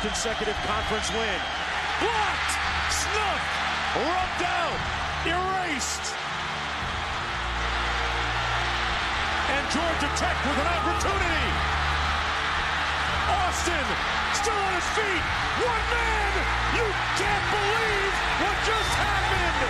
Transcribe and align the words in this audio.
consecutive 0.00 0.54
conference 0.62 1.10
win. 1.10 1.40
Blocked, 1.98 2.52
snuffed, 2.90 3.54
rubbed 3.98 4.42
out, 4.46 4.80
erased. 5.26 6.14
And 9.50 9.64
Georgia 9.74 10.10
Tech 10.14 10.36
with 10.46 10.58
an 10.58 10.68
opportunity. 10.70 11.46
Austin 13.42 13.86
still 14.38 14.54
on 14.54 14.74
his 14.78 14.88
feet. 14.94 15.24
One 15.66 15.84
man. 15.90 16.32
You 16.78 16.86
can't 17.18 17.46
believe 17.50 18.14
what 18.38 18.56
just 18.70 18.92
happened. 19.02 19.60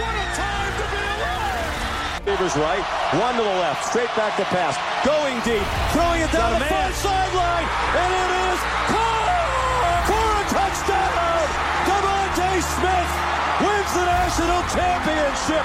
What 0.00 0.14
a 0.16 0.26
time 0.32 0.72
to 0.80 0.86
be 0.96 1.02
alive. 1.02 1.87
Receivers 2.28 2.60
right, 2.60 2.84
one 3.24 3.40
to 3.40 3.42
the 3.42 3.56
left, 3.64 3.88
straight 3.88 4.12
back 4.12 4.36
to 4.36 4.44
pass, 4.52 4.76
going 5.00 5.40
deep, 5.48 5.64
throwing 5.96 6.20
it 6.20 6.28
down 6.28 6.60
the 6.60 6.68
far 6.68 6.92
sideline, 6.92 7.64
and 7.64 8.10
it 8.20 8.30
is 8.52 8.60
caught 8.92 9.32
for 10.04 10.28
a 10.36 10.44
touchdown. 10.52 11.48
DeVonta 11.88 12.52
Smith 12.60 13.12
wins 13.64 13.92
the 13.96 14.04
national 14.04 14.60
championship. 14.76 15.64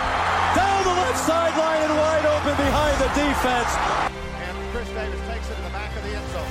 Down 0.56 0.80
the 0.88 0.96
left 1.04 1.20
sideline 1.28 1.84
and 1.84 2.00
wide 2.00 2.32
open 2.32 2.56
behind 2.56 2.96
the 2.96 3.12
defense. 3.12 3.72
And 4.48 4.56
Chris 4.72 4.88
Davis 4.96 5.20
takes 5.28 5.52
it 5.52 5.60
to 5.60 5.64
the 5.68 5.76
back 5.76 5.92
of 5.92 6.04
the 6.08 6.16
end 6.16 6.28
zone. 6.32 6.48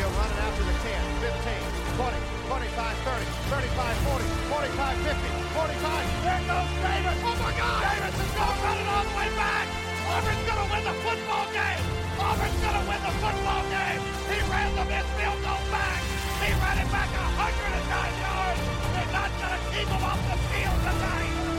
He'll 0.00 0.08
run 0.16 0.24
it 0.24 0.40
out 0.40 0.56
to 0.56 0.64
the 0.64 0.76
10, 0.88 1.36
15, 1.36 1.69
20, 2.00 2.16
25, 2.48 2.96
30, 3.04 3.28
35, 3.52 3.92
40, 4.08 4.24
45, 4.48 4.96
50, 5.04 5.28
45. 5.52 6.24
There 6.24 6.44
goes 6.48 6.70
Davis. 6.80 7.18
Oh 7.28 7.36
my 7.44 7.52
God. 7.52 7.80
Davis 7.84 8.16
is 8.24 8.32
going 8.40 8.60
running 8.64 8.88
all 8.88 9.04
the 9.04 9.14
way 9.20 9.28
back. 9.36 9.66
Auburn's 10.08 10.44
going 10.48 10.60
to 10.64 10.68
win 10.72 10.82
the 10.88 10.96
football 11.04 11.46
game. 11.52 11.84
Auburn's 12.16 12.56
going 12.56 12.78
to 12.80 12.84
win 12.88 13.00
the 13.04 13.14
football 13.20 13.62
game. 13.68 14.00
He 14.32 14.38
ran 14.48 14.68
the 14.80 14.84
missed 14.88 15.12
field 15.12 15.40
goal 15.44 15.60
back. 15.68 16.00
He 16.40 16.48
ran 16.56 16.76
it 16.80 16.88
back 16.88 17.08
109 17.12 17.68
yards. 17.68 18.60
They're 18.96 19.12
not 19.12 19.30
going 19.36 19.52
to 19.52 19.60
keep 19.76 19.88
him 19.92 20.00
off 20.00 20.20
the 20.24 20.38
field 20.48 20.78
tonight. 20.80 21.49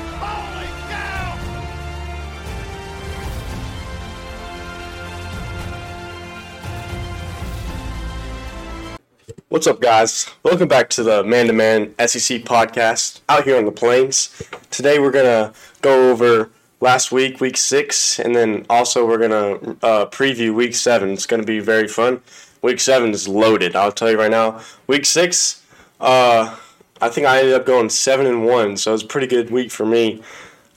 What's 9.51 9.67
up, 9.67 9.81
guys? 9.81 10.29
Welcome 10.43 10.69
back 10.69 10.89
to 10.91 11.03
the 11.03 11.25
Man 11.25 11.47
to 11.47 11.51
Man 11.51 11.93
SEC 11.99 12.43
podcast 12.43 13.19
out 13.27 13.43
here 13.43 13.57
on 13.57 13.65
the 13.65 13.71
plains. 13.73 14.41
Today, 14.69 14.97
we're 14.97 15.11
gonna 15.11 15.51
go 15.81 16.09
over 16.09 16.51
last 16.79 17.11
week, 17.11 17.41
week 17.41 17.57
six, 17.57 18.17
and 18.17 18.33
then 18.33 18.65
also 18.69 19.05
we're 19.05 19.17
gonna 19.17 19.75
uh, 19.83 20.05
preview 20.05 20.55
week 20.55 20.73
seven. 20.73 21.09
It's 21.09 21.25
gonna 21.25 21.43
be 21.43 21.59
very 21.59 21.89
fun. 21.89 22.21
Week 22.61 22.79
seven 22.79 23.09
is 23.09 23.27
loaded. 23.27 23.75
I'll 23.75 23.91
tell 23.91 24.09
you 24.09 24.17
right 24.17 24.31
now. 24.31 24.61
Week 24.87 25.05
six, 25.05 25.61
uh, 25.99 26.57
I 27.01 27.09
think 27.09 27.27
I 27.27 27.39
ended 27.39 27.53
up 27.53 27.65
going 27.65 27.89
seven 27.89 28.27
and 28.27 28.45
one, 28.45 28.77
so 28.77 28.91
it 28.91 28.93
was 28.93 29.03
a 29.03 29.07
pretty 29.07 29.27
good 29.27 29.51
week 29.51 29.69
for 29.69 29.85
me. 29.85 30.23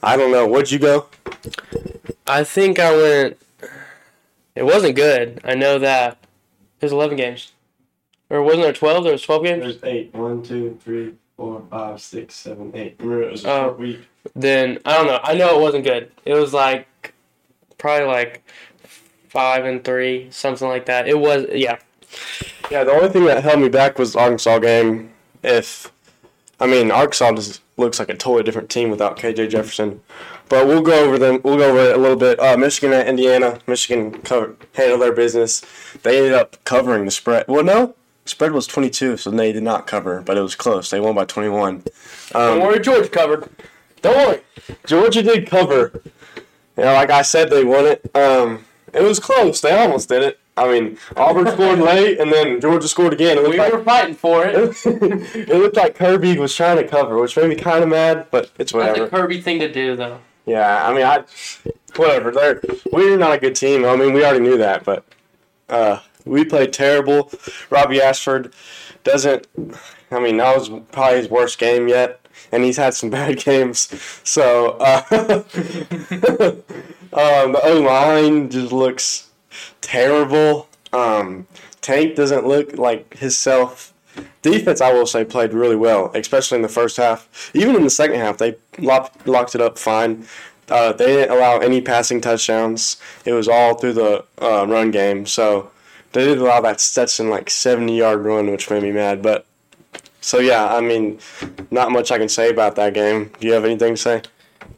I 0.03 0.17
don't 0.17 0.33
know. 0.33 0.49
What'd 0.49 0.73
you 0.73 0.81
go? 0.81 1.07
I 2.27 2.43
think 2.43 2.81
I 2.81 2.91
went. 2.91 3.39
It 4.57 4.65
wasn't 4.65 4.97
good. 4.97 5.41
I 5.45 5.55
know 5.55 5.79
that. 5.79 6.19
There's 6.81 6.91
11 6.91 7.17
games. 7.17 7.53
Or 8.31 8.43
wasn't 8.43 8.63
there 8.63 8.73
12? 8.73 9.05
There 9.05 9.13
was 9.13 9.23
12 9.23 9.45
games? 9.45 9.61
There's 9.63 9.79
eight. 9.85 10.15
One, 10.15 10.43
two, 10.43 10.79
three, 10.83 11.15
four, 11.37 11.63
five, 11.71 12.01
six, 12.01 12.35
seven, 12.35 12.73
eight. 12.75 12.97
Remember, 12.99 13.23
it 13.25 13.33
was 13.33 13.45
a 13.45 13.51
Oh. 13.51 13.63
short 13.67 13.79
week. 13.79 13.99
Then, 14.35 14.79
I 14.85 14.95
don't 14.97 15.07
know. 15.07 15.21
I 15.23 15.35
know 15.35 15.59
it 15.59 15.61
wasn't 15.63 15.85
good. 15.85 16.11
It 16.25 16.35
was 16.35 16.53
like, 16.55 17.13
probably 17.79 18.07
like 18.07 18.43
5 19.29 19.65
and 19.67 19.85
3, 19.85 20.29
something 20.31 20.67
like 20.69 20.87
that. 20.87 21.07
It 21.09 21.19
was, 21.19 21.47
yeah. 21.53 21.77
Yeah, 22.71 22.85
the 22.85 22.93
only 22.93 23.09
thing 23.11 23.25
that 23.27 23.43
held 23.43 23.61
me 23.61 23.69
back 23.69 23.99
was 23.99 24.13
the 24.15 24.21
Arkansas 24.21 24.59
game. 24.61 25.11
If 25.43 25.93
I 26.61 26.67
mean 26.67 26.91
Arkansas 26.91 27.33
just 27.33 27.61
looks 27.77 27.99
like 27.99 28.09
a 28.09 28.15
totally 28.15 28.45
different 28.45 28.71
team 28.71 28.89
without 28.89 29.19
KJ 29.19 29.49
Jefferson, 29.51 30.01
but 30.49 30.67
we'll 30.67 30.81
go 30.81 31.05
over 31.05 31.19
them. 31.19 31.41
We'll 31.45 31.59
go 31.59 31.69
over 31.71 31.91
it 31.91 31.97
a 31.97 31.99
little 31.99 32.17
bit. 32.17 32.39
Uh, 32.41 32.57
Michigan 32.57 32.95
at 32.95 33.09
Indiana. 33.09 33.59
Michigan 33.67 34.13
covered, 34.23 34.57
handled 34.75 35.03
their 35.03 35.13
business. 35.13 35.61
They 36.05 36.17
ended 36.19 36.33
up 36.35 36.57
covering 36.65 37.05
the 37.05 37.11
spread. 37.11 37.45
Well, 37.49 37.65
no, 37.65 37.95
spread 38.25 38.53
was 38.53 38.67
twenty 38.67 38.91
two, 38.91 39.17
so 39.17 39.31
they 39.31 39.53
did 39.53 39.63
not 39.63 39.87
cover, 39.87 40.21
but 40.23 40.37
it 40.37 40.41
was 40.41 40.55
close. 40.55 40.91
They 40.91 41.01
won 41.01 41.15
by 41.15 41.25
twenty 41.25 41.49
one. 41.49 41.83
Don't 42.33 42.61
worry, 42.61 42.81
George 42.81 43.11
covered. 43.11 43.49
Don't 44.03 44.17
worry, 44.17 44.41
Georgia 44.87 45.23
did 45.23 45.47
cover. 45.49 46.03
You 46.77 46.85
know, 46.85 46.93
like 46.95 47.11
I 47.11 47.23
said, 47.23 47.51
they 47.51 47.65
won 47.65 47.87
it. 47.87 48.11
Um, 48.17 48.65
it 48.93 49.03
was 49.03 49.19
close. 49.21 49.61
They 49.61 49.73
almost 49.77 50.09
did 50.09 50.23
it. 50.23 50.41
I 50.57 50.69
mean, 50.71 50.99
Auburn 51.17 51.49
scored 51.49 51.81
late, 51.81 52.21
and 52.21 52.33
then 52.33 52.61
Georgia 52.61 52.87
scored 52.87 53.13
again. 53.13 53.39
It 53.39 53.43
looked 53.43 53.55
We 53.55 53.59
like- 53.59 53.73
were 53.73 53.83
fighting 53.83 54.15
for 54.15 54.45
it. 54.47 54.55
it 54.87 55.49
looked 55.49 55.77
like 55.77 55.97
Kirby 55.97 56.39
was 56.39 56.55
trying 56.55 56.77
to 56.77 56.87
cover, 56.87 57.19
which 57.21 57.37
made 57.37 57.49
me 57.49 57.57
kind 57.57 57.83
of 57.83 57.89
mad, 57.89 58.29
but 58.31 58.51
it's 58.59 58.73
whatever. 58.73 58.91
That's 58.91 58.99
a 58.99 59.03
whatever. 59.05 59.23
Kirby 59.29 59.41
thing 59.41 59.59
to 59.61 59.73
do, 59.73 59.97
though. 59.97 60.19
Yeah, 60.47 60.87
I 60.89 60.93
mean, 60.95 61.05
I 61.05 61.25
whatever. 61.97 62.31
They're 62.31 62.61
we're 62.93 63.17
not 63.17 63.33
a 63.33 63.39
good 63.39 63.57
team. 63.57 63.85
I 63.85 63.97
mean, 63.97 64.13
we 64.13 64.25
already 64.25 64.41
knew 64.45 64.59
that, 64.59 64.85
but 64.85 65.05
uh, 65.69 66.01
we 66.25 66.45
played 66.45 66.73
terrible. 66.73 67.31
Robbie 67.71 68.01
Ashford 68.01 68.53
doesn't. 69.03 69.47
I 70.11 70.21
mean, 70.21 70.39
that 70.39 70.57
was 70.57 70.71
probably 70.93 71.19
his 71.19 71.29
worst 71.29 71.59
game 71.59 71.89
yet, 71.89 72.21
and 72.53 72.65
he's 72.65 72.77
had 72.77 72.95
some 72.95 73.11
bad 73.19 73.39
games. 73.39 73.89
So 74.25 74.77
uh, 74.81 75.03
um, 77.13 77.53
the 77.53 77.61
O 77.63 77.81
line 77.81 78.51
just 78.51 78.73
looks 78.73 79.31
terrible. 79.81 80.69
Um, 80.93 81.47
Tank 81.81 82.15
doesn't 82.15 82.47
look 82.47 82.79
like 82.79 83.19
himself. 83.19 83.93
Defense, 84.43 84.81
I 84.81 84.93
will 84.93 85.07
say, 85.07 85.25
played 85.25 85.53
really 85.53 85.77
well, 85.77 86.13
especially 86.15 86.57
in 86.57 86.63
the 86.63 86.69
first 86.69 86.97
half. 86.97 87.51
Even 87.53 87.75
in 87.75 87.83
the 87.83 87.91
second 87.91 88.21
half, 88.21 88.39
they 88.39 88.57
locked, 88.79 89.27
locked 89.27 89.55
it 89.55 89.61
up 89.61 89.77
fine. 89.77 90.27
Uh, 90.69 90.93
they 90.93 91.07
didn't 91.07 91.37
allow 91.37 91.59
any 91.59 91.81
passing 91.81 92.21
touchdowns. 92.21 92.97
It 93.25 93.33
was 93.33 93.49
all 93.49 93.75
through 93.75 93.95
the 93.95 94.25
uh, 94.41 94.67
run 94.67 94.93
game. 94.93 95.27
So 95.27 95.71
they 96.15 96.25
did 96.25 96.39
allow 96.39 96.61
that 96.63 96.81
Stetson 96.81 97.29
like 97.29 97.51
70 97.51 97.97
yard 97.97 98.25
run, 98.25 98.51
which 98.51 98.71
made 98.71 98.83
me 98.83 98.91
mad. 98.93 99.21
But 99.23 99.45
so 100.23 100.39
yeah, 100.39 100.75
I 100.75 100.81
mean, 100.81 101.19
not 101.71 101.93
much 101.93 102.11
I 102.11 102.17
can 102.19 102.29
say 102.31 102.49
about 102.51 102.77
that 102.77 102.95
game. 102.95 103.31
Do 103.39 103.47
you 103.47 103.53
have 103.53 103.65
anything 103.67 103.95
to 103.95 104.01
say? 104.01 104.23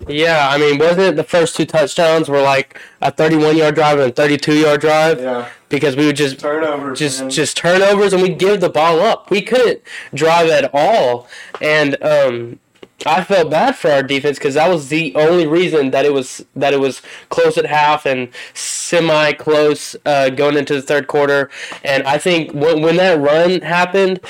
Yeah, 0.08 0.48
I 0.50 0.58
mean, 0.58 0.78
wasn't 0.78 1.00
it 1.00 1.16
the 1.16 1.24
first 1.24 1.56
two 1.56 1.64
touchdowns 1.64 2.28
were 2.28 2.42
like 2.42 2.78
a 3.00 3.10
31 3.10 3.56
yard 3.56 3.74
drive 3.76 3.98
and 3.98 4.10
a 4.10 4.12
32 4.14 4.54
yard 4.58 4.80
drive? 4.80 5.20
Yeah, 5.20 5.48
Because 5.68 5.96
we 5.96 6.06
would 6.06 6.16
just 6.16 6.38
turnovers. 6.40 6.98
just 6.98 7.20
man. 7.20 7.30
just 7.30 7.56
turnovers 7.56 8.12
and 8.12 8.20
we'd 8.22 8.38
give 8.38 8.60
the 8.60 8.68
ball 8.68 9.00
up. 9.00 9.30
We 9.30 9.40
couldn't 9.42 9.80
drive 10.12 10.50
at 10.50 10.70
all, 10.74 11.28
and 11.62 11.96
um, 12.02 12.58
I 13.04 13.22
felt 13.24 13.50
bad 13.50 13.76
for 13.76 13.90
our 13.90 14.02
defense 14.02 14.38
because 14.38 14.54
that 14.54 14.68
was 14.68 14.88
the 14.88 15.14
only 15.16 15.46
reason 15.46 15.90
that 15.90 16.06
it 16.06 16.12
was 16.14 16.44
that 16.56 16.72
it 16.72 16.80
was 16.80 17.02
close 17.28 17.58
at 17.58 17.66
half 17.66 18.06
and 18.06 18.30
semi 18.54 19.32
close 19.34 19.94
uh, 20.06 20.30
going 20.30 20.56
into 20.56 20.74
the 20.74 20.82
third 20.82 21.06
quarter. 21.06 21.50
And 21.84 22.04
I 22.04 22.16
think 22.18 22.52
when 22.52 22.80
when 22.82 22.96
that 22.96 23.18
run 23.20 23.60
happened. 23.60 24.20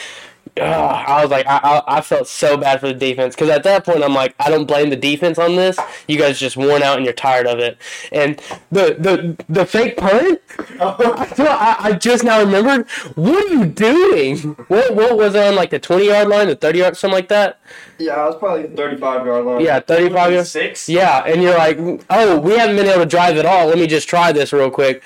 Ugh, 0.59 1.05
I 1.07 1.23
was 1.23 1.31
like, 1.31 1.47
I, 1.47 1.59
I, 1.59 1.99
I 1.99 2.01
felt 2.01 2.29
so 2.29 2.57
bad 2.57 2.81
for 2.81 2.89
the 2.89 2.95
defense 2.95 3.35
because 3.35 3.51
at 3.51 3.63
that 3.65 3.85
point 3.85 4.03
I'm 4.03 4.15
like, 4.15 4.35
I 4.39 4.49
don't 4.49 4.65
blame 4.67 4.91
the 4.91 4.97
defense 4.97 5.39
on 5.39 5.57
this. 5.57 5.79
You 6.09 6.19
guys 6.19 6.39
just 6.39 6.57
worn 6.57 6.83
out 6.83 6.97
and 6.97 7.05
you're 7.05 7.13
tired 7.13 7.47
of 7.47 7.59
it. 7.59 7.79
And 8.11 8.41
the 8.71 8.97
the 8.99 9.45
the 9.49 9.67
fake 9.67 9.97
punt, 9.99 10.41
I, 10.81 11.35
I, 11.39 11.77
I 11.89 11.93
just 11.93 12.25
now 12.25 12.41
remembered. 12.41 12.89
What 13.17 13.45
are 13.45 13.55
you 13.55 13.67
doing? 13.67 14.39
What 14.69 14.95
what 14.95 15.17
was 15.17 15.35
it 15.35 15.47
on 15.47 15.55
like 15.57 15.71
the 15.71 15.79
20 15.79 16.07
yard 16.07 16.29
line, 16.29 16.47
the 16.49 16.57
30 16.57 16.79
yard, 16.79 16.97
something 16.97 17.15
like 17.15 17.29
that? 17.29 17.61
yeah, 17.99 18.23
it 18.25 18.27
was 18.27 18.37
probably 18.37 18.69
35 18.69 19.27
yard 19.27 19.45
line. 19.45 19.61
Yeah, 19.61 19.81
35 19.81 20.33
yard. 20.33 20.47
Six. 20.47 20.89
Yeah, 20.89 21.25
and 21.25 21.43
you're 21.43 21.57
like, 21.57 21.79
oh, 22.11 22.39
we 22.39 22.57
haven't 22.57 22.77
been 22.77 22.87
able 22.87 23.01
to 23.01 23.07
drive 23.07 23.37
at 23.37 23.47
all. 23.47 23.67
Let 23.67 23.79
me 23.79 23.87
just 23.87 24.09
try 24.09 24.33
this 24.33 24.53
real 24.53 24.71
quick. 24.71 25.03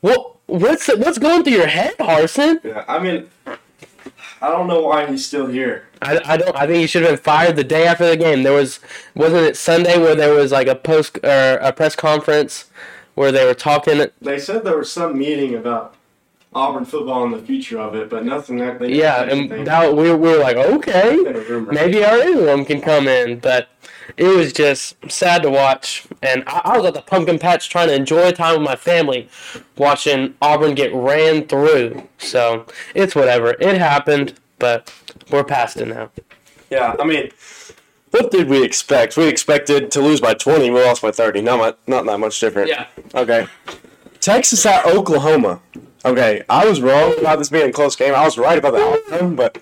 What 0.00 0.36
what's 0.46 0.88
what's 0.88 1.18
going 1.18 1.44
through 1.44 1.54
your 1.54 1.66
head, 1.66 1.94
Harsin? 1.98 2.62
Yeah, 2.64 2.84
I 2.88 2.98
mean, 2.98 3.28
I 4.42 4.48
don't 4.50 4.66
know 4.66 4.80
why 4.80 5.10
he's 5.10 5.26
still 5.26 5.46
here. 5.46 5.88
I, 6.00 6.20
I 6.24 6.36
don't. 6.36 6.56
I 6.56 6.66
think 6.66 6.78
he 6.78 6.86
should 6.86 7.02
have 7.02 7.10
been 7.10 7.22
fired 7.22 7.56
the 7.56 7.64
day 7.64 7.86
after 7.86 8.08
the 8.08 8.16
game. 8.16 8.42
There 8.42 8.54
was 8.54 8.80
wasn't 9.14 9.42
it 9.42 9.56
Sunday 9.56 9.98
where 9.98 10.14
there 10.14 10.32
was 10.32 10.50
like 10.50 10.66
a 10.66 10.74
post 10.74 11.18
or 11.22 11.58
a 11.60 11.72
press 11.72 11.94
conference 11.94 12.70
where 13.14 13.30
they 13.30 13.44
were 13.44 13.54
talking. 13.54 14.06
They 14.20 14.38
said 14.38 14.64
there 14.64 14.78
was 14.78 14.90
some 14.90 15.18
meeting 15.18 15.54
about 15.54 15.94
Auburn 16.52 16.84
football 16.84 17.24
and 17.24 17.32
the 17.32 17.38
future 17.38 17.78
of 17.78 17.94
it, 17.94 18.10
but 18.10 18.24
nothing 18.24 18.56
that 18.56 18.80
they 18.80 18.92
Yeah, 18.94 19.22
and 19.22 19.66
that 19.66 19.94
we, 19.94 20.12
we 20.12 20.30
were 20.30 20.38
like, 20.38 20.56
okay, 20.56 21.16
Been 21.22 21.36
a 21.36 21.40
rumor. 21.40 21.72
maybe 21.72 22.04
our 22.04 22.18
interim 22.20 22.64
can 22.64 22.80
come 22.80 23.06
in, 23.06 23.38
but 23.38 23.68
it 24.16 24.26
was 24.26 24.52
just 24.52 24.96
sad 25.08 25.42
to 25.44 25.50
watch. 25.50 26.06
And 26.22 26.42
I, 26.48 26.60
I 26.64 26.76
was 26.76 26.86
at 26.86 26.94
the 26.94 27.02
pumpkin 27.02 27.38
patch 27.38 27.68
trying 27.70 27.86
to 27.88 27.94
enjoy 27.94 28.32
time 28.32 28.54
with 28.58 28.64
my 28.68 28.74
family, 28.74 29.28
watching 29.76 30.34
Auburn 30.42 30.74
get 30.74 30.92
ran 30.92 31.46
through. 31.46 32.08
So 32.18 32.66
it's 32.96 33.14
whatever. 33.14 33.52
It 33.60 33.78
happened, 33.78 34.34
but 34.58 34.92
we're 35.30 35.44
past 35.44 35.76
it 35.76 35.86
now. 35.86 36.10
Yeah, 36.68 36.96
I 36.98 37.04
mean, 37.04 37.30
what 38.10 38.32
did 38.32 38.48
we 38.48 38.64
expect? 38.64 39.16
We 39.16 39.28
expected 39.28 39.92
to 39.92 40.00
lose 40.00 40.20
by 40.20 40.34
20. 40.34 40.68
We 40.70 40.82
lost 40.82 41.02
by 41.02 41.12
30. 41.12 41.42
Not 41.42 41.58
much, 41.58 41.76
not 41.86 42.06
that 42.06 42.18
much 42.18 42.40
different. 42.40 42.68
Yeah. 42.68 42.86
Okay. 43.14 43.46
Texas 44.18 44.66
at 44.66 44.84
Oklahoma. 44.84 45.60
Okay, 46.04 46.42
I 46.48 46.66
was 46.66 46.80
wrong 46.80 47.18
about 47.18 47.38
this 47.38 47.50
being 47.50 47.68
a 47.68 47.72
close 47.72 47.94
game. 47.96 48.14
I 48.14 48.24
was 48.24 48.38
right 48.38 48.56
about 48.58 48.72
the 48.72 48.82
outcome, 49.12 49.36
but 49.36 49.58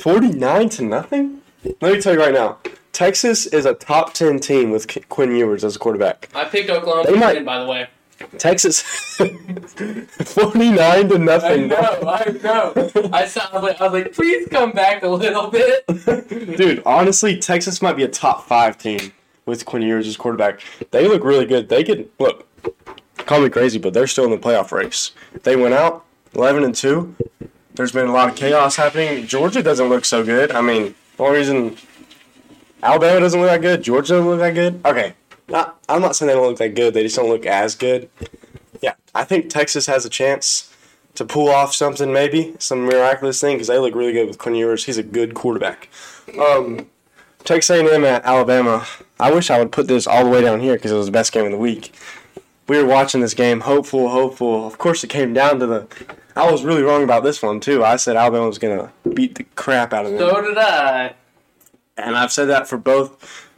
49 0.00 0.68
to 0.70 0.82
nothing? 0.82 1.40
Let 1.80 1.92
me 1.94 2.00
tell 2.00 2.14
you 2.14 2.20
right 2.20 2.34
now. 2.34 2.58
Texas 2.92 3.46
is 3.46 3.64
a 3.64 3.74
top 3.74 4.14
10 4.14 4.38
team 4.40 4.70
with 4.70 4.86
Qu- 4.88 5.00
Quinn 5.08 5.34
Ewers 5.34 5.64
as 5.64 5.76
a 5.76 5.78
quarterback. 5.78 6.28
I 6.34 6.44
picked 6.44 6.70
Oklahoma 6.70 7.10
They 7.10 7.16
might- 7.18 7.34
win, 7.36 7.44
by 7.44 7.58
the 7.60 7.66
way. 7.66 7.88
Texas 8.38 8.80
49 9.18 11.08
to 11.08 11.14
I 11.14 11.18
nothing. 11.18 11.68
know, 11.68 11.76
I 12.06 12.30
know. 12.42 12.72
I 13.12 13.26
saw. 13.26 13.48
I 13.52 13.54
was 13.54 13.62
like, 13.62 13.80
I 13.80 13.84
was 13.88 13.92
like, 13.92 14.12
please 14.12 14.48
come 14.48 14.70
back 14.70 15.02
a 15.02 15.08
little 15.08 15.48
bit. 15.48 15.84
Dude, 16.56 16.80
honestly, 16.86 17.38
Texas 17.38 17.82
might 17.82 17.96
be 17.96 18.04
a 18.04 18.08
top 18.08 18.46
5 18.46 18.78
team 18.78 19.12
with 19.46 19.64
Quinn 19.64 19.82
Ewers 19.82 20.06
as 20.06 20.16
quarterback. 20.16 20.60
They 20.92 21.08
look 21.08 21.24
really 21.24 21.44
good. 21.44 21.68
They 21.68 21.82
could 21.82 22.08
look 22.20 22.46
call 23.26 23.40
me 23.40 23.50
crazy, 23.50 23.78
but 23.78 23.94
they're 23.94 24.06
still 24.06 24.24
in 24.24 24.30
the 24.30 24.38
playoff 24.38 24.72
race. 24.72 25.12
They 25.42 25.56
went 25.56 25.74
out 25.74 26.04
11 26.34 26.64
and 26.64 26.74
2. 26.74 27.16
There's 27.74 27.92
been 27.92 28.06
a 28.06 28.12
lot 28.12 28.28
of 28.28 28.36
chaos 28.36 28.76
happening. 28.76 29.26
Georgia 29.26 29.62
doesn't 29.62 29.88
look 29.88 30.04
so 30.04 30.24
good. 30.24 30.52
I 30.52 30.60
mean, 30.60 30.94
the 31.16 31.24
reason 31.24 31.76
Alabama 32.82 33.20
doesn't 33.20 33.40
look 33.40 33.50
that 33.50 33.60
good, 33.62 33.82
Georgia 33.82 34.14
doesn't 34.14 34.28
look 34.28 34.40
that 34.40 34.54
good. 34.54 34.80
Okay, 34.84 35.14
not, 35.48 35.78
I'm 35.88 36.00
not 36.00 36.16
saying 36.16 36.28
they 36.28 36.34
don't 36.34 36.46
look 36.46 36.58
that 36.58 36.74
good. 36.74 36.94
They 36.94 37.02
just 37.02 37.16
don't 37.16 37.28
look 37.28 37.46
as 37.46 37.74
good. 37.74 38.08
Yeah, 38.80 38.94
I 39.14 39.24
think 39.24 39.50
Texas 39.50 39.86
has 39.86 40.04
a 40.04 40.10
chance 40.10 40.72
to 41.14 41.24
pull 41.24 41.48
off 41.48 41.74
something, 41.74 42.12
maybe 42.12 42.54
some 42.58 42.84
miraculous 42.84 43.40
thing, 43.40 43.56
because 43.56 43.68
they 43.68 43.78
look 43.78 43.94
really 43.94 44.12
good 44.12 44.28
with 44.28 44.38
Quinn 44.38 44.54
Ewers. 44.54 44.84
He's 44.84 44.98
a 44.98 45.02
good 45.02 45.34
quarterback. 45.34 45.88
Um, 46.38 46.90
Texas 47.44 47.76
A&M 47.76 48.04
at 48.04 48.24
Alabama. 48.24 48.86
I 49.20 49.32
wish 49.32 49.50
I 49.50 49.58
would 49.58 49.70
put 49.70 49.86
this 49.86 50.06
all 50.06 50.24
the 50.24 50.30
way 50.30 50.40
down 50.40 50.60
here 50.60 50.74
because 50.74 50.90
it 50.90 50.96
was 50.96 51.06
the 51.06 51.12
best 51.12 51.32
game 51.32 51.44
of 51.44 51.52
the 51.52 51.58
week. 51.58 51.94
We 52.66 52.78
were 52.82 52.88
watching 52.88 53.20
this 53.20 53.34
game, 53.34 53.60
hopeful, 53.60 54.08
hopeful. 54.08 54.66
Of 54.66 54.78
course, 54.78 55.04
it 55.04 55.08
came 55.10 55.32
down 55.34 55.58
to 55.60 55.66
the. 55.66 55.86
I 56.36 56.50
was 56.50 56.64
really 56.64 56.82
wrong 56.82 57.04
about 57.04 57.22
this 57.22 57.42
one 57.42 57.60
too. 57.60 57.84
I 57.84 57.96
said 57.96 58.16
Alabama 58.16 58.46
was 58.46 58.58
gonna 58.58 58.90
beat 59.12 59.34
the 59.36 59.44
crap 59.54 59.92
out 59.92 60.06
of 60.06 60.12
them, 60.12 60.20
So 60.20 60.40
did 60.40 60.58
I. 60.58 61.14
and 61.96 62.16
I've 62.16 62.32
said 62.32 62.46
that 62.46 62.66
for 62.66 62.78
both 62.78 63.50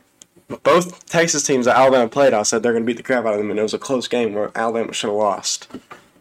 both 0.62 1.06
Texas 1.06 1.42
teams 1.44 1.66
that 1.66 1.76
Alabama 1.76 2.08
played. 2.08 2.34
I 2.34 2.42
said 2.42 2.62
they're 2.62 2.72
gonna 2.72 2.84
beat 2.84 2.96
the 2.96 3.02
crap 3.02 3.24
out 3.24 3.32
of 3.34 3.38
them, 3.38 3.50
and 3.50 3.58
it 3.58 3.62
was 3.62 3.74
a 3.74 3.78
close 3.78 4.08
game 4.08 4.34
where 4.34 4.50
Alabama 4.54 4.92
should 4.92 5.08
have 5.08 5.16
lost. 5.16 5.68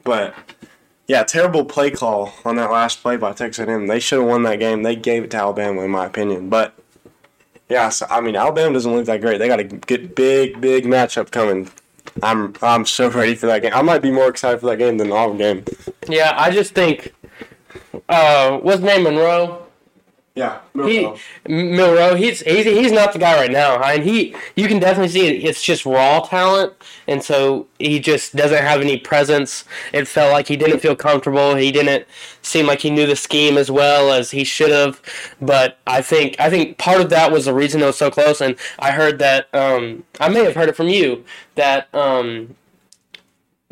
But 0.03 0.35
yeah, 1.07 1.23
terrible 1.23 1.65
play 1.65 1.91
call 1.91 2.33
on 2.45 2.55
that 2.55 2.71
last 2.71 3.01
play 3.01 3.17
by 3.17 3.33
Texas 3.33 3.67
A&M. 3.67 3.87
They 3.87 3.99
should 3.99 4.19
have 4.19 4.27
won 4.27 4.43
that 4.43 4.59
game. 4.59 4.83
They 4.83 4.95
gave 4.95 5.23
it 5.23 5.31
to 5.31 5.37
Alabama, 5.37 5.81
in 5.81 5.91
my 5.91 6.05
opinion. 6.05 6.49
But 6.49 6.73
yeah, 7.69 7.89
so, 7.89 8.05
I 8.09 8.21
mean 8.21 8.35
Alabama 8.35 8.73
doesn't 8.73 8.91
look 8.91 9.05
that 9.05 9.21
great. 9.21 9.39
They 9.39 9.47
got 9.47 9.59
a 9.59 9.63
good, 9.63 10.15
big, 10.15 10.61
big 10.61 10.85
matchup 10.85 11.31
coming. 11.31 11.69
I'm 12.23 12.53
I'm 12.61 12.85
so 12.85 13.09
ready 13.09 13.35
for 13.35 13.47
that 13.47 13.61
game. 13.61 13.73
I 13.73 13.81
might 13.81 14.01
be 14.01 14.11
more 14.11 14.29
excited 14.29 14.59
for 14.59 14.67
that 14.67 14.77
game 14.77 14.97
than 14.97 15.11
all 15.11 15.33
the 15.33 15.43
Auburn 15.43 15.63
game. 15.63 15.65
Yeah, 16.07 16.33
I 16.35 16.51
just 16.51 16.73
think. 16.73 17.13
Uh, 18.09 18.57
what's 18.59 18.81
name 18.81 19.03
Monroe? 19.03 19.64
Yeah, 20.35 20.59
He 20.73 21.09
Milroe, 21.47 22.15
he's 22.15 22.41
he's 22.41 22.65
he's 22.65 22.91
not 22.91 23.13
the 23.13 23.19
guy 23.19 23.37
right 23.37 23.51
now, 23.51 23.81
and 23.81 24.03
he 24.03 24.35
you 24.57 24.67
can 24.67 24.79
definitely 24.79 25.07
see 25.07 25.27
it. 25.27 25.45
It's 25.45 25.63
just 25.63 25.85
raw 25.85 26.19
talent, 26.19 26.73
and 27.07 27.23
so 27.23 27.67
he 27.79 28.01
just 28.01 28.35
doesn't 28.35 28.61
have 28.61 28.81
any 28.81 28.97
presence. 28.97 29.63
It 29.93 30.09
felt 30.09 30.33
like 30.33 30.49
he 30.49 30.57
didn't 30.57 30.79
feel 30.79 30.93
comfortable. 30.93 31.55
He 31.55 31.71
didn't 31.71 32.05
seem 32.41 32.65
like 32.67 32.81
he 32.81 32.89
knew 32.89 33.07
the 33.07 33.15
scheme 33.15 33.57
as 33.57 33.71
well 33.71 34.11
as 34.11 34.31
he 34.31 34.43
should 34.43 34.71
have. 34.71 35.01
But 35.41 35.77
I 35.87 36.01
think 36.01 36.37
I 36.37 36.49
think 36.49 36.77
part 36.77 36.99
of 36.99 37.09
that 37.11 37.31
was 37.31 37.45
the 37.45 37.53
reason 37.53 37.81
it 37.81 37.85
was 37.85 37.97
so 37.97 38.11
close. 38.11 38.41
And 38.41 38.57
I 38.77 38.91
heard 38.91 39.19
that 39.19 39.47
um, 39.53 40.03
I 40.19 40.27
may 40.27 40.43
have 40.43 40.55
heard 40.55 40.67
it 40.67 40.75
from 40.75 40.89
you 40.89 41.23
that 41.55 41.87
um, 41.95 42.57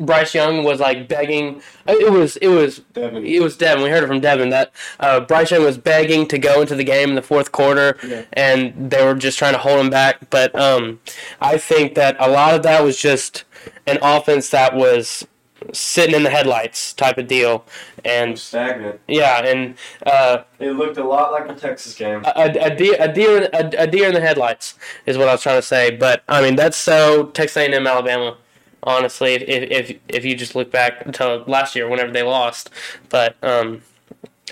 Bryce 0.00 0.34
Young 0.34 0.64
was 0.64 0.80
like 0.80 1.06
begging. 1.08 1.62
uh, 1.88 1.92
It 1.92 2.10
was 2.10 2.36
it 2.38 2.48
was 2.48 2.80
Devin. 2.92 3.24
it 3.24 3.40
was 3.40 3.56
Devin. 3.56 3.82
We 3.84 3.90
heard 3.90 4.02
it 4.02 4.08
from 4.08 4.20
Devin 4.20 4.50
that 4.50 4.72
uh, 4.98 5.20
Bryce 5.20 5.52
Young 5.52 5.62
was 5.64 5.78
begging 5.78 6.26
to 6.28 6.38
go 6.38 6.60
into 6.60 6.74
the 6.74 6.82
game 6.84 7.10
in 7.10 7.14
the 7.14 7.22
fourth 7.22 7.52
quarter, 7.52 7.96
Yeah. 8.06 8.22
and 8.32 8.90
they 8.90 9.04
were 9.04 9.14
just 9.14 9.38
trying 9.38 9.52
to 9.52 9.58
hold 9.58 9.78
him 9.80 9.90
back. 9.90 10.30
But 10.30 10.54
um, 10.58 11.00
I 11.40 11.58
think 11.58 11.94
that 11.94 12.16
a 12.18 12.28
lot 12.28 12.54
of 12.54 12.62
that 12.64 12.82
was 12.82 12.96
just 12.98 13.44
an 13.86 13.98
offense 14.02 14.50
that 14.50 14.74
was 14.74 15.26
sitting 15.72 16.14
in 16.14 16.24
the 16.24 16.30
headlights 16.30 16.92
type 16.92 17.16
of 17.16 17.26
deal, 17.28 17.64
and 18.04 18.36
stagnant. 18.38 19.00
yeah, 19.08 19.42
and 19.46 19.76
uh, 20.04 20.42
It 20.58 20.72
looked 20.72 20.98
a 20.98 21.04
lot 21.04 21.30
like 21.32 21.48
a 21.48 21.54
Texas 21.54 21.94
game. 21.94 22.22
a, 22.24 22.50
a 22.60 22.74
deer, 22.74 22.96
a 22.98 23.10
deer, 23.10 23.48
a, 23.52 23.70
a 23.78 23.86
deer 23.86 24.08
in 24.08 24.14
the 24.14 24.20
headlights 24.20 24.74
is 25.06 25.16
what 25.16 25.28
I 25.28 25.32
was 25.32 25.42
trying 25.42 25.56
to 25.58 25.62
say. 25.66 25.92
But 25.96 26.22
I 26.28 26.42
mean, 26.42 26.56
that's 26.56 26.76
so 26.76 27.26
Texas 27.26 27.56
A&M, 27.56 27.86
Alabama. 27.86 28.36
Honestly, 28.84 29.32
if 29.34 29.42
if 29.90 29.98
if 30.08 30.24
you 30.24 30.36
just 30.36 30.54
look 30.54 30.70
back 30.70 31.04
until 31.06 31.42
last 31.46 31.74
year, 31.74 31.88
whenever 31.88 32.12
they 32.12 32.22
lost, 32.22 32.70
but 33.08 33.36
um, 33.42 33.80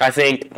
I 0.01 0.11
think 0.11 0.51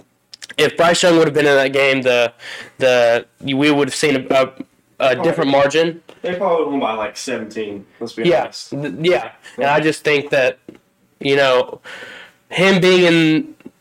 if 0.57 0.77
Bryce 0.77 1.03
Young 1.03 1.17
would 1.19 1.27
have 1.27 1.35
been 1.35 1.47
in 1.47 1.57
that 1.57 1.73
game, 1.73 2.03
the 2.03 2.33
the 2.79 3.27
we 3.43 3.71
would 3.71 3.89
have 3.89 3.95
seen 3.95 4.27
a, 4.31 4.35
a, 4.35 4.53
a 5.01 5.23
different 5.23 5.51
margin. 5.51 6.03
They 6.23 6.37
probably 6.37 6.67
won 6.67 6.81
by 6.81 6.93
like 6.95 7.17
17. 7.17 7.85
Let's 8.01 8.13
be 8.15 8.23
Yeah, 8.23 8.43
honest. 8.45 8.71
th- 8.71 8.95
yeah, 9.01 9.33
and 9.57 9.67
I 9.67 9.81
just 9.81 10.05
think 10.05 10.31
that 10.31 10.59
you 11.21 11.35
know 11.37 11.81
him 12.51 12.81
being 12.81 13.05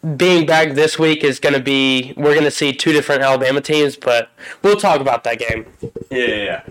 in 0.04 0.18
being 0.18 0.46
back 0.46 0.74
this 0.74 0.98
week 1.00 1.24
is 1.24 1.40
going 1.40 1.54
to 1.56 1.62
be 1.62 2.14
we're 2.18 2.34
going 2.34 2.44
to 2.46 2.52
see 2.52 2.74
two 2.74 2.92
different 2.94 3.22
Alabama 3.22 3.62
teams, 3.62 3.96
but 3.96 4.32
we'll 4.64 4.76
talk 4.76 5.00
about 5.00 5.24
that 5.26 5.38
game. 5.40 5.68
Yeah, 6.10 6.26
yeah, 6.26 6.36
yeah. 6.36 6.62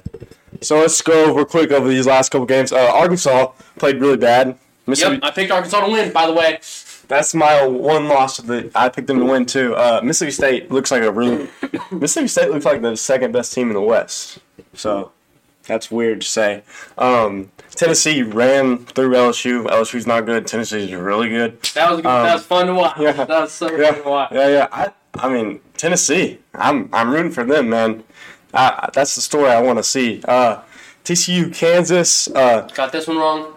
So 0.63 0.79
let's 0.81 1.01
go 1.03 1.27
over 1.31 1.45
quick 1.45 1.71
over 1.73 1.89
these 1.89 2.07
last 2.07 2.31
couple 2.31 2.47
games. 2.47 2.73
Uh, 2.73 2.91
Arkansas 2.93 3.53
played 3.79 4.01
really 4.01 4.17
bad. 4.17 4.59
Mississippi, 4.87 5.15
Yep, 5.17 5.25
I 5.25 5.31
picked 5.31 5.51
Arkansas 5.53 5.81
to 5.87 5.93
win. 5.93 6.13
By 6.13 6.27
the 6.27 6.33
way, 6.33 6.59
That's 7.09 7.35
my 7.35 7.65
one 7.67 8.09
loss 8.09 8.39
of 8.39 8.47
the. 8.47 8.71
I 8.75 8.89
picked 8.89 9.07
them 9.07 9.19
to 9.21 9.25
win 9.25 9.47
too. 9.47 9.75
Uh, 9.77 10.01
Mississippi 10.03 10.31
State 10.33 10.71
looks 10.71 10.91
like 10.91 11.03
a 11.03 11.13
really. 11.13 11.49
Mississippi 11.93 12.29
State 12.29 12.51
looks 12.51 12.65
like 12.65 12.81
the 12.83 12.97
second 12.97 13.33
best 13.33 13.53
team 13.55 13.69
in 13.69 13.75
the 13.75 13.81
West. 13.81 14.39
So 14.75 15.13
that's 15.67 15.91
weird 15.91 16.23
to 16.23 16.27
say. 16.27 16.63
Um, 16.99 17.51
Tennessee 17.71 18.23
ran 18.23 18.79
through 18.79 19.13
LSU. 19.13 19.65
LSU's 19.67 20.07
not 20.07 20.27
good. 20.27 20.47
Tennessee's 20.47 20.93
really 20.95 21.29
good. 21.29 21.63
that 21.75 21.91
was 21.91 22.03
that 22.03 22.35
was 22.35 22.43
fun 22.45 22.67
to 22.67 22.75
watch. 22.75 22.99
yeah. 22.99 23.13
That 23.13 23.29
was 23.29 23.53
so 23.53 23.71
Yeah, 23.75 23.93
fun 23.93 24.03
to 24.03 24.09
watch. 24.09 24.33
yeah, 24.33 24.49
yeah. 24.49 24.69
I, 24.73 24.91
I 25.15 25.29
mean 25.33 25.61
Tennessee. 25.77 26.39
I'm, 26.55 26.89
I'm 26.93 27.11
rooting 27.11 27.33
for 27.33 27.45
them, 27.45 27.71
man. 27.71 28.05
Uh, 28.53 28.89
that's 28.93 29.15
the 29.15 29.21
story 29.21 29.51
I 29.51 29.61
want 29.61 29.79
to 29.79 29.83
see. 29.83 30.23
Uh, 30.27 30.61
TCU, 31.05 31.55
Kansas. 31.55 32.29
Uh, 32.29 32.69
Got 32.75 32.93
this 32.93 33.07
one 33.07 33.17
wrong. 33.19 33.55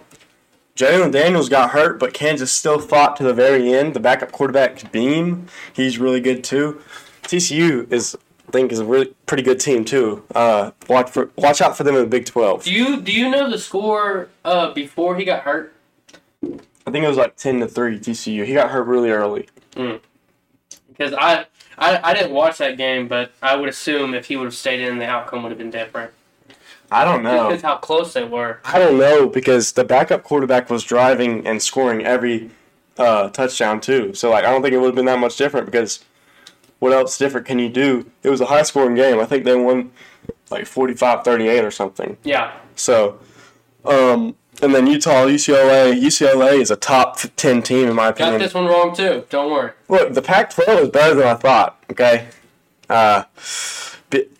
Jalon 0.75 1.11
Daniels 1.11 1.47
got 1.47 1.71
hurt, 1.71 1.99
but 1.99 2.13
Kansas 2.13 2.51
still 2.51 2.79
fought 2.79 3.15
to 3.17 3.23
the 3.23 3.33
very 3.33 3.73
end. 3.73 3.93
The 3.93 3.99
backup 4.01 4.31
quarterback 4.33 4.91
Bean, 4.91 5.47
he's 5.73 5.99
really 5.99 6.19
good 6.19 6.43
too. 6.43 6.81
TCU 7.23 7.89
is, 7.91 8.17
I 8.47 8.51
think, 8.51 8.73
is 8.73 8.79
a 8.79 8.85
really 8.85 9.13
pretty 9.25 9.41
good 9.41 9.59
team 9.59 9.85
too. 9.85 10.23
Uh, 10.35 10.71
watch 10.89 11.09
for 11.09 11.31
watch 11.37 11.61
out 11.61 11.77
for 11.77 11.85
them 11.85 11.95
in 11.95 12.01
the 12.01 12.07
Big 12.07 12.25
Twelve. 12.25 12.65
Do 12.65 12.73
you 12.73 12.99
do 12.99 13.13
you 13.13 13.29
know 13.29 13.49
the 13.49 13.57
score 13.57 14.27
uh, 14.43 14.73
before 14.73 15.15
he 15.15 15.23
got 15.23 15.43
hurt? 15.43 15.73
I 16.43 16.91
think 16.91 17.05
it 17.05 17.07
was 17.07 17.17
like 17.17 17.37
ten 17.37 17.61
to 17.61 17.67
three 17.69 17.97
TCU. 17.97 18.45
He 18.45 18.53
got 18.53 18.69
hurt 18.69 18.83
really 18.83 19.11
early. 19.11 19.47
Because 19.73 21.13
I, 21.13 21.45
I 21.77 21.99
I 22.03 22.13
didn't 22.13 22.31
watch 22.31 22.57
that 22.59 22.77
game, 22.77 23.07
but 23.07 23.31
I 23.41 23.55
would 23.55 23.69
assume 23.69 24.13
if 24.13 24.25
he 24.25 24.35
would 24.35 24.45
have 24.45 24.55
stayed 24.55 24.79
in, 24.79 24.97
the 24.99 25.05
outcome 25.05 25.43
would 25.43 25.49
have 25.49 25.57
been 25.59 25.71
different. 25.71 26.11
I 26.91 27.03
don't 27.03 27.23
know. 27.23 27.47
because 27.47 27.63
how 27.63 27.77
close 27.77 28.13
they 28.13 28.23
were. 28.23 28.59
I 28.63 28.77
don't 28.79 28.97
know 28.99 29.27
because 29.27 29.71
the 29.73 29.83
backup 29.83 30.23
quarterback 30.23 30.69
was 30.69 30.83
driving 30.83 31.45
and 31.47 31.61
scoring 31.61 32.05
every 32.05 32.51
uh, 32.97 33.29
touchdown 33.29 33.81
too. 33.81 34.13
So 34.13 34.29
like 34.29 34.45
I 34.45 34.51
don't 34.51 34.61
think 34.61 34.73
it 34.73 34.77
would 34.77 34.87
have 34.87 34.95
been 34.95 35.05
that 35.05 35.19
much 35.19 35.35
different 35.37 35.65
because 35.65 36.03
what 36.79 36.93
else 36.93 37.17
different 37.17 37.47
can 37.47 37.59
you 37.59 37.69
do? 37.69 38.09
It 38.23 38.29
was 38.29 38.41
a 38.41 38.45
high 38.45 38.63
scoring 38.63 38.95
game. 38.95 39.19
I 39.19 39.25
think 39.25 39.45
they 39.45 39.55
won 39.55 39.91
like 40.51 40.65
45-38 40.65 41.63
or 41.63 41.71
something. 41.71 42.17
Yeah. 42.23 42.53
So 42.75 43.19
um 43.83 44.35
and 44.61 44.73
then 44.73 44.87
Utah, 44.87 45.25
UCLA, 45.25 45.99
UCLA 45.99 46.59
is 46.61 46.71
a 46.71 46.75
top 46.75 47.17
10 47.35 47.61
team 47.61 47.87
in 47.89 47.95
my 47.95 48.07
opinion. 48.09 48.39
Got 48.39 48.45
this 48.45 48.53
one 48.53 48.65
wrong 48.65 48.95
too. 48.95 49.25
Don't 49.29 49.51
worry. 49.51 49.71
Look, 49.89 50.13
the 50.13 50.21
Pac-12 50.21 50.81
is 50.83 50.89
better 50.89 51.15
than 51.15 51.27
I 51.27 51.35
thought. 51.35 51.77
Okay, 51.91 52.27
uh, 52.89 53.23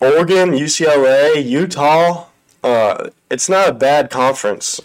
Oregon, 0.00 0.50
UCLA, 0.52 1.44
Utah. 1.44 2.26
Uh, 2.62 3.10
it's 3.30 3.48
not 3.48 3.68
a 3.68 3.72
bad 3.72 4.10
conference. 4.10 4.80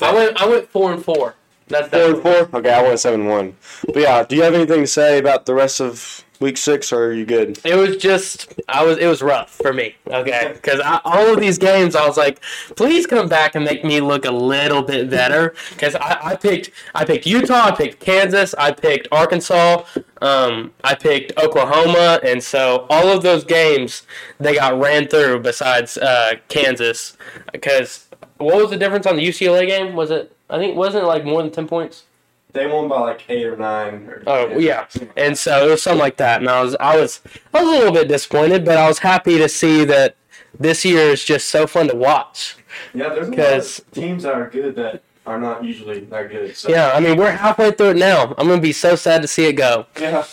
I 0.00 0.12
went 0.12 0.40
I 0.40 0.46
went 0.46 0.68
four 0.68 0.92
and 0.92 1.02
four. 1.04 1.34
That's 1.68 1.88
Four 1.88 1.98
that. 1.98 2.10
and 2.10 2.22
four. 2.50 2.58
Okay, 2.58 2.72
I 2.72 2.82
went 2.82 3.00
seven 3.00 3.20
and 3.22 3.30
one. 3.30 3.56
But 3.86 3.96
yeah, 3.96 4.22
do 4.24 4.36
you 4.36 4.42
have 4.42 4.54
anything 4.54 4.80
to 4.80 4.86
say 4.86 5.18
about 5.18 5.46
the 5.46 5.54
rest 5.54 5.80
of 5.80 6.23
week 6.40 6.56
six, 6.56 6.92
or 6.92 7.06
are 7.06 7.12
you 7.12 7.24
good? 7.24 7.58
It 7.64 7.74
was 7.76 7.96
just 7.96 8.54
I 8.68 8.84
was 8.84 8.98
it 8.98 9.06
was 9.06 9.22
rough 9.22 9.50
for 9.50 9.72
me. 9.72 9.94
Okay, 10.06 10.52
because 10.54 10.80
all 11.04 11.32
of 11.32 11.40
these 11.40 11.58
games 11.58 11.94
I 11.94 12.06
was 12.06 12.16
like, 12.16 12.40
please 12.76 13.06
come 13.06 13.28
back 13.28 13.54
and 13.54 13.64
make 13.64 13.84
me 13.84 14.00
look 14.00 14.24
a 14.24 14.30
little 14.30 14.82
bit 14.82 15.10
better. 15.10 15.54
Because 15.70 15.94
I, 15.94 16.18
I 16.22 16.36
picked 16.36 16.70
I 16.94 17.04
picked 17.04 17.26
Utah, 17.26 17.66
I 17.66 17.70
picked 17.72 18.00
Kansas, 18.00 18.54
I 18.54 18.72
picked 18.72 19.08
Arkansas, 19.12 19.84
um, 20.22 20.72
I 20.82 20.94
picked 20.94 21.38
Oklahoma, 21.38 22.20
and 22.22 22.42
so 22.42 22.86
all 22.90 23.08
of 23.08 23.22
those 23.22 23.44
games 23.44 24.06
they 24.38 24.56
got 24.56 24.78
ran 24.78 25.08
through. 25.08 25.40
Besides 25.40 25.96
uh, 25.98 26.34
Kansas, 26.48 27.16
because 27.52 28.08
what 28.38 28.56
was 28.56 28.70
the 28.70 28.76
difference 28.76 29.06
on 29.06 29.16
the 29.16 29.26
UCLA 29.26 29.66
game? 29.66 29.94
Was 29.94 30.10
it 30.10 30.36
I 30.50 30.58
think 30.58 30.76
wasn't 30.76 31.04
it 31.04 31.06
like 31.06 31.24
more 31.24 31.42
than 31.42 31.50
ten 31.50 31.66
points? 31.66 32.04
They 32.54 32.66
won 32.66 32.88
by 32.88 33.00
like 33.00 33.24
eight 33.28 33.44
or 33.46 33.56
nine. 33.56 34.06
Or, 34.08 34.22
Oh 34.26 34.58
yeah, 34.58 34.86
and 35.16 35.36
so 35.36 35.66
it 35.66 35.70
was 35.70 35.82
something 35.82 36.00
like 36.00 36.16
that, 36.16 36.40
and 36.40 36.48
I 36.48 36.62
was 36.62 36.74
I 36.80 36.96
was 36.96 37.20
I 37.52 37.62
was 37.62 37.68
a 37.68 37.78
little 37.78 37.92
bit 37.92 38.08
disappointed, 38.08 38.64
but 38.64 38.78
I 38.78 38.88
was 38.88 39.00
happy 39.00 39.36
to 39.38 39.48
see 39.48 39.84
that 39.84 40.16
this 40.58 40.84
year 40.84 41.10
is 41.10 41.22
just 41.24 41.48
so 41.48 41.66
fun 41.66 41.88
to 41.88 41.96
watch. 41.96 42.56
Yeah, 42.94 43.08
there's 43.10 43.28
a 43.28 43.30
lot 43.32 43.36
'Cause- 43.36 43.78
of 43.80 43.90
teams 43.90 44.22
that 44.22 44.34
are 44.34 44.48
good 44.48 44.76
that 44.76 45.02
are 45.26 45.38
not 45.40 45.64
usually 45.64 46.00
that 46.00 46.30
good. 46.30 46.56
So. 46.56 46.68
Yeah, 46.70 46.92
I 46.94 47.00
mean 47.00 47.16
we're 47.18 47.32
halfway 47.32 47.72
through 47.72 47.90
it 47.90 47.96
now. 47.96 48.34
I'm 48.38 48.46
gonna 48.48 48.60
be 48.60 48.72
so 48.72 48.94
sad 48.94 49.20
to 49.22 49.28
see 49.28 49.46
it 49.46 49.54
go. 49.54 49.86
Yeah. 50.00 50.24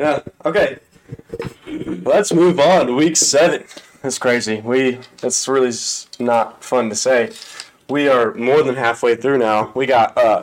Yeah. 0.00 0.20
Okay. 0.44 0.78
Let's 1.66 2.32
move 2.32 2.58
on 2.60 2.86
to 2.88 2.94
week 2.94 3.16
seven. 3.16 3.64
That's 4.02 4.18
crazy. 4.18 4.60
We. 4.64 4.98
That's 5.20 5.46
really 5.48 5.72
not 6.18 6.62
fun 6.64 6.88
to 6.90 6.96
say. 6.96 7.30
We 7.88 8.08
are 8.08 8.34
more 8.34 8.62
than 8.62 8.74
halfway 8.74 9.16
through 9.16 9.38
now. 9.38 9.72
We 9.74 9.86
got 9.86 10.16
uh, 10.18 10.42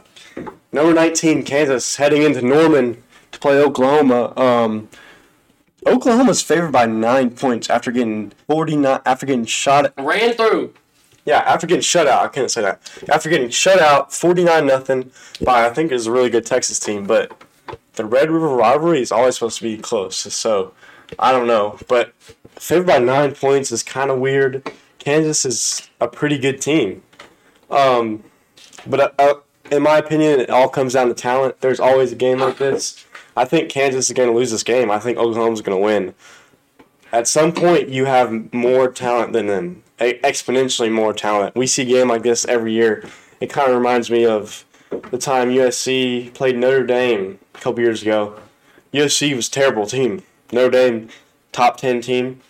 number 0.72 0.94
19 0.94 1.44
Kansas 1.44 1.96
heading 1.96 2.24
into 2.24 2.42
Norman 2.42 3.02
to 3.32 3.40
play 3.40 3.58
Oklahoma. 3.62 4.34
Um, 4.38 4.90
Oklahoma's 5.86 6.42
favored 6.42 6.72
by 6.72 6.86
nine 6.86 7.30
points 7.30 7.70
after 7.70 7.92
getting 7.92 8.32
49 8.48 9.02
after 9.06 9.26
getting 9.26 9.46
shot. 9.46 9.94
Ran 9.98 10.34
through. 10.34 10.74
Yeah, 11.26 11.40
after 11.40 11.66
getting 11.66 11.82
shut 11.82 12.08
out, 12.08 12.24
I 12.24 12.28
couldn't 12.28 12.50
say 12.50 12.62
that. 12.62 12.82
After 13.10 13.30
getting 13.30 13.50
shut 13.50 13.80
out, 13.80 14.14
forty 14.14 14.44
nine 14.44 14.68
nothing 14.68 15.12
by 15.42 15.66
I 15.66 15.72
think 15.72 15.92
is 15.92 16.06
a 16.06 16.12
really 16.12 16.30
good 16.30 16.46
Texas 16.46 16.80
team, 16.80 17.08
but 17.08 17.32
the 17.94 18.06
Red 18.06 18.30
River 18.30 18.50
rivalry 18.50 19.02
is 19.02 19.12
always 19.12 19.36
supposed 19.36 19.58
to 19.58 19.64
be 19.64 19.78
close. 19.78 20.16
So 20.16 20.74
I 21.18 21.32
don't 21.32 21.48
know, 21.48 21.80
but 21.88 22.14
favored 22.52 22.88
by 22.88 23.00
nine 23.00 23.34
points 23.34 23.72
is 23.72 23.82
kind 23.82 24.12
of 24.12 24.20
weird. 24.20 24.72
Kansas 25.00 25.46
is 25.46 25.90
a 26.00 26.08
pretty 26.08 26.38
good 26.38 26.62
team, 26.62 27.02
um, 27.72 28.24
but 28.86 29.00
uh, 29.00 29.10
uh, 29.18 29.34
in 29.72 29.84
my 29.84 29.98
opinion, 29.98 30.40
it 30.40 30.50
all 30.50 30.70
comes 30.70 30.94
down 30.94 31.08
to 31.08 31.14
talent. 31.14 31.62
There's 31.62 31.80
always 31.80 32.12
a 32.12 32.16
game 32.16 32.40
like 32.40 32.58
this. 32.58 33.06
I 33.38 33.46
think 33.46 33.70
Kansas 33.70 34.10
is 34.10 34.14
going 34.14 34.30
to 34.30 34.36
lose 34.36 34.52
this 34.52 34.64
game. 34.64 34.90
I 34.90 35.00
think 35.00 35.18
Oklahoma's 35.18 35.62
going 35.62 35.78
to 35.78 35.84
win 35.84 36.14
at 37.16 37.28
some 37.28 37.54
point 37.54 37.88
you 37.88 38.06
have 38.06 38.54
more 38.54 38.90
talent 38.90 39.32
than 39.32 39.48
them, 39.48 39.84
exponentially 40.00 40.92
more 40.92 41.14
talent. 41.14 41.56
We 41.56 41.66
see 41.66 41.84
a 41.84 41.86
game 41.86 42.10
like 42.10 42.24
this 42.24 42.46
every 42.46 42.74
year. 42.74 43.06
It 43.40 43.50
kind 43.50 43.70
of 43.72 43.78
reminds 43.78 44.12
me 44.12 44.26
of 44.26 44.66
the 45.12 45.18
time 45.18 45.50
USC 45.50 46.34
played 46.34 46.58
Notre 46.58 46.86
Dame 46.86 47.40
a 47.54 47.60
couple 47.60 47.82
years 47.82 48.02
ago. 48.02 48.38
USC 48.94 49.34
was 49.34 49.48
a 49.48 49.52
terrible 49.52 49.86
team. 49.86 50.24
Notre 50.52 50.72
Dame, 50.72 51.10
top 51.54 51.78
ten 51.78 52.02
team. 52.02 52.42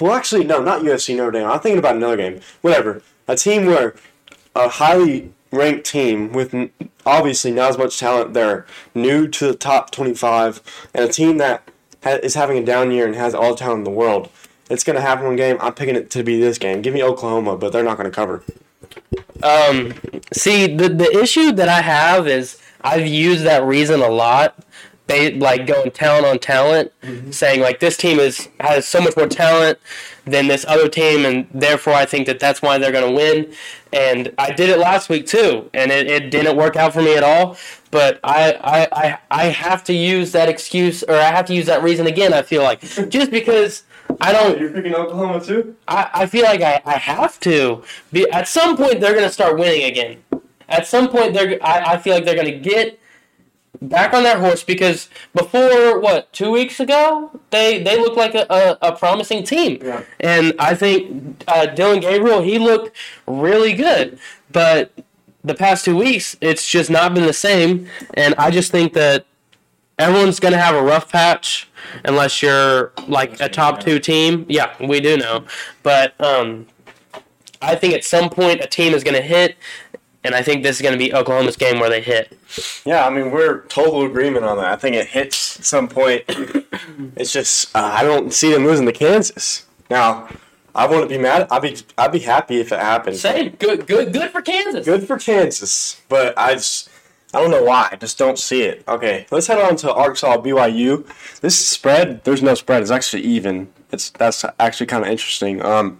Well, 0.00 0.12
actually, 0.12 0.44
no, 0.44 0.60
not 0.60 0.82
USC 0.82 1.16
Notre 1.16 1.30
Dame. 1.30 1.46
I'm 1.46 1.60
thinking 1.60 1.78
about 1.78 1.96
another 1.96 2.16
game. 2.16 2.40
Whatever. 2.62 3.02
A 3.28 3.36
team 3.36 3.66
where 3.66 3.94
a 4.56 4.68
highly 4.68 5.32
ranked 5.52 5.86
team 5.86 6.32
with 6.32 6.54
obviously 7.06 7.52
not 7.52 7.70
as 7.70 7.78
much 7.78 7.98
talent. 7.98 8.34
They're 8.34 8.66
new 8.94 9.28
to 9.28 9.46
the 9.48 9.54
top 9.54 9.90
25, 9.90 10.60
and 10.94 11.04
a 11.04 11.12
team 11.12 11.38
that 11.38 11.68
ha- 12.02 12.18
is 12.22 12.34
having 12.34 12.58
a 12.58 12.64
down 12.64 12.90
year 12.90 13.06
and 13.06 13.14
has 13.14 13.34
all 13.34 13.50
the 13.50 13.58
talent 13.58 13.78
in 13.80 13.84
the 13.84 13.90
world. 13.90 14.30
It's 14.70 14.84
going 14.84 14.96
to 14.96 15.02
happen 15.02 15.26
one 15.26 15.36
game. 15.36 15.58
I'm 15.60 15.74
picking 15.74 15.96
it 15.96 16.10
to 16.10 16.22
be 16.22 16.40
this 16.40 16.58
game. 16.58 16.82
Give 16.82 16.94
me 16.94 17.02
Oklahoma, 17.02 17.56
but 17.56 17.72
they're 17.72 17.84
not 17.84 17.98
going 17.98 18.10
to 18.10 18.14
cover. 18.14 18.42
Um, 19.42 19.94
see, 20.32 20.74
the 20.74 20.88
the 20.88 21.10
issue 21.20 21.52
that 21.52 21.68
I 21.68 21.82
have 21.82 22.26
is 22.26 22.60
I've 22.80 23.06
used 23.06 23.44
that 23.44 23.64
reason 23.64 24.00
a 24.00 24.08
lot. 24.08 24.56
They 25.06 25.34
like 25.34 25.66
going 25.66 25.90
talent 25.90 26.26
on 26.26 26.38
talent, 26.38 26.92
mm-hmm. 27.02 27.30
saying 27.32 27.60
like 27.60 27.80
this 27.80 27.96
team 27.96 28.18
is 28.18 28.48
has 28.60 28.86
so 28.86 29.00
much 29.00 29.16
more 29.16 29.26
talent 29.26 29.78
than 30.24 30.46
this 30.46 30.64
other 30.68 30.88
team, 30.88 31.26
and 31.26 31.46
therefore 31.52 31.94
I 31.94 32.06
think 32.06 32.26
that 32.26 32.38
that's 32.38 32.62
why 32.62 32.78
they're 32.78 32.92
going 32.92 33.08
to 33.08 33.14
win. 33.14 33.52
And 33.92 34.32
I 34.38 34.52
did 34.52 34.70
it 34.70 34.78
last 34.78 35.08
week 35.08 35.26
too, 35.26 35.68
and 35.74 35.90
it, 35.90 36.06
it 36.06 36.30
didn't 36.30 36.56
work 36.56 36.76
out 36.76 36.92
for 36.92 37.02
me 37.02 37.16
at 37.16 37.24
all. 37.24 37.56
But 37.90 38.20
I, 38.24 38.52
I, 38.52 38.88
I, 38.92 39.18
I 39.30 39.44
have 39.46 39.84
to 39.84 39.92
use 39.92 40.32
that 40.32 40.48
excuse, 40.48 41.02
or 41.02 41.14
I 41.14 41.24
have 41.24 41.46
to 41.46 41.54
use 41.54 41.66
that 41.66 41.82
reason 41.82 42.06
again. 42.06 42.32
I 42.32 42.42
feel 42.42 42.62
like 42.62 42.80
just 43.08 43.30
because 43.30 43.82
I 44.20 44.32
don't 44.32 44.58
You're 44.58 44.70
picking 44.70 44.94
Oklahoma 44.94 45.44
too? 45.44 45.76
I, 45.88 46.10
I 46.14 46.26
feel 46.26 46.44
like 46.44 46.62
I, 46.62 46.80
I 46.84 46.94
have 46.94 47.38
to. 47.40 47.82
Be, 48.12 48.30
at 48.30 48.48
some 48.48 48.76
point, 48.76 49.00
they're 49.00 49.14
going 49.14 49.26
to 49.26 49.32
start 49.32 49.58
winning 49.58 49.84
again. 49.84 50.22
At 50.68 50.86
some 50.86 51.08
point, 51.08 51.34
they're 51.34 51.58
I, 51.62 51.94
I 51.94 51.98
feel 51.98 52.14
like 52.14 52.24
they're 52.24 52.34
going 52.34 52.52
to 52.52 52.58
get 52.58 52.98
back 53.88 54.14
on 54.14 54.22
that 54.22 54.38
horse 54.38 54.62
because 54.62 55.08
before 55.34 55.98
what 56.00 56.32
two 56.32 56.50
weeks 56.50 56.80
ago 56.80 57.30
they 57.50 57.82
they 57.82 57.98
looked 57.98 58.16
like 58.16 58.34
a, 58.34 58.46
a, 58.50 58.78
a 58.88 58.96
promising 58.96 59.42
team, 59.44 59.78
Yeah. 59.82 60.02
and 60.20 60.54
I 60.58 60.74
think 60.74 61.42
uh, 61.48 61.66
Dillon 61.66 62.00
Gabriel 62.00 62.42
he 62.42 62.58
looked 62.58 62.96
really 63.26 63.72
good, 63.74 64.18
but 64.50 64.92
the 65.44 65.54
past 65.54 65.84
two 65.84 65.96
weeks 65.96 66.36
it's 66.40 66.68
just 66.70 66.90
not 66.90 67.14
been 67.14 67.26
the 67.26 67.32
same, 67.32 67.88
and 68.14 68.34
I 68.36 68.50
just 68.50 68.70
think 68.70 68.92
that 68.94 69.26
everyone's 69.98 70.40
going 70.40 70.52
to 70.52 70.58
have 70.60 70.74
a 70.74 70.82
rough 70.82 71.10
patch 71.10 71.68
unless 72.04 72.42
you're 72.42 72.92
like 73.08 73.40
a 73.40 73.48
top 73.48 73.80
two 73.80 73.98
team. 73.98 74.46
Yeah, 74.48 74.74
we 74.80 75.00
do 75.00 75.16
know. 75.16 75.44
But 75.82 76.18
um, 76.20 76.66
I 77.60 77.74
think 77.74 77.94
at 77.94 78.02
some 78.04 78.30
point 78.30 78.60
a 78.60 78.66
team 78.66 78.94
is 78.94 79.04
going 79.04 79.16
to 79.16 79.22
hit, 79.22 79.56
and 80.24 80.34
I 80.34 80.42
think 80.42 80.62
this 80.62 80.76
is 80.76 80.82
going 80.82 80.92
to 80.92 80.98
be 80.98 81.12
Oklahoma's 81.12 81.56
game 81.56 81.80
where 81.80 81.90
they 81.90 82.00
hit. 82.00 82.38
Yeah, 82.84 83.06
I 83.06 83.10
mean 83.10 83.30
we're 83.30 83.62
total 83.62 84.02
agreement 84.04 84.44
on 84.44 84.56
that. 84.58 84.66
I 84.66 84.76
think 84.76 84.96
it 84.96 85.08
hits 85.08 85.58
at 85.58 85.64
some 85.64 85.88
point. 85.88 86.24
it's 87.16 87.32
just 87.32 87.74
uh, 87.74 87.90
I 87.94 88.02
don't 88.02 88.32
see 88.32 88.52
them 88.52 88.64
losing 88.64 88.86
to 88.86 88.92
Kansas. 88.92 89.66
Now, 89.90 90.28
I 90.74 90.86
wouldn't 90.86 91.08
be 91.08 91.18
mad. 91.18 91.48
I'd 91.50 91.62
be 91.62 91.76
I'd 91.98 92.12
be 92.12 92.20
happy 92.20 92.60
if 92.60 92.72
it 92.72 92.78
happened. 92.78 93.16
Same. 93.16 93.50
Good, 93.58 93.86
good, 93.86 94.12
good 94.12 94.30
for 94.30 94.42
Kansas. 94.42 94.84
Good 94.84 95.06
for 95.06 95.18
Kansas, 95.18 96.00
but 96.08 96.36
I 96.38 96.54
just 96.54 96.88
I 97.34 97.40
don't 97.40 97.50
know 97.50 97.64
why. 97.64 97.88
I 97.90 97.96
just 97.96 98.18
don't 98.18 98.38
see 98.38 98.62
it. 98.62 98.84
Okay, 98.86 99.26
let's 99.30 99.46
head 99.46 99.58
on 99.58 99.76
to 99.76 99.92
Arkansas 99.92 100.38
BYU. 100.38 101.06
This 101.40 101.58
spread, 101.58 102.24
there's 102.24 102.42
no 102.42 102.54
spread. 102.54 102.82
It's 102.82 102.90
actually 102.90 103.22
even. 103.22 103.72
It's 103.90 104.10
that's 104.10 104.44
actually 104.60 104.86
kind 104.86 105.04
of 105.04 105.10
interesting. 105.10 105.62
Um, 105.64 105.98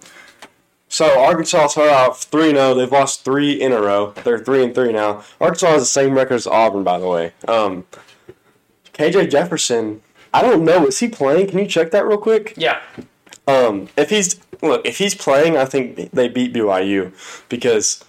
so 0.93 1.19
Arkansas 1.19 1.69
started 1.69 1.95
off 1.95 2.25
three 2.25 2.51
0 2.51 2.75
They've 2.75 2.93
lost 2.93 3.25
three 3.25 3.53
in 3.53 3.73
a 3.73 3.81
row. 3.81 4.13
They're 4.25 4.39
three 4.39 4.63
and 4.63 4.75
three 4.75 4.93
now. 4.93 5.25
Arkansas 5.41 5.69
has 5.69 5.83
the 5.83 5.87
same 5.87 6.13
record 6.13 6.35
as 6.35 6.47
Auburn, 6.47 6.85
by 6.85 6.99
the 6.99 7.09
way. 7.09 7.33
Um, 7.49 7.87
KJ 8.93 9.31
Jefferson. 9.31 10.03
I 10.35 10.43
don't 10.43 10.67
know. 10.67 10.87
Is 10.87 10.99
he 10.99 11.09
playing? 11.09 11.49
Can 11.49 11.61
you 11.61 11.67
check 11.67 11.93
that 11.93 12.07
real 12.07 12.19
quick? 12.19 12.53
Yeah. 12.59 12.83
Um, 13.49 13.89
if 13.97 14.11
he's 14.11 14.39
look, 14.61 14.85
if 14.85 14.99
he's 14.99 15.15
playing, 15.15 15.57
I 15.57 15.65
think 15.65 16.11
they 16.13 16.29
beat 16.29 16.53
BYU 16.53 17.13
because 17.49 18.05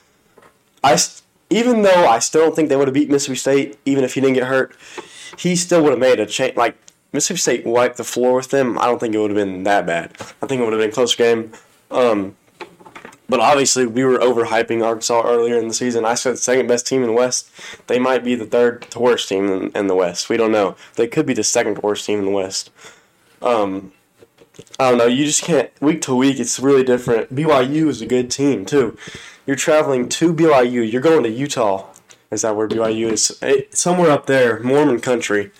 I 0.83 0.97
even 1.49 1.83
though 1.83 2.05
I 2.05 2.19
still 2.19 2.41
don't 2.41 2.55
think 2.55 2.67
they 2.67 2.75
would 2.75 2.89
have 2.89 2.95
beat 2.95 3.09
Mississippi 3.09 3.37
State, 3.37 3.79
even 3.85 4.03
if 4.03 4.15
he 4.15 4.19
didn't 4.19 4.35
get 4.35 4.47
hurt, 4.47 4.75
he 5.37 5.55
still 5.55 5.81
would 5.83 5.91
have 5.91 5.99
made 5.99 6.19
a 6.19 6.25
change. 6.25 6.57
Like 6.57 6.75
Mississippi 7.13 7.37
State 7.37 7.65
wiped 7.65 7.95
the 7.95 8.03
floor 8.03 8.35
with 8.35 8.49
them. 8.49 8.77
I 8.77 8.87
don't 8.87 8.99
think 8.99 9.15
it 9.15 9.19
would 9.19 9.31
have 9.31 9.37
been 9.37 9.63
that 9.63 9.85
bad. 9.85 10.11
I 10.41 10.47
think 10.47 10.59
it 10.59 10.65
would 10.65 10.73
have 10.73 10.81
been 10.81 10.89
a 10.89 10.93
close 10.93 11.15
game. 11.15 11.53
Um, 11.89 12.35
but 13.29 13.39
obviously, 13.39 13.85
we 13.85 14.03
were 14.03 14.17
overhyping 14.17 14.83
Arkansas 14.83 15.23
earlier 15.25 15.57
in 15.57 15.67
the 15.67 15.73
season. 15.73 16.05
I 16.05 16.15
said 16.15 16.37
second 16.37 16.67
best 16.67 16.85
team 16.85 17.01
in 17.01 17.07
the 17.07 17.13
West. 17.13 17.49
They 17.87 17.99
might 17.99 18.23
be 18.23 18.35
the 18.35 18.45
third 18.45 18.93
worst 18.95 19.29
team 19.29 19.47
in, 19.47 19.71
in 19.75 19.87
the 19.87 19.95
West. 19.95 20.29
We 20.29 20.37
don't 20.37 20.51
know. 20.51 20.75
They 20.95 21.07
could 21.07 21.25
be 21.25 21.33
the 21.33 21.43
second 21.43 21.79
worst 21.79 22.05
team 22.05 22.19
in 22.19 22.25
the 22.25 22.31
West. 22.31 22.69
Um, 23.41 23.93
I 24.79 24.89
don't 24.89 24.97
know. 24.97 25.05
You 25.05 25.25
just 25.25 25.43
can't 25.43 25.69
week 25.81 26.01
to 26.03 26.15
week. 26.15 26.39
It's 26.39 26.59
really 26.59 26.83
different. 26.83 27.33
BYU 27.33 27.87
is 27.87 28.01
a 28.01 28.05
good 28.05 28.29
team 28.29 28.65
too. 28.65 28.97
You're 29.45 29.55
traveling 29.55 30.09
to 30.09 30.33
BYU. 30.33 30.89
You're 30.89 31.01
going 31.01 31.23
to 31.23 31.29
Utah. 31.29 31.87
Is 32.31 32.41
that 32.41 32.55
where 32.55 32.67
BYU 32.67 33.11
is? 33.11 33.39
Somewhere 33.71 34.11
up 34.11 34.25
there, 34.25 34.59
Mormon 34.59 34.99
country. 34.99 35.51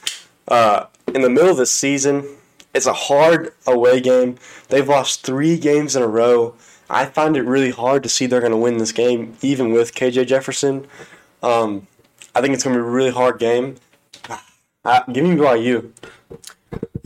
Uh, 0.47 0.85
in 1.13 1.21
the 1.21 1.29
middle 1.29 1.51
of 1.51 1.57
the 1.57 1.65
season, 1.65 2.37
it's 2.73 2.85
a 2.85 2.93
hard 2.93 3.53
away 3.67 4.01
game. 4.01 4.37
They've 4.69 4.87
lost 4.87 5.25
three 5.25 5.57
games 5.57 5.95
in 5.95 6.01
a 6.01 6.07
row. 6.07 6.55
I 6.89 7.05
find 7.05 7.35
it 7.35 7.43
really 7.43 7.71
hard 7.71 8.03
to 8.03 8.09
see 8.09 8.25
they're 8.25 8.39
going 8.39 8.51
to 8.51 8.57
win 8.57 8.77
this 8.77 8.91
game, 8.91 9.35
even 9.41 9.71
with 9.71 9.93
KJ 9.93 10.27
Jefferson. 10.27 10.87
Um, 11.41 11.87
I 12.35 12.41
think 12.41 12.53
it's 12.53 12.63
going 12.63 12.75
to 12.75 12.81
be 12.81 12.87
a 12.87 12.91
really 12.91 13.11
hard 13.11 13.39
game. 13.39 13.75
Uh, 14.85 15.01
give 15.13 15.23
me 15.23 15.33
BYU. 15.33 15.93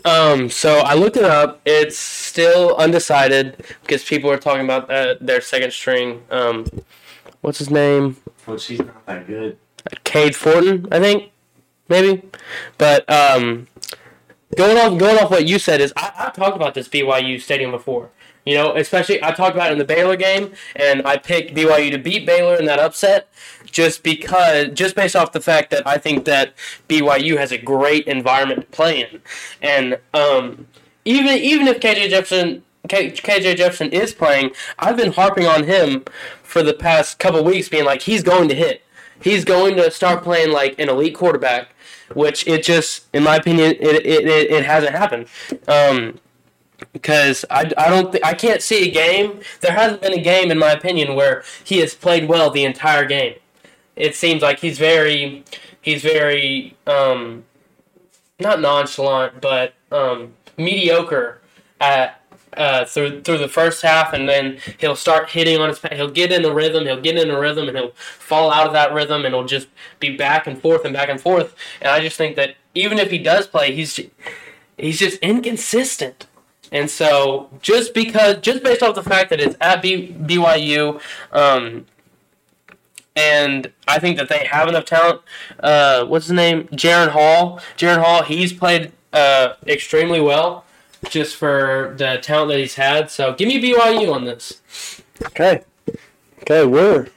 Um, 0.03 0.49
so 0.49 0.79
I 0.79 0.95
looked 0.95 1.15
it 1.15 1.23
up. 1.23 1.61
It's 1.63 1.95
still 1.95 2.75
undecided 2.77 3.63
because 3.83 4.03
people 4.03 4.31
are 4.31 4.37
talking 4.39 4.63
about 4.65 4.89
uh, 4.89 5.13
their 5.21 5.41
second 5.41 5.71
string. 5.73 6.23
Um, 6.31 6.65
what's 7.41 7.59
his 7.59 7.69
name? 7.69 8.17
Well, 8.47 8.57
she's 8.57 8.79
not 8.79 9.05
that 9.05 9.27
good. 9.27 9.57
Cade 10.03 10.35
Fortin, 10.35 10.87
I 10.91 10.99
think, 10.99 11.31
maybe. 11.89 12.23
But 12.77 13.07
um, 13.11 13.67
going 14.55 14.77
off 14.77 14.97
going 14.97 15.17
off 15.17 15.29
what 15.29 15.45
you 15.47 15.59
said 15.59 15.81
is 15.81 15.93
I, 15.97 16.11
I've 16.17 16.33
talked 16.33 16.55
about 16.55 16.73
this 16.73 16.87
BYU 16.87 17.41
stadium 17.41 17.71
before. 17.71 18.09
You 18.47 18.55
know, 18.55 18.77
especially 18.77 19.21
I 19.21 19.31
talked 19.31 19.57
about 19.57 19.71
it 19.71 19.73
in 19.73 19.77
the 19.77 19.83
Baylor 19.83 20.15
game, 20.15 20.53
and 20.77 21.05
I 21.05 21.17
picked 21.17 21.53
BYU 21.53 21.91
to 21.91 21.97
beat 21.97 22.25
Baylor 22.25 22.55
in 22.55 22.63
that 22.67 22.79
upset, 22.79 23.27
just 23.65 24.03
because, 24.03 24.69
just 24.73 24.95
based 24.95 25.17
off 25.17 25.33
the 25.33 25.41
fact 25.41 25.69
that 25.71 25.85
I 25.85 25.97
think 25.97 26.23
that 26.25 26.53
BYU 26.87 27.37
has 27.37 27.51
a 27.51 27.57
great 27.57 28.07
environment 28.07 28.61
to 28.61 28.67
play 28.67 29.01
in, 29.01 29.21
and 29.61 29.99
um, 30.13 30.65
even 31.03 31.37
even 31.39 31.67
if 31.67 31.81
KJ 31.81 32.07
Jefferson 32.09 32.63
KJ 32.87 33.57
Jefferson 33.57 33.89
is 33.91 34.13
playing, 34.13 34.51
I've 34.79 34.95
been 34.95 35.11
harping 35.11 35.45
on 35.45 35.65
him 35.65 36.05
for 36.41 36.63
the 36.63 36.73
past 36.73 37.19
couple 37.19 37.43
weeks, 37.43 37.67
being 37.67 37.83
like 37.83 38.03
he's 38.03 38.23
going 38.23 38.47
to 38.47 38.55
hit. 38.55 38.81
he's 39.21 39.43
going 39.43 39.75
to 39.75 39.91
start 39.91 40.23
playing 40.23 40.53
like 40.53 40.79
an 40.79 40.87
elite 40.87 41.15
quarterback, 41.15 41.73
which 42.13 42.47
it 42.47 42.63
just, 42.63 43.07
in 43.13 43.23
my 43.23 43.35
opinion, 43.35 43.71
it 43.71 43.81
it, 43.81 44.25
it, 44.25 44.51
it 44.51 44.65
hasn't 44.65 44.93
happened. 44.93 45.27
Um, 45.67 46.19
because 46.93 47.45
I, 47.49 47.71
I 47.77 47.89
don't 47.89 48.11
th- 48.11 48.23
I 48.23 48.33
can't 48.33 48.61
see 48.61 48.87
a 48.87 48.91
game. 48.91 49.41
There 49.61 49.73
hasn't 49.73 50.01
been 50.01 50.13
a 50.13 50.21
game, 50.21 50.51
in 50.51 50.59
my 50.59 50.71
opinion, 50.71 51.15
where 51.15 51.43
he 51.63 51.79
has 51.79 51.93
played 51.93 52.27
well 52.27 52.49
the 52.49 52.65
entire 52.65 53.05
game. 53.05 53.35
It 53.95 54.15
seems 54.15 54.41
like 54.41 54.59
he's 54.59 54.77
very 54.77 55.43
he's 55.81 56.01
very 56.01 56.75
um, 56.85 57.43
not 58.39 58.61
nonchalant, 58.61 59.41
but 59.41 59.73
um, 59.91 60.33
mediocre 60.57 61.41
at 61.81 62.21
uh, 62.55 62.85
through 62.85 63.21
through 63.21 63.37
the 63.37 63.47
first 63.47 63.81
half, 63.81 64.13
and 64.13 64.27
then 64.27 64.59
he'll 64.79 64.95
start 64.95 65.29
hitting 65.29 65.59
on 65.59 65.69
his. 65.69 65.79
He'll 65.91 66.09
get 66.09 66.31
in 66.31 66.45
a 66.45 66.53
rhythm. 66.53 66.85
He'll 66.85 67.01
get 67.01 67.17
in 67.17 67.29
a 67.29 67.39
rhythm, 67.39 67.67
and 67.67 67.77
he'll 67.77 67.91
fall 67.91 68.51
out 68.51 68.67
of 68.67 68.73
that 68.73 68.93
rhythm, 68.93 69.25
and 69.25 69.33
he'll 69.33 69.45
just 69.45 69.67
be 69.99 70.15
back 70.15 70.47
and 70.47 70.61
forth 70.61 70.85
and 70.85 70.93
back 70.93 71.09
and 71.09 71.19
forth. 71.19 71.55
And 71.81 71.89
I 71.89 71.99
just 71.99 72.17
think 72.17 72.35
that 72.35 72.55
even 72.75 72.99
if 72.99 73.11
he 73.11 73.17
does 73.17 73.47
play, 73.47 73.73
he's 73.73 73.99
he's 74.77 74.99
just 74.99 75.17
inconsistent. 75.19 76.26
And 76.71 76.89
so, 76.89 77.49
just 77.61 77.93
because, 77.93 78.37
just 78.37 78.63
based 78.63 78.83
off 78.83 78.95
the 78.95 79.03
fact 79.03 79.29
that 79.29 79.39
it's 79.39 79.55
at 79.61 79.81
B, 79.81 80.15
BYU, 80.19 81.01
um, 81.31 81.85
and 83.15 83.71
I 83.87 83.99
think 83.99 84.17
that 84.17 84.29
they 84.29 84.45
have 84.45 84.67
enough 84.67 84.85
talent. 84.85 85.21
Uh, 85.59 86.05
what's 86.05 86.27
his 86.27 86.33
name? 86.33 86.65
Jaren 86.67 87.09
Hall. 87.09 87.59
Jaren 87.77 88.03
Hall. 88.03 88.23
He's 88.23 88.53
played 88.53 88.91
uh, 89.13 89.53
extremely 89.65 90.21
well, 90.21 90.65
just 91.09 91.35
for 91.35 91.95
the 91.97 92.19
talent 92.21 92.49
that 92.49 92.59
he's 92.59 92.75
had. 92.75 93.09
So, 93.09 93.33
give 93.33 93.47
me 93.47 93.61
BYU 93.61 94.13
on 94.13 94.25
this. 94.25 94.61
Okay. 95.25 95.63
Okay, 96.41 96.65
we're 96.65 97.07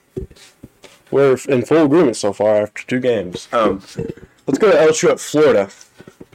we're 1.10 1.36
in 1.48 1.64
full 1.64 1.84
agreement 1.84 2.16
so 2.16 2.32
far 2.32 2.62
after 2.62 2.84
two 2.86 3.00
games. 3.00 3.48
Um, 3.52 3.82
let's 4.46 4.58
go 4.58 4.70
to 4.70 4.76
LSU 4.76 5.10
at 5.10 5.20
Florida. 5.20 5.70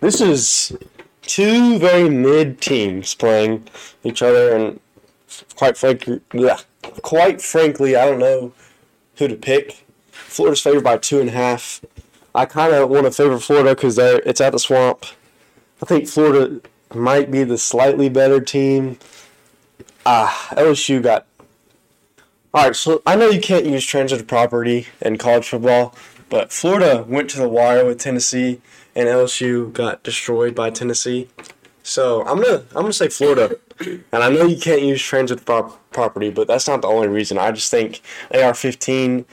This 0.02 0.22
is 0.22 0.78
two 1.26 1.80
very 1.80 2.10
mid 2.10 2.62
teams 2.62 3.14
playing 3.16 3.68
each 4.04 4.22
other, 4.22 4.56
and 4.56 4.80
quite 5.56 5.78
frankly, 5.78 6.22
bleh, 6.30 6.64
quite 7.02 7.42
frankly, 7.42 7.96
I 7.96 8.06
don't 8.06 8.20
know 8.20 8.54
who 9.18 9.28
to 9.28 9.36
pick. 9.36 9.86
Florida's 10.12 10.62
favored 10.62 10.84
by 10.84 10.98
two 10.98 11.20
and 11.20 11.30
a 11.30 11.34
half. 11.34 11.82
I 12.34 12.46
kind 12.46 12.74
of 12.74 12.90
want 12.90 13.06
to 13.06 13.12
favor 13.12 13.40
Florida 13.40 13.76
because 13.76 13.98
it's 13.98 14.42
at 14.42 14.52
the 14.52 14.60
swamp. 14.60 15.06
I 15.82 15.86
think 15.86 16.08
Florida 16.08 16.62
might 16.94 17.32
be 17.32 17.44
the 17.44 17.58
slightly 17.58 18.10
better 18.10 18.42
team. 18.42 18.98
Ah, 20.06 20.50
LSU 20.52 21.02
got 21.02 21.26
all 22.56 22.64
right, 22.64 22.74
so 22.74 23.02
I 23.06 23.18
know 23.18 23.28
you 23.28 23.42
can't 23.42 23.66
use 23.66 23.86
transitive 23.86 24.28
property 24.28 24.88
in 25.02 25.18
college 25.18 25.50
football, 25.50 25.94
but 26.30 26.52
Florida 26.52 27.06
went 27.08 27.30
to 27.32 27.38
the 27.38 27.50
wire 27.50 27.86
with 27.86 28.00
Tennessee, 28.00 28.62
and 28.96 29.08
LSU 29.08 29.72
got 29.74 30.04
destroyed 30.04 30.56
by 30.56 30.70
Tennessee. 30.70 31.30
So 31.84 32.26
I'm 32.26 32.42
gonna 32.42 32.64
I'm 32.70 32.82
gonna 32.82 32.94
say 32.94 33.10
Florida, 33.10 33.58
and 33.80 34.24
I 34.24 34.30
know 34.30 34.46
you 34.46 34.58
can't 34.58 34.82
use 34.82 35.02
transitive 35.02 35.46
prop- 35.46 35.80
property, 35.92 36.30
but 36.32 36.48
that's 36.48 36.68
not 36.68 36.82
the 36.82 36.88
only 36.88 37.08
reason. 37.08 37.38
I 37.38 37.52
just 37.52 37.70
think 37.70 38.02
AR-15, 38.34 39.26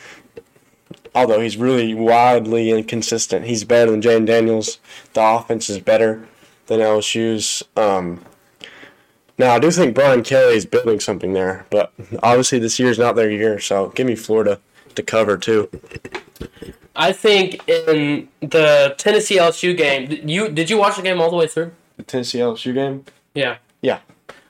although 1.14 1.40
he's 1.40 1.56
really 1.56 1.94
wildly 1.94 2.70
inconsistent, 2.70 3.46
he's 3.46 3.64
better 3.64 3.90
than 3.90 4.02
Jane 4.02 4.26
Daniels. 4.26 4.80
The 5.14 5.22
offense 5.22 5.70
is 5.70 5.78
better 5.78 6.26
than 6.66 6.80
LSU's. 6.80 7.62
Um, 7.76 8.22
now, 9.38 9.54
I 9.54 9.58
do 9.58 9.70
think 9.70 9.94
Brian 9.94 10.22
Kelly 10.22 10.56
is 10.56 10.66
building 10.66 11.00
something 11.00 11.32
there, 11.32 11.66
but 11.70 11.92
obviously 12.22 12.58
this 12.58 12.78
year's 12.78 12.98
not 12.98 13.16
their 13.16 13.30
year, 13.30 13.58
so 13.60 13.88
give 13.88 14.06
me 14.06 14.14
Florida 14.14 14.60
to 14.94 15.02
cover 15.02 15.38
too. 15.38 15.70
I 16.94 17.12
think 17.12 17.66
in 17.68 18.28
the 18.40 18.94
Tennessee 18.98 19.38
LSU 19.38 19.76
game, 19.76 20.08
did 20.08 20.28
you 20.28 20.48
did 20.48 20.68
you 20.70 20.78
watch 20.78 20.96
the 20.96 21.02
game 21.02 21.20
all 21.20 21.30
the 21.30 21.36
way 21.36 21.46
through? 21.46 21.72
The 21.96 22.02
Tennessee 22.02 22.38
LSU 22.38 22.74
game? 22.74 23.04
Yeah. 23.34 23.56
Yeah. 23.80 24.00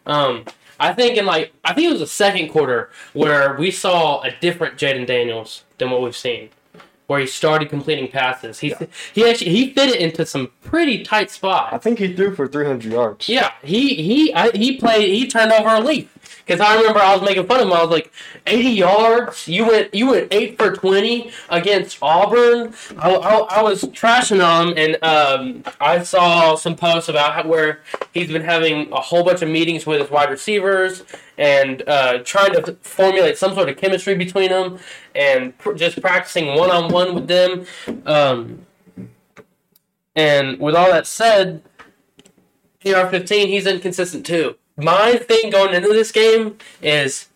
Um, 0.07 0.44
I 0.81 0.92
think 0.92 1.16
in 1.16 1.26
like 1.26 1.52
I 1.64 1.74
think 1.74 1.87
it 1.88 1.92
was 1.92 2.00
the 2.00 2.07
second 2.07 2.48
quarter 2.48 2.90
where 3.12 3.55
we 3.57 3.70
saw 3.70 4.20
a 4.22 4.33
different 4.40 4.76
Jayden 4.76 5.07
Daniels 5.07 5.64
than 5.78 5.90
what 5.90 6.02
we've 6.02 6.16
seen, 6.16 6.50
where 7.07 7.20
he 7.20 7.26
started 7.26 7.68
completing 7.68 8.09
passes. 8.09 8.59
He 8.59 8.74
he 9.14 9.28
actually 9.28 9.52
he 9.52 9.72
fit 9.72 9.90
it 9.90 10.00
into 10.00 10.26
some 10.26 10.50
pretty 10.64 11.05
tight 11.05 11.31
spots. 11.31 11.72
I 11.72 11.78
think 11.78 12.00
he 12.00 12.12
threw 12.12 12.35
for 12.35 12.48
300 12.48 12.92
yards. 12.92 13.28
Yeah, 13.28 13.52
he 13.62 13.94
he 13.94 14.35
I, 14.35 14.50
he 14.50 14.76
played. 14.76 15.09
He 15.09 15.28
turned 15.28 15.52
over 15.52 15.68
a 15.68 15.81
leaf 15.81 16.12
because 16.44 16.61
I 16.61 16.76
remember 16.76 17.00
I 17.00 17.14
was 17.14 17.22
making 17.22 17.46
fun 17.46 17.61
of 17.61 17.66
him. 17.66 17.72
I 17.72 17.83
was 17.83 17.90
like, 17.90 18.12
eighty 18.46 18.70
yards. 18.70 19.48
You 19.48 19.66
went 19.66 19.94
you 19.94 20.11
went 20.11 20.28
eight 20.33 20.59
for 20.59 20.72
twenty 20.72 21.31
against 21.48 21.98
Auburn. 22.02 22.74
I, 22.98 23.11
I, 23.11 23.38
I 23.59 23.62
was 23.62 23.83
trashing 23.85 24.40
him, 24.40 24.74
and 24.76 25.02
um, 25.02 25.64
I 25.81 26.02
saw 26.02 26.55
some 26.57 26.76
posts 26.76 27.09
about 27.09 27.35
how, 27.35 27.46
where 27.46 27.81
he's 28.12 28.28
been 28.28 28.42
having 28.42 28.92
a 28.92 29.00
whole 29.00 29.24
bunch 29.24 29.42
of 29.42 29.48
meetings 29.48 29.87
with 29.87 30.00
his 30.00 30.11
wide 30.11 30.31
receivers 30.31 31.05
and 31.38 31.83
uh, 31.88 32.18
trying 32.24 32.52
to 32.52 32.76
formulate 32.83 33.38
some 33.38 33.55
sort 33.55 33.68
of 33.68 33.76
chemistry 33.76 34.14
between 34.14 34.50
them, 34.50 34.78
and 35.14 35.57
pr- 35.59 35.72
just 35.72 36.00
practicing 36.00 36.57
one 36.59 36.70
on 36.70 36.92
one 36.92 37.14
with 37.14 37.28
them. 37.28 37.66
Um, 38.07 38.66
and 40.14 40.59
with 40.59 40.74
all 40.74 40.90
that 40.90 41.07
said, 41.07 41.62
PR15, 42.85 43.46
he's 43.46 43.66
inconsistent 43.66 44.26
too. 44.26 44.57
My 44.76 45.16
thing 45.16 45.50
going 45.50 45.74
into 45.74 45.88
this 45.88 46.12
game 46.12 46.58
is 46.80 47.28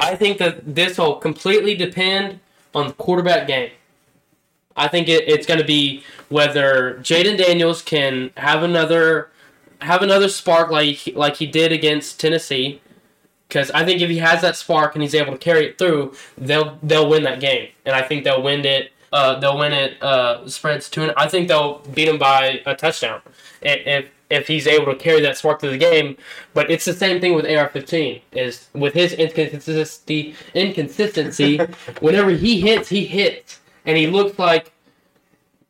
I 0.00 0.16
think 0.16 0.38
that 0.38 0.74
this 0.74 0.98
will 0.98 1.16
completely 1.16 1.74
depend 1.74 2.40
on 2.74 2.88
the 2.88 2.92
quarterback 2.94 3.46
game. 3.46 3.70
I 4.76 4.88
think 4.88 5.08
it, 5.08 5.28
it's 5.28 5.46
going 5.46 5.60
to 5.60 5.66
be 5.66 6.02
whether 6.28 6.98
Jayden 7.02 7.36
Daniels 7.36 7.82
can 7.82 8.30
have 8.36 8.62
another 8.62 9.30
have 9.80 10.02
another 10.02 10.28
spark 10.28 10.70
like 10.70 11.08
like 11.14 11.36
he 11.36 11.46
did 11.46 11.72
against 11.72 12.20
Tennessee. 12.20 12.80
Because 13.48 13.70
I 13.72 13.84
think 13.84 14.00
if 14.00 14.08
he 14.08 14.16
has 14.18 14.40
that 14.40 14.56
spark 14.56 14.94
and 14.94 15.02
he's 15.02 15.14
able 15.14 15.32
to 15.32 15.38
carry 15.38 15.66
it 15.66 15.78
through, 15.78 16.14
they'll 16.38 16.78
they'll 16.82 17.08
win 17.08 17.22
that 17.24 17.38
game, 17.38 17.68
and 17.84 17.94
I 17.94 18.02
think 18.02 18.24
they'll 18.24 18.42
win 18.42 18.64
it. 18.64 18.92
Uh, 19.12 19.38
they'll 19.38 19.58
win 19.58 19.72
it. 19.72 20.02
Uh, 20.02 20.48
spreads 20.48 20.88
two. 20.88 21.02
And 21.02 21.12
I 21.18 21.28
think 21.28 21.48
they'll 21.48 21.80
beat 21.94 22.08
him 22.08 22.18
by 22.18 22.62
a 22.64 22.74
touchdown 22.74 23.20
if 23.60 24.06
if 24.32 24.48
he's 24.48 24.66
able 24.66 24.86
to 24.86 24.96
carry 24.96 25.20
that 25.20 25.36
spark 25.36 25.60
through 25.60 25.70
the 25.70 25.78
game. 25.78 26.16
But 26.54 26.70
it's 26.70 26.84
the 26.84 26.92
same 26.92 27.20
thing 27.20 27.34
with 27.34 27.44
AR-15. 27.44 28.22
Is 28.32 28.68
with 28.72 28.94
his 28.94 29.12
inconsistency. 29.12 30.34
Inconsistency. 30.54 31.58
whenever 32.00 32.30
he 32.30 32.60
hits, 32.60 32.88
he 32.88 33.04
hits, 33.04 33.60
and 33.84 33.96
he 33.96 34.06
looks 34.06 34.38
like 34.38 34.72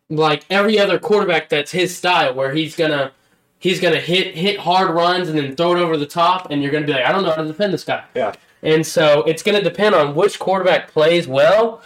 like 0.09 0.45
every 0.51 0.79
other 0.79 0.99
quarterback 0.99 1.49
that's 1.49 1.73
his 1.73 1.97
style, 1.97 2.35
where 2.35 2.55
he's 2.55 2.77
gonna 2.77 3.13
he's 3.59 3.81
gonna 3.81 4.01
hit 4.01 4.35
hit 4.35 4.61
hard 4.61 4.91
runs 4.91 5.29
and 5.29 5.39
then 5.39 5.57
throw 5.57 5.77
it 5.77 5.81
over 5.81 5.97
the 5.97 6.07
top, 6.07 6.51
and 6.51 6.63
you're 6.63 6.73
gonna 6.73 6.87
be 6.87 6.93
like, 6.93 7.05
I 7.05 7.13
don't 7.13 7.23
know 7.23 7.31
how 7.31 7.43
to 7.43 7.49
defend 7.49 7.75
this 7.75 7.85
guy. 7.85 8.05
Yeah. 8.15 8.33
And 8.63 8.87
so 8.87 9.25
it's 9.25 9.43
going 9.43 9.57
to 9.59 9.63
depend 9.63 9.95
on 9.95 10.15
which 10.15 10.39
quarterback 10.39 10.89
plays 10.93 11.27
well. 11.27 11.83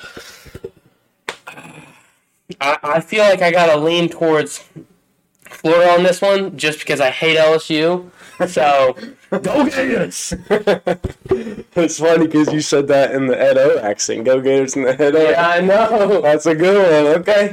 I, 2.61 2.79
I 2.83 3.01
feel 3.01 3.25
like 3.25 3.43
I 3.43 3.51
got 3.51 3.73
to 3.75 3.81
lean 3.81 4.09
towards 4.09 4.63
Florida 5.49 5.91
on 5.93 6.03
this 6.03 6.21
one 6.21 6.57
just 6.57 6.79
because 6.81 7.01
I 7.01 7.11
hate 7.11 7.39
LSU. 7.39 8.11
So 8.49 8.97
go 9.31 9.65
Gators! 9.69 10.35
It's 11.79 11.99
funny 11.99 12.27
because 12.27 12.53
you 12.53 12.61
said 12.63 12.89
that 12.89 13.13
in 13.13 13.27
the 13.27 13.39
Ed 13.39 13.59
O 13.59 13.79
accent. 13.79 14.25
Go 14.25 14.41
Gators 14.41 14.77
in 14.77 14.85
the 14.85 15.01
Ed 15.01 15.15
O. 15.15 15.31
Yeah, 15.31 15.49
I 15.49 15.61
know. 15.61 16.23
That's 16.23 16.47
a 16.47 16.55
good 16.55 16.77
one. 16.77 17.21
Okay. 17.21 17.53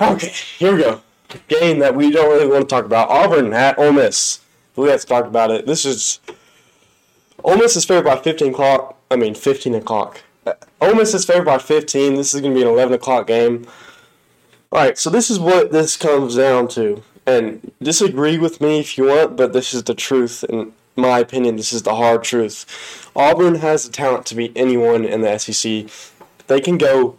Okay, 0.00 0.32
here 0.58 0.74
we 0.74 0.82
go. 0.82 1.02
Game 1.48 1.78
that 1.80 1.94
we 1.94 2.10
don't 2.10 2.30
really 2.30 2.46
want 2.46 2.68
to 2.68 2.74
talk 2.74 2.84
about. 2.84 3.08
Auburn 3.10 3.52
at 3.52 3.78
Ole 3.78 3.92
Miss. 3.92 4.40
We 4.76 4.88
have 4.88 5.00
to 5.00 5.06
talk 5.06 5.26
about 5.26 5.50
it. 5.50 5.66
This 5.66 5.84
is 5.84 6.20
Ole 7.44 7.56
Miss 7.56 7.76
is 7.76 7.84
favored 7.84 8.04
by 8.04 8.16
15 8.16 8.52
o'clock. 8.52 8.98
I 9.10 9.16
mean 9.16 9.34
15 9.34 9.74
o'clock. 9.74 10.22
Uh, 10.46 10.54
Ole 10.80 10.94
Miss 10.94 11.14
is 11.14 11.24
favored 11.24 11.44
by 11.44 11.58
15. 11.58 12.14
This 12.14 12.34
is 12.34 12.40
going 12.40 12.54
to 12.54 12.58
be 12.58 12.62
an 12.62 12.72
11 12.72 12.94
o'clock 12.94 13.26
game. 13.26 13.66
All 14.72 14.78
right, 14.78 14.96
so 14.96 15.10
this 15.10 15.28
is 15.28 15.38
what 15.38 15.70
this 15.70 15.98
comes 15.98 16.36
down 16.36 16.66
to. 16.68 17.02
And 17.26 17.72
disagree 17.82 18.38
with 18.38 18.62
me 18.62 18.80
if 18.80 18.96
you 18.96 19.04
want, 19.04 19.36
but 19.36 19.52
this 19.52 19.74
is 19.74 19.82
the 19.82 19.94
truth. 19.94 20.44
In 20.48 20.72
my 20.96 21.18
opinion, 21.18 21.56
this 21.56 21.74
is 21.74 21.82
the 21.82 21.94
hard 21.94 22.24
truth. 22.24 23.10
Auburn 23.14 23.56
has 23.56 23.84
the 23.84 23.92
talent 23.92 24.24
to 24.26 24.34
beat 24.34 24.52
anyone 24.56 25.04
in 25.04 25.20
the 25.20 25.36
SEC. 25.36 25.90
They 26.46 26.60
can 26.60 26.78
go 26.78 27.16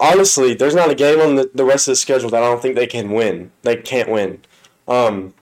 honestly, 0.00 0.52
there's 0.54 0.74
not 0.74 0.90
a 0.90 0.94
game 0.96 1.20
on 1.20 1.36
the, 1.36 1.50
the 1.54 1.64
rest 1.64 1.86
of 1.86 1.92
the 1.92 1.96
schedule 1.96 2.30
that 2.30 2.42
I 2.42 2.46
don't 2.46 2.60
think 2.60 2.74
they 2.74 2.86
can 2.86 3.12
win. 3.12 3.52
They 3.62 3.76
can't 3.76 4.10
win. 4.10 4.40
Um, 4.86 5.34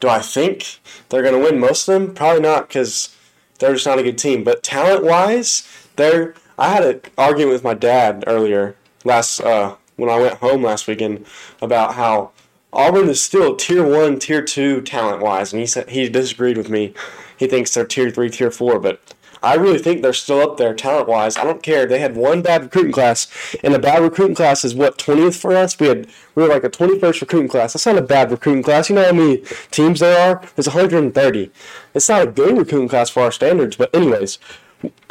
do 0.00 0.08
I 0.08 0.18
think 0.18 0.80
they're 1.08 1.22
going 1.22 1.40
to 1.40 1.50
win 1.50 1.60
most 1.60 1.88
of 1.88 1.94
them? 1.94 2.14
Probably 2.14 2.42
not 2.42 2.68
because 2.68 3.14
they're 3.60 3.74
just 3.74 3.86
not 3.86 4.00
a 4.00 4.02
good 4.02 4.18
team. 4.18 4.42
But 4.42 4.62
talent 4.64 5.04
wise, 5.04 5.68
they're. 5.96 6.34
I 6.58 6.68
had 6.68 6.84
an 6.84 7.00
argument 7.18 7.52
with 7.52 7.64
my 7.64 7.74
dad 7.74 8.24
earlier 8.26 8.76
last 9.04 9.40
uh, 9.40 9.74
when 9.96 10.10
I 10.10 10.18
went 10.18 10.38
home 10.38 10.62
last 10.62 10.86
weekend 10.86 11.26
about 11.60 11.94
how 11.94 12.32
Auburn 12.72 13.08
is 13.08 13.22
still 13.22 13.54
tier 13.54 13.86
one, 13.86 14.18
tier 14.18 14.42
two 14.42 14.80
talent 14.82 15.22
wise, 15.22 15.52
and 15.52 15.60
he 15.60 15.66
said 15.66 15.90
he 15.90 16.08
disagreed 16.08 16.56
with 16.56 16.68
me. 16.68 16.92
He 17.36 17.46
thinks 17.46 17.72
they're 17.72 17.86
tier 17.86 18.10
three, 18.10 18.30
tier 18.30 18.50
four, 18.50 18.80
but 18.80 19.00
I 19.44 19.54
really 19.54 19.78
think 19.78 20.00
they're 20.00 20.14
still 20.14 20.40
up 20.40 20.56
there 20.56 20.74
talent 20.74 21.06
wise. 21.06 21.36
I 21.36 21.44
don't 21.44 21.62
care. 21.62 21.84
They 21.84 21.98
had 21.98 22.16
one 22.16 22.40
bad 22.40 22.62
recruiting 22.62 22.92
class, 22.92 23.28
and 23.62 23.74
a 23.74 23.78
bad 23.78 24.02
recruiting 24.02 24.34
class 24.34 24.64
is 24.64 24.74
what 24.74 24.96
twentieth 24.96 25.36
for 25.36 25.54
us. 25.54 25.78
We 25.78 25.88
had 25.88 26.08
we 26.34 26.42
were 26.42 26.48
like 26.48 26.64
a 26.64 26.70
twenty 26.70 26.98
first 26.98 27.20
recruiting 27.20 27.48
class. 27.48 27.74
That's 27.74 27.86
not 27.86 27.98
a 27.98 28.02
bad 28.02 28.30
recruiting 28.30 28.62
class. 28.62 28.88
You 28.88 28.96
know 28.96 29.04
how 29.04 29.12
many 29.12 29.44
teams 29.70 30.00
there 30.00 30.18
are? 30.18 30.42
There's 30.56 30.68
130. 30.68 31.50
It's 31.92 32.08
not 32.08 32.22
a 32.22 32.30
good 32.30 32.56
recruiting 32.56 32.88
class 32.88 33.10
for 33.10 33.22
our 33.22 33.30
standards. 33.30 33.76
But 33.76 33.94
anyways, 33.94 34.38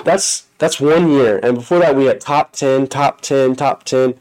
that's 0.03 0.47
that's 0.57 0.81
one 0.81 1.11
year, 1.11 1.39
and 1.43 1.55
before 1.55 1.79
that 1.79 1.95
we 1.95 2.05
had 2.05 2.19
top 2.19 2.53
ten, 2.53 2.87
top 2.87 3.21
ten, 3.21 3.55
top 3.55 3.83
ten. 3.83 4.15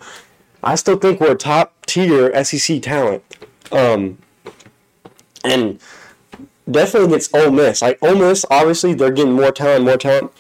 I 0.63 0.75
still 0.77 0.97
think 0.97 1.21
we're 1.21 1.35
top 1.35 1.87
tier 1.87 2.45
SEC 2.45 2.83
talent. 2.83 3.23
Um, 3.71 4.19
and 5.45 5.81
definitely 6.71 7.09
against 7.09 7.35
Ole 7.35 7.51
Miss. 7.51 7.83
Like 7.83 7.99
Ole 8.03 8.17
Miss, 8.17 8.45
obviously 8.51 8.95
they're 8.95 9.11
getting 9.11 9.33
more 9.33 9.53
talent, 9.53 9.85
more 9.85 9.97
talent. 9.97 10.33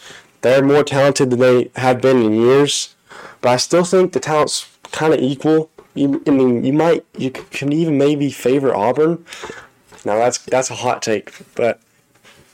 They're 0.42 0.62
more 0.62 0.84
talented 0.84 1.30
than 1.30 1.38
they 1.38 1.70
have 1.76 2.00
been 2.00 2.22
in 2.22 2.32
years, 2.32 2.94
but 3.40 3.50
I 3.50 3.56
still 3.56 3.84
think 3.84 4.12
the 4.12 4.20
talent's 4.20 4.68
kind 4.90 5.14
of 5.14 5.20
equal. 5.20 5.70
I 5.96 6.06
mean, 6.06 6.64
you 6.64 6.72
might, 6.72 7.04
you 7.16 7.30
can 7.30 7.72
even 7.72 7.96
maybe 7.98 8.30
favor 8.30 8.74
Auburn. 8.74 9.24
Now 10.04 10.16
that's 10.16 10.38
that's 10.38 10.70
a 10.70 10.74
hot 10.74 11.00
take, 11.00 11.32
but 11.54 11.80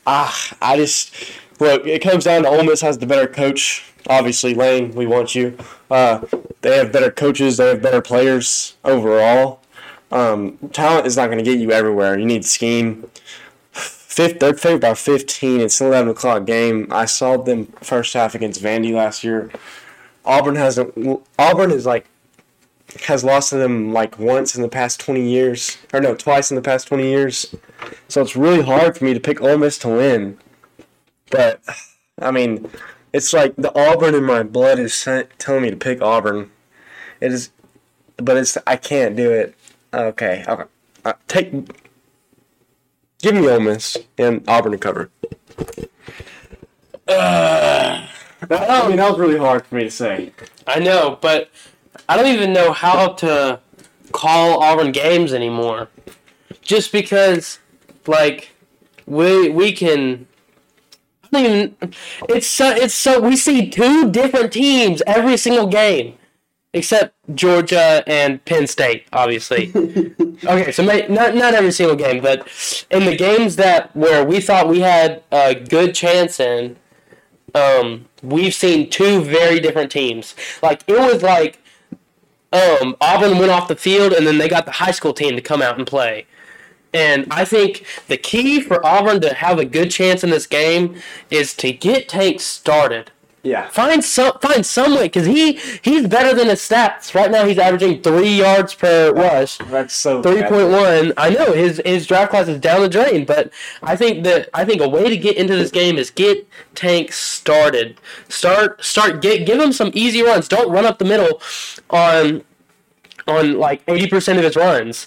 ah, 0.07 0.57
I 0.61 0.77
just 0.77 1.15
look. 1.61 1.87
It 1.87 2.03
comes 2.03 2.25
down 2.25 2.43
to 2.43 2.49
Ole 2.49 2.65
Miss 2.65 2.81
has 2.81 2.99
the 2.99 3.07
better 3.07 3.27
coach. 3.27 3.93
Obviously, 4.09 4.55
Lane, 4.55 4.95
we 4.95 5.07
want 5.07 5.35
you. 5.35 5.57
Uh, 5.91 6.21
they 6.61 6.77
have 6.77 6.93
better 6.93 7.11
coaches. 7.11 7.57
They 7.57 7.69
have 7.69 7.83
better 7.83 8.01
players 8.01 8.77
overall. 8.85 9.61
Um, 10.11 10.59
talent 10.73 11.07
is 11.07 11.17
not 11.17 11.27
going 11.27 11.39
to 11.39 11.45
get 11.45 11.59
you 11.59 11.71
everywhere. 11.71 12.19
You 12.19 12.25
need 12.25 12.45
scheme. 12.45 13.11
Fifth, 13.73 14.41
they're 14.41 14.55
favored 14.55 14.81
by 14.81 14.95
15. 14.95 15.61
It's 15.61 15.81
an 15.81 15.89
11 15.89 16.11
o'clock 16.11 16.45
game. 16.45 16.89
I 16.91 17.05
saw 17.05 17.37
them 17.37 17.67
first 17.83 18.15
half 18.15 18.35
against 18.35 18.63
Vandy 18.63 18.93
last 18.93 19.23
year. 19.23 19.51
Auburn 20.25 20.57
hasn't. 20.57 21.23
Auburn 21.39 21.71
is 21.71 21.87
like 21.87 22.07
has 23.07 23.23
lost 23.23 23.51
to 23.51 23.57
them 23.57 23.93
like 23.93 24.19
once 24.19 24.55
in 24.55 24.63
the 24.63 24.69
past 24.69 24.99
20 25.01 25.29
years, 25.29 25.77
or 25.93 26.01
no, 26.01 26.15
twice 26.15 26.51
in 26.51 26.55
the 26.55 26.63
past 26.63 26.89
20 26.89 27.05
years. 27.05 27.55
So 28.09 28.23
it's 28.23 28.35
really 28.35 28.63
hard 28.63 28.97
for 28.97 29.05
me 29.05 29.15
to 29.15 29.21
pick 29.21 29.41
Ole 29.41 29.59
Miss 29.59 29.79
to 29.79 29.89
win. 29.89 30.39
But 31.31 31.61
I 32.21 32.31
mean, 32.31 32.71
it's 33.13 33.33
like 33.33 33.55
the 33.57 33.77
Auburn 33.79 34.15
in 34.15 34.25
my 34.25 34.43
blood 34.43 34.79
is 34.79 35.07
telling 35.39 35.63
me 35.63 35.71
to 35.71 35.77
pick 35.77 36.01
Auburn. 36.01 36.51
It 37.21 37.33
is, 37.33 37.51
but 38.17 38.37
it's 38.37 38.57
I 38.67 38.77
can't 38.77 39.17
do 39.17 39.31
it. 39.31 39.55
Okay, 39.93 40.45
okay. 40.47 40.65
Uh, 41.05 41.15
take. 41.27 41.53
Give 43.21 43.35
me 43.35 43.49
Ole 43.49 43.61
Miss 43.61 43.97
and 44.17 44.45
Auburn 44.47 44.73
to 44.73 44.79
cover. 44.79 45.11
Uh, 47.09 48.07
that, 48.47 48.71
I 48.71 48.87
mean, 48.87 48.99
that 48.99 49.11
was 49.11 49.19
really 49.19 49.39
hard 49.39 49.67
for 49.67 49.75
me 49.75 49.85
to 49.85 49.91
say. 49.91 50.33
I 50.67 50.79
know, 50.79 51.19
but 51.21 51.51
I 52.09 52.17
don't 52.17 52.33
even 52.33 52.53
know 52.53 52.73
how 52.73 53.09
to 53.15 53.61
call 54.13 54.63
Auburn 54.63 54.93
games 54.93 55.33
anymore. 55.33 55.89
Just 56.63 56.93
because, 56.93 57.59
like, 58.07 58.51
we 59.07 59.49
we 59.49 59.73
can. 59.73 60.28
Even. 61.35 61.77
It's 62.29 62.47
so 62.47 62.71
it's 62.71 62.95
so 62.95 63.21
we 63.21 63.37
see 63.37 63.69
two 63.69 64.11
different 64.11 64.53
teams 64.53 65.03
every 65.07 65.37
single 65.37 65.67
game, 65.67 66.15
except 66.73 67.15
Georgia 67.35 68.03
and 68.07 68.45
Penn 68.45 68.67
State, 68.67 69.07
obviously. 69.13 69.71
okay, 70.45 70.73
so 70.73 70.83
may, 70.83 71.07
not 71.09 71.35
not 71.35 71.55
every 71.55 71.73
single 71.73 71.97
game, 71.97 72.23
but 72.23 72.47
in 72.91 73.05
the 73.05 73.17
games 73.17 73.57
that 73.57 73.95
where 73.95 74.25
we 74.25 74.41
thought 74.41 74.69
we 74.69 74.81
had 74.81 75.23
a 75.31 75.55
good 75.55 75.95
chance 75.95 76.41
in, 76.41 76.77
um, 77.55 78.07
we've 78.23 78.55
seen 78.55 78.91
two 78.91 79.23
very 79.23 79.61
different 79.61 79.91
teams. 79.91 80.35
Like 80.63 80.83
it 80.87 80.99
was 80.99 81.23
like 81.23 81.61
um, 82.53 82.97
Auburn 83.01 83.39
went 83.39 83.51
off 83.51 83.69
the 83.69 83.77
field, 83.77 84.13
and 84.13 84.27
then 84.27 84.39
they 84.39 84.49
got 84.49 84.65
the 84.65 84.73
high 84.73 84.91
school 84.91 85.13
team 85.13 85.37
to 85.37 85.43
come 85.43 85.63
out 85.63 85.77
and 85.77 85.87
play. 85.87 86.27
And 86.95 87.27
I 87.31 87.45
think 87.45 87.85
the 88.09 88.17
key 88.17 88.61
for 88.61 88.85
Auburn 88.85 89.21
to 89.21 89.35
have 89.35 89.59
a 89.59 89.65
good 89.65 89.91
chance 89.91 90.25
in 90.25 90.31
this 90.31 90.47
game 90.47 90.97
is 91.31 91.55
to 91.57 91.73
get 91.73 92.09
Tank 92.09 92.41
started. 92.41 93.11
Yeah. 93.45 93.69
Find 93.69 94.05
some 94.05 94.39
find 94.41 94.67
some 94.67 94.95
way 94.95 95.05
because 95.05 95.27
he 95.27 95.53
he's 95.83 96.07
better 96.09 96.35
than 96.35 96.49
his 96.49 96.61
stats 96.61 97.15
right 97.15 97.31
now. 97.31 97.47
He's 97.47 97.59
averaging 97.59 98.03
three 98.03 98.37
yards 98.37 98.75
per 98.75 99.13
rush. 99.13 99.59
That's 99.59 99.95
so 99.95 100.23
three 100.23 100.43
point 100.43 100.71
one. 100.71 101.13
I 101.17 101.31
know 101.31 101.53
his 101.53 101.81
his 101.87 102.07
draft 102.07 102.31
class 102.31 102.49
is 102.49 102.59
down 102.61 102.81
the 102.81 102.89
drain, 102.89 103.25
but 103.25 103.51
I 103.83 103.95
think 103.95 104.25
that 104.25 104.51
I 104.55 104.65
think 104.65 104.83
a 104.83 104.89
way 104.89 105.09
to 105.09 105.17
get 105.17 105.37
into 105.37 105.55
this 105.55 105.71
game 105.71 105.99
is 105.99 106.11
get 106.11 106.49
Tank 106.75 107.13
started. 107.13 108.01
Start 108.29 108.85
start 108.85 109.23
get 109.23 109.47
give 109.47 109.61
him 109.61 109.73
some 109.73 109.93
easy 109.95 110.23
runs. 110.23 110.49
Don't 110.49 110.71
run 110.71 110.85
up 110.85 110.99
the 110.99 111.05
middle 111.05 111.41
on 111.91 112.43
on 113.29 113.59
like 113.59 113.83
eighty 113.89 114.09
percent 114.09 114.39
of 114.39 114.45
his 114.45 114.57
runs 114.57 115.07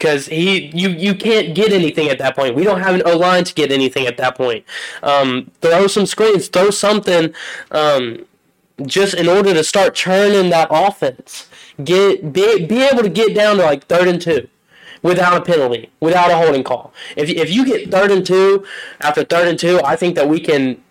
because 0.00 0.26
he 0.26 0.66
you 0.74 0.88
you 0.88 1.14
can't 1.14 1.54
get 1.54 1.72
anything 1.72 2.08
at 2.08 2.18
that 2.18 2.34
point. 2.34 2.54
We 2.54 2.64
don't 2.64 2.80
have 2.80 2.94
an 2.94 3.02
O 3.04 3.16
line 3.16 3.44
to 3.44 3.54
get 3.54 3.70
anything 3.70 4.06
at 4.06 4.16
that 4.16 4.36
point. 4.36 4.64
Um, 5.02 5.50
throw 5.60 5.86
some 5.86 6.06
screens, 6.06 6.48
throw 6.48 6.70
something, 6.70 7.34
um, 7.70 8.24
just 8.84 9.14
in 9.14 9.28
order 9.28 9.52
to 9.52 9.62
start 9.62 9.94
churning 9.94 10.50
that 10.50 10.68
offense. 10.70 11.48
Get 11.82 12.32
be 12.32 12.66
be 12.66 12.82
able 12.82 13.02
to 13.02 13.08
get 13.10 13.34
down 13.34 13.56
to 13.56 13.62
like 13.62 13.86
third 13.86 14.08
and 14.08 14.20
two. 14.20 14.48
Without 15.02 15.34
a 15.34 15.40
penalty, 15.42 15.88
without 16.00 16.30
a 16.30 16.36
holding 16.36 16.62
call. 16.62 16.92
If, 17.16 17.30
if 17.30 17.50
you 17.50 17.64
get 17.64 17.90
third 17.90 18.10
and 18.10 18.24
two 18.24 18.66
after 19.00 19.24
third 19.24 19.48
and 19.48 19.58
two, 19.58 19.80
I 19.82 19.96
think 19.96 20.14
that 20.16 20.28
we 20.28 20.40
can 20.40 20.82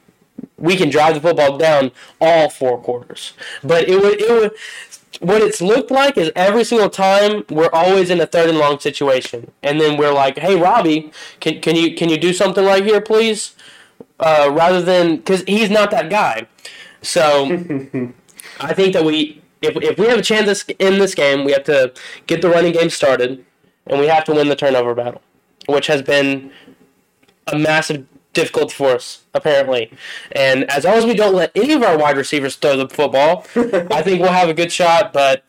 we 0.58 0.76
can 0.76 0.90
drive 0.90 1.16
the 1.16 1.22
football 1.22 1.58
down 1.58 1.92
all 2.20 2.50
four 2.50 2.80
quarters. 2.80 3.34
But 3.64 3.88
it 3.88 4.02
would 4.02 4.20
it 4.20 4.30
would 4.32 4.52
what 5.20 5.42
it's 5.42 5.62
looked 5.62 5.92
like 5.92 6.18
is 6.18 6.32
every 6.36 6.64
single 6.64 6.90
time 6.90 7.44
we're 7.50 7.70
always 7.74 8.10
in 8.10 8.22
a 8.22 8.26
third 8.26 8.50
and 8.50 8.58
long 8.58 8.80
situation, 8.80 9.52
and 9.64 9.82
then 9.82 9.98
we're 9.98 10.14
like, 10.14 10.38
"Hey, 10.38 10.56
Robbie, 10.56 11.12
can 11.40 11.62
can 11.62 11.76
you 11.76 11.96
can 11.96 12.10
you 12.10 12.18
do 12.18 12.34
something 12.34 12.66
right 12.66 12.84
here, 12.84 13.02
please?" 13.02 13.56
Uh, 14.20 14.50
rather 14.52 14.82
than 14.82 15.18
because 15.18 15.44
he's 15.44 15.70
not 15.70 15.92
that 15.92 16.10
guy. 16.10 16.48
So 17.02 17.46
I 18.60 18.74
think 18.74 18.94
that 18.94 19.04
we 19.04 19.42
if 19.62 19.76
if 19.78 19.98
we 19.98 20.08
have 20.08 20.20
a 20.20 20.24
chance 20.24 20.64
in 20.80 21.00
this 21.00 21.16
game, 21.16 21.44
we 21.44 21.52
have 21.52 21.64
to 21.66 21.94
get 22.28 22.42
the 22.42 22.50
running 22.50 22.74
game 22.74 22.90
started, 22.90 23.46
and 23.88 24.00
we 24.00 24.08
have 24.08 24.24
to 24.26 24.34
win 24.34 24.48
the 24.48 24.56
turnover 24.56 24.94
battle, 24.96 25.22
which 25.68 25.88
has 25.88 26.02
been 26.02 26.52
a 27.48 27.58
massive 27.58 28.06
difficult 28.34 28.72
for 28.72 28.90
us, 28.92 29.24
apparently. 29.34 29.92
And 30.32 30.70
as 30.70 30.84
long 30.84 30.96
as 30.96 31.06
we 31.06 31.14
don't 31.14 31.36
let 31.36 31.52
any 31.56 31.74
of 31.74 31.84
our 31.84 31.98
wide 31.98 32.18
receivers 32.18 32.56
throw 32.56 32.78
the 32.78 32.88
football, 32.88 33.46
I 33.56 34.02
think 34.02 34.22
we'll 34.22 34.32
have 34.32 34.50
a 34.50 34.54
good 34.54 34.72
shot. 34.72 35.14
But 35.14 35.44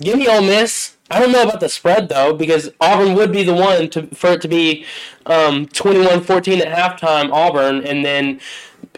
give 0.00 0.18
me 0.18 0.28
Ole 0.28 0.42
Miss. 0.42 0.96
I 1.10 1.20
don't 1.20 1.30
know 1.30 1.44
about 1.44 1.60
the 1.60 1.68
spread 1.68 2.08
though, 2.08 2.34
because 2.34 2.70
Auburn 2.80 3.14
would 3.14 3.30
be 3.30 3.44
the 3.44 3.54
one 3.54 3.88
to 3.90 4.08
for 4.08 4.30
it 4.30 4.42
to 4.42 4.48
be 4.48 4.84
um, 5.26 5.66
21-14 5.66 6.66
at 6.66 6.98
halftime, 7.00 7.30
Auburn, 7.32 7.86
and 7.86 8.04
then 8.04 8.40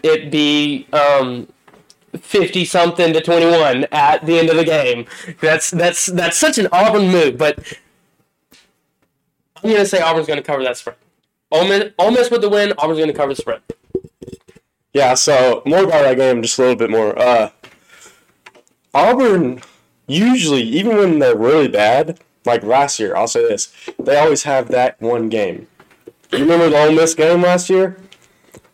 it 0.01 0.31
be 0.31 0.87
um, 0.91 1.47
50 2.17 2.65
something 2.65 3.13
to 3.13 3.21
21 3.21 3.85
at 3.91 4.25
the 4.25 4.39
end 4.39 4.49
of 4.49 4.55
the 4.55 4.63
game. 4.63 5.05
That's 5.39 5.69
that's 5.69 6.07
that's 6.07 6.37
such 6.37 6.57
an 6.57 6.67
Auburn 6.71 7.11
move, 7.11 7.37
but 7.37 7.59
I'm 9.63 9.69
gonna 9.69 9.85
say 9.85 10.01
Auburn's 10.01 10.27
gonna 10.27 10.41
cover 10.41 10.63
that 10.63 10.77
spread. 10.77 10.95
Ole 11.51 11.67
Miss, 11.67 11.93
Ole 11.97 12.11
Miss 12.11 12.29
with 12.31 12.41
the 12.41 12.49
win. 12.49 12.73
Auburn's 12.77 12.99
going 12.99 13.11
to 13.11 13.17
cover 13.17 13.33
the 13.33 13.41
spread. 13.41 13.61
Yeah, 14.93 15.13
so 15.13 15.61
more 15.65 15.83
about 15.83 16.03
that 16.03 16.17
game, 16.17 16.41
just 16.41 16.57
a 16.57 16.61
little 16.61 16.75
bit 16.75 16.89
more. 16.89 17.17
Uh, 17.17 17.49
Auburn 18.93 19.61
usually, 20.07 20.63
even 20.63 20.97
when 20.97 21.19
they're 21.19 21.37
really 21.37 21.67
bad, 21.67 22.19
like 22.45 22.63
last 22.63 22.99
year, 22.99 23.15
I'll 23.15 23.27
say 23.27 23.47
this, 23.47 23.73
they 23.99 24.17
always 24.17 24.43
have 24.43 24.69
that 24.69 24.99
one 24.99 25.29
game. 25.29 25.67
You 26.31 26.39
remember 26.39 26.69
the 26.69 26.83
Ole 26.83 26.93
Miss 26.93 27.13
game 27.13 27.41
last 27.41 27.69
year? 27.69 27.97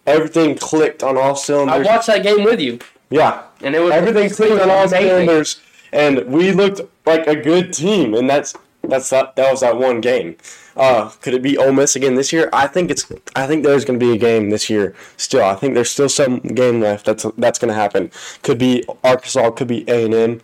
Everything 0.05 0.55
clicked 0.55 1.03
on 1.03 1.17
all 1.17 1.35
cylinders. 1.35 1.88
I 1.88 1.91
watched 1.91 2.07
that 2.07 2.23
game 2.23 2.43
with 2.43 2.59
you. 2.59 2.79
Yeah, 3.09 3.43
and 3.61 3.75
it 3.75 3.79
was 3.79 3.91
everything 3.91 4.29
clicked 4.29 4.61
on 4.61 4.69
all 4.69 4.88
cylinders, 4.88 5.61
and 5.91 6.25
we 6.25 6.51
looked 6.51 6.81
like 7.05 7.27
a 7.27 7.35
good 7.35 7.73
team, 7.73 8.13
and 8.13 8.29
that's 8.29 8.55
that's 8.83 9.09
that, 9.09 9.35
that 9.35 9.51
was 9.51 9.61
that 9.61 9.77
one 9.77 10.01
game. 10.01 10.38
Uh, 10.75 11.09
could 11.21 11.33
it 11.33 11.41
be 11.41 11.57
Ole 11.57 11.71
Miss 11.71 11.95
again 11.95 12.15
this 12.15 12.33
year? 12.33 12.49
I 12.51 12.67
think 12.67 12.91
it's. 12.91 13.09
I 13.35 13.47
think 13.47 13.63
there's 13.63 13.85
going 13.85 13.99
to 13.99 14.05
be 14.05 14.11
a 14.13 14.17
game 14.17 14.49
this 14.49 14.69
year. 14.69 14.93
Still, 15.15 15.43
I 15.43 15.55
think 15.55 15.73
there's 15.73 15.89
still 15.89 16.09
some 16.09 16.39
game 16.39 16.81
left. 16.81 17.05
That's 17.05 17.25
that's 17.38 17.59
going 17.59 17.69
to 17.69 17.75
happen. 17.75 18.11
Could 18.41 18.57
be 18.57 18.83
Arkansas. 19.03 19.51
Could 19.51 19.67
be 19.67 19.89
A 19.89 20.05
and 20.05 20.13
M. 20.13 20.41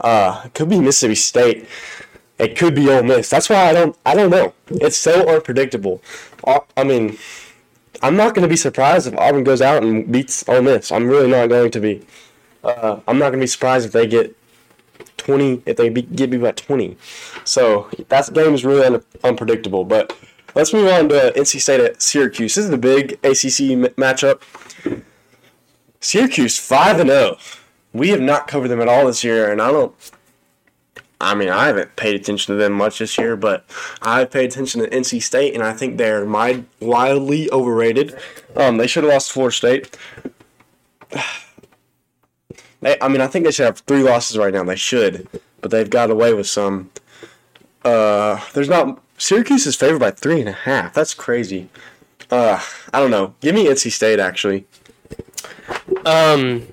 Uh, 0.00 0.48
could 0.54 0.68
be 0.68 0.80
Mississippi 0.80 1.14
State. 1.14 1.68
It 2.38 2.56
could 2.56 2.74
be 2.74 2.88
Ole 2.88 3.02
Miss. 3.02 3.30
That's 3.30 3.48
why 3.48 3.68
I 3.68 3.72
don't. 3.72 3.96
I 4.04 4.14
don't 4.14 4.30
know. 4.30 4.52
It's 4.68 4.96
so 4.96 5.28
unpredictable. 5.28 6.02
Uh, 6.44 6.60
I 6.76 6.84
mean, 6.84 7.18
I'm 8.02 8.16
not 8.16 8.34
going 8.34 8.42
to 8.42 8.48
be 8.48 8.56
surprised 8.56 9.06
if 9.06 9.16
Auburn 9.16 9.44
goes 9.44 9.60
out 9.60 9.82
and 9.82 10.10
beats 10.10 10.48
Ole 10.48 10.62
Miss. 10.62 10.92
I'm 10.92 11.08
really 11.08 11.30
not 11.30 11.48
going 11.48 11.70
to 11.70 11.80
be. 11.80 12.06
Uh, 12.62 13.00
I'm 13.06 13.18
not 13.18 13.30
going 13.30 13.40
to 13.40 13.44
be 13.44 13.48
surprised 13.48 13.86
if 13.86 13.92
they 13.92 14.06
get 14.06 14.36
20 15.28 15.62
if 15.66 15.76
they 15.76 15.90
be, 15.90 16.00
get 16.00 16.30
beat 16.30 16.40
by 16.40 16.52
20. 16.52 16.96
So 17.44 17.90
that 18.08 18.32
game 18.32 18.54
is 18.54 18.64
really 18.64 18.86
un- 18.86 19.04
unpredictable. 19.22 19.84
But 19.84 20.16
let's 20.54 20.72
move 20.72 20.90
on 20.90 21.10
to 21.10 21.32
NC 21.36 21.60
State 21.60 21.80
at 21.80 22.00
Syracuse. 22.00 22.54
This 22.54 22.64
is 22.64 22.70
the 22.70 22.78
big 22.78 23.12
ACC 23.22 23.72
m- 23.72 23.94
matchup. 23.98 24.40
Syracuse 26.00 26.58
five 26.58 26.98
and 26.98 27.10
zero. 27.10 27.36
We 27.92 28.08
have 28.08 28.22
not 28.22 28.46
covered 28.48 28.68
them 28.68 28.80
at 28.80 28.88
all 28.88 29.06
this 29.06 29.22
year, 29.22 29.52
and 29.52 29.60
I 29.60 29.70
don't. 29.70 29.94
I 31.20 31.34
mean, 31.34 31.50
I 31.50 31.66
haven't 31.66 31.94
paid 31.96 32.14
attention 32.14 32.54
to 32.54 32.58
them 32.58 32.72
much 32.72 33.00
this 33.00 33.18
year, 33.18 33.36
but 33.36 33.66
I've 34.00 34.30
paid 34.30 34.50
attention 34.50 34.80
to 34.80 34.88
NC 34.88 35.20
State, 35.22 35.52
and 35.52 35.62
I 35.62 35.74
think 35.74 35.98
they're 35.98 36.24
mi- 36.24 36.64
wildly 36.80 37.50
overrated. 37.50 38.16
Um, 38.56 38.78
they 38.78 38.86
should 38.86 39.04
have 39.04 39.12
lost 39.12 39.26
to 39.28 39.32
Florida 39.34 39.54
State. 39.54 39.98
They, 42.80 42.96
I 43.00 43.08
mean, 43.08 43.20
I 43.20 43.26
think 43.26 43.44
they 43.44 43.50
should 43.50 43.66
have 43.66 43.78
three 43.80 44.02
losses 44.02 44.38
right 44.38 44.52
now. 44.52 44.62
They 44.64 44.76
should, 44.76 45.28
but 45.60 45.70
they've 45.70 45.90
got 45.90 46.10
away 46.10 46.32
with 46.34 46.46
some. 46.46 46.90
Uh, 47.84 48.40
there's 48.54 48.68
not 48.68 49.00
Syracuse 49.18 49.66
is 49.66 49.74
favored 49.74 49.98
by 49.98 50.12
three 50.12 50.40
and 50.40 50.48
a 50.48 50.52
half. 50.52 50.94
That's 50.94 51.12
crazy. 51.12 51.68
Uh, 52.30 52.62
I 52.94 53.00
don't 53.00 53.10
know. 53.10 53.34
Give 53.40 53.54
me 53.54 53.66
NC 53.66 53.90
State 53.90 54.20
actually. 54.20 54.66
Um, 56.06 56.68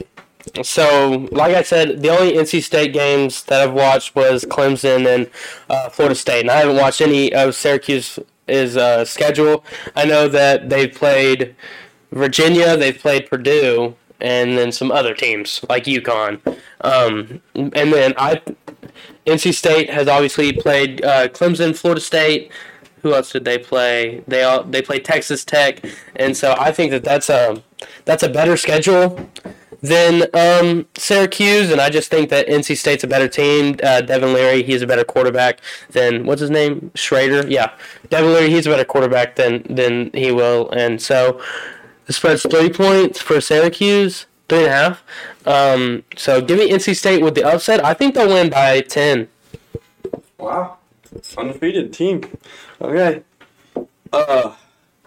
so 0.64 1.28
like 1.32 1.56
I 1.56 1.64
said, 1.64 2.02
the 2.02 2.10
only 2.10 2.34
NC 2.34 2.62
State 2.64 2.94
games 2.94 3.44
that 3.46 3.62
I've 3.62 3.74
watched 3.74 4.16
was 4.16 4.46
Clemson 4.46 5.08
and 5.08 5.30
uh, 5.70 5.90
Florida 5.90 6.16
State, 6.16 6.42
and 6.42 6.52
I 6.52 6.58
haven't 6.58 6.78
watched 6.78 7.02
any 7.02 7.34
of 7.34 7.56
Syracuse's 7.56 8.20
uh, 8.48 9.04
schedule. 9.06 9.66
I 9.96 10.06
know 10.06 10.28
that 10.28 10.70
they've 10.70 10.94
played 10.94 11.56
Virginia, 12.12 12.78
they've 12.78 12.98
played 12.98 13.28
Purdue, 13.28 13.96
and 14.22 14.58
then 14.58 14.72
some 14.72 14.92
other 14.92 15.14
teams 15.14 15.64
like 15.70 15.86
UConn. 15.86 16.40
Um, 16.82 17.42
and 17.56 17.94
then 17.94 18.14
I, 18.18 18.42
NC 19.26 19.54
State 19.54 19.90
has 19.90 20.08
obviously 20.08 20.54
played 20.54 21.04
uh, 21.04 21.28
Clemson, 21.30 21.76
Florida 21.76 22.02
State. 22.02 22.52
Who 23.02 23.14
else 23.14 23.32
did 23.32 23.46
they 23.46 23.60
play? 23.60 24.24
They 24.28 24.44
all 24.44 24.64
they 24.64 24.82
played 24.82 25.06
Texas 25.06 25.46
Tech, 25.46 25.86
and 26.16 26.36
so 26.36 26.56
I 26.58 26.72
think 26.72 26.90
that 26.90 27.04
that's 27.04 27.30
a 27.30 27.62
that's 28.06 28.24
a 28.24 28.30
better 28.30 28.58
schedule 28.58 29.30
than 29.82 30.24
um, 30.34 30.88
Syracuse, 30.96 31.72
and 31.72 31.80
I 31.80 31.90
just 31.90 32.10
think 32.10 32.30
that 32.30 32.48
NC 32.48 32.78
State's 32.78 33.04
a 33.04 33.08
better 33.08 33.28
team. 33.28 33.78
Uh, 33.84 34.02
Devin 34.02 34.34
Leary, 34.34 34.64
he's 34.64 34.82
a 34.82 34.88
better 34.88 35.04
quarterback 35.04 35.62
than 35.92 36.26
what's 36.26 36.42
his 36.42 36.50
name, 36.50 36.92
Shrader. 36.96 37.50
Yeah, 37.50 37.72
Devin 38.10 38.34
Leary, 38.34 38.50
he's 38.50 38.66
a 38.66 38.72
better 38.72 38.86
quarterback 38.86 39.36
than 39.36 39.64
than 39.70 40.10
he 40.14 40.32
will, 40.32 40.70
and 40.72 41.02
so 41.02 41.42
the 42.06 42.14
spread's 42.14 42.44
three 42.44 42.70
points 42.70 43.22
for 43.22 43.42
Syracuse, 43.42 44.26
three 44.48 44.60
and 44.60 44.68
a 44.68 44.72
half. 44.72 45.04
Um, 45.46 46.04
so 46.16 46.42
give 46.42 46.60
me 46.60 46.70
NC 46.70 46.96
State 46.96 47.24
with 47.24 47.36
the 47.36 47.44
upset. 47.44 47.84
I 47.84 47.94
think 47.94 48.16
they'll 48.16 48.28
win 48.28 48.50
by 48.50 48.82
ten. 48.82 49.28
Wow, 50.38 50.78
undefeated 51.38 51.94
team. 51.94 52.24
Okay. 52.82 53.24
Uh, 54.14 54.56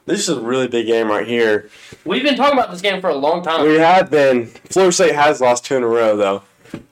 this 0.06 0.28
is 0.28 0.36
a 0.36 0.40
really 0.40 0.68
big 0.68 0.86
game 0.86 1.08
right 1.08 1.26
here. 1.26 1.70
We've 2.04 2.22
been 2.22 2.36
talking 2.36 2.58
about 2.58 2.70
this 2.70 2.80
game 2.80 3.00
for 3.00 3.10
a 3.10 3.14
long 3.14 3.42
time. 3.42 3.66
We 3.66 3.74
have 3.74 4.10
been. 4.10 4.46
Florida 4.46 4.92
State 4.92 5.14
has 5.14 5.40
lost 5.40 5.64
two 5.64 5.76
in 5.76 5.82
a 5.82 5.86
row 5.86 6.16
though, 6.16 6.42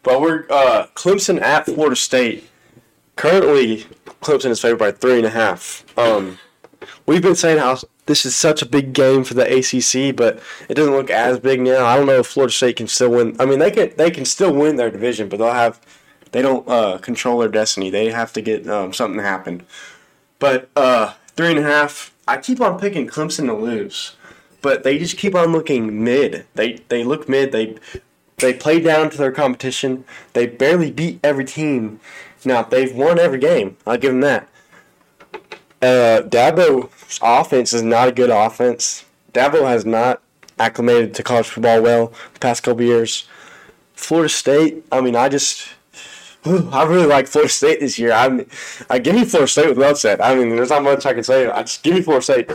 but 0.02 0.20
we're 0.20 0.44
uh, 0.50 0.86
Clemson 0.94 1.40
at 1.40 1.66
Florida 1.66 1.96
State. 1.96 2.48
Currently, 3.16 3.86
Clemson 4.20 4.50
is 4.50 4.60
favored 4.60 4.78
by 4.78 4.92
three 4.92 5.16
and 5.16 5.26
a 5.26 5.30
half. 5.30 5.84
Um, 5.98 6.38
we've 7.06 7.22
been 7.22 7.34
saying 7.34 7.58
how 7.58 7.78
this 8.06 8.24
is 8.24 8.34
such 8.34 8.62
a 8.62 8.66
big 8.66 8.92
game 8.92 9.24
for 9.24 9.34
the 9.34 9.44
ACC, 9.44 10.14
but 10.14 10.40
it 10.68 10.74
doesn't 10.74 10.94
look 10.94 11.10
as 11.10 11.38
big 11.38 11.60
now. 11.60 11.84
I 11.84 11.96
don't 11.96 12.06
know 12.06 12.20
if 12.20 12.26
Florida 12.26 12.52
State 12.52 12.76
can 12.76 12.86
still 12.86 13.10
win. 13.10 13.36
I 13.38 13.44
mean, 13.44 13.58
they 13.58 13.70
can 13.70 13.92
they 13.96 14.10
can 14.10 14.24
still 14.24 14.52
win 14.52 14.76
their 14.76 14.90
division, 14.90 15.28
but 15.28 15.38
they'll 15.38 15.52
have 15.52 15.80
they 16.32 16.42
don't 16.42 16.66
uh, 16.68 16.98
control 16.98 17.38
their 17.38 17.48
destiny. 17.48 17.90
They 17.90 18.10
have 18.10 18.32
to 18.34 18.40
get 18.40 18.68
um, 18.68 18.92
something 18.92 19.18
to 19.18 19.24
happen. 19.24 19.66
But 20.38 20.70
uh, 20.76 21.14
three 21.36 21.50
and 21.50 21.58
a 21.58 21.62
half. 21.62 22.14
I 22.28 22.38
keep 22.38 22.60
on 22.60 22.78
picking 22.78 23.06
Clemson 23.06 23.46
to 23.46 23.54
lose, 23.54 24.16
but 24.60 24.82
they 24.82 24.98
just 24.98 25.16
keep 25.16 25.34
on 25.34 25.52
looking 25.52 26.02
mid. 26.02 26.46
They 26.54 26.80
they 26.88 27.04
look 27.04 27.28
mid. 27.28 27.52
They 27.52 27.76
they 28.38 28.52
play 28.52 28.80
down 28.80 29.10
to 29.10 29.18
their 29.18 29.32
competition. 29.32 30.04
They 30.32 30.46
barely 30.46 30.90
beat 30.90 31.20
every 31.22 31.44
team. 31.44 32.00
Now 32.44 32.62
they've 32.62 32.94
won 32.94 33.18
every 33.18 33.38
game. 33.38 33.76
I'll 33.86 33.98
give 33.98 34.12
them 34.12 34.20
that. 34.22 34.48
Uh, 35.82 36.22
Dabo's 36.22 37.18
offense 37.22 37.72
is 37.72 37.82
not 37.82 38.08
a 38.08 38.12
good 38.12 38.30
offense. 38.30 39.04
Dabo 39.32 39.66
has 39.66 39.84
not 39.84 40.22
acclimated 40.58 41.14
to 41.14 41.22
college 41.22 41.48
football 41.48 41.82
well 41.82 42.12
the 42.32 42.40
past 42.40 42.62
couple 42.62 42.82
years. 42.82 43.28
Florida 43.94 44.28
State. 44.28 44.84
I 44.90 45.00
mean, 45.00 45.16
I 45.16 45.28
just 45.28 45.68
I 46.44 46.84
really 46.84 47.06
like 47.06 47.26
Florida 47.26 47.52
State 47.52 47.80
this 47.80 47.98
year. 47.98 48.12
I'm, 48.12 48.46
I 48.88 48.98
give 48.98 49.14
me 49.14 49.24
Florida 49.24 49.50
State 49.50 49.68
with 49.68 49.78
upset. 49.78 50.24
I 50.24 50.34
mean, 50.34 50.54
there's 50.54 50.70
not 50.70 50.82
much 50.82 51.04
I 51.04 51.12
can 51.12 51.24
say. 51.24 51.46
I 51.46 51.62
just 51.62 51.82
give 51.82 51.94
me 51.94 52.02
Florida 52.02 52.24
State. 52.24 52.50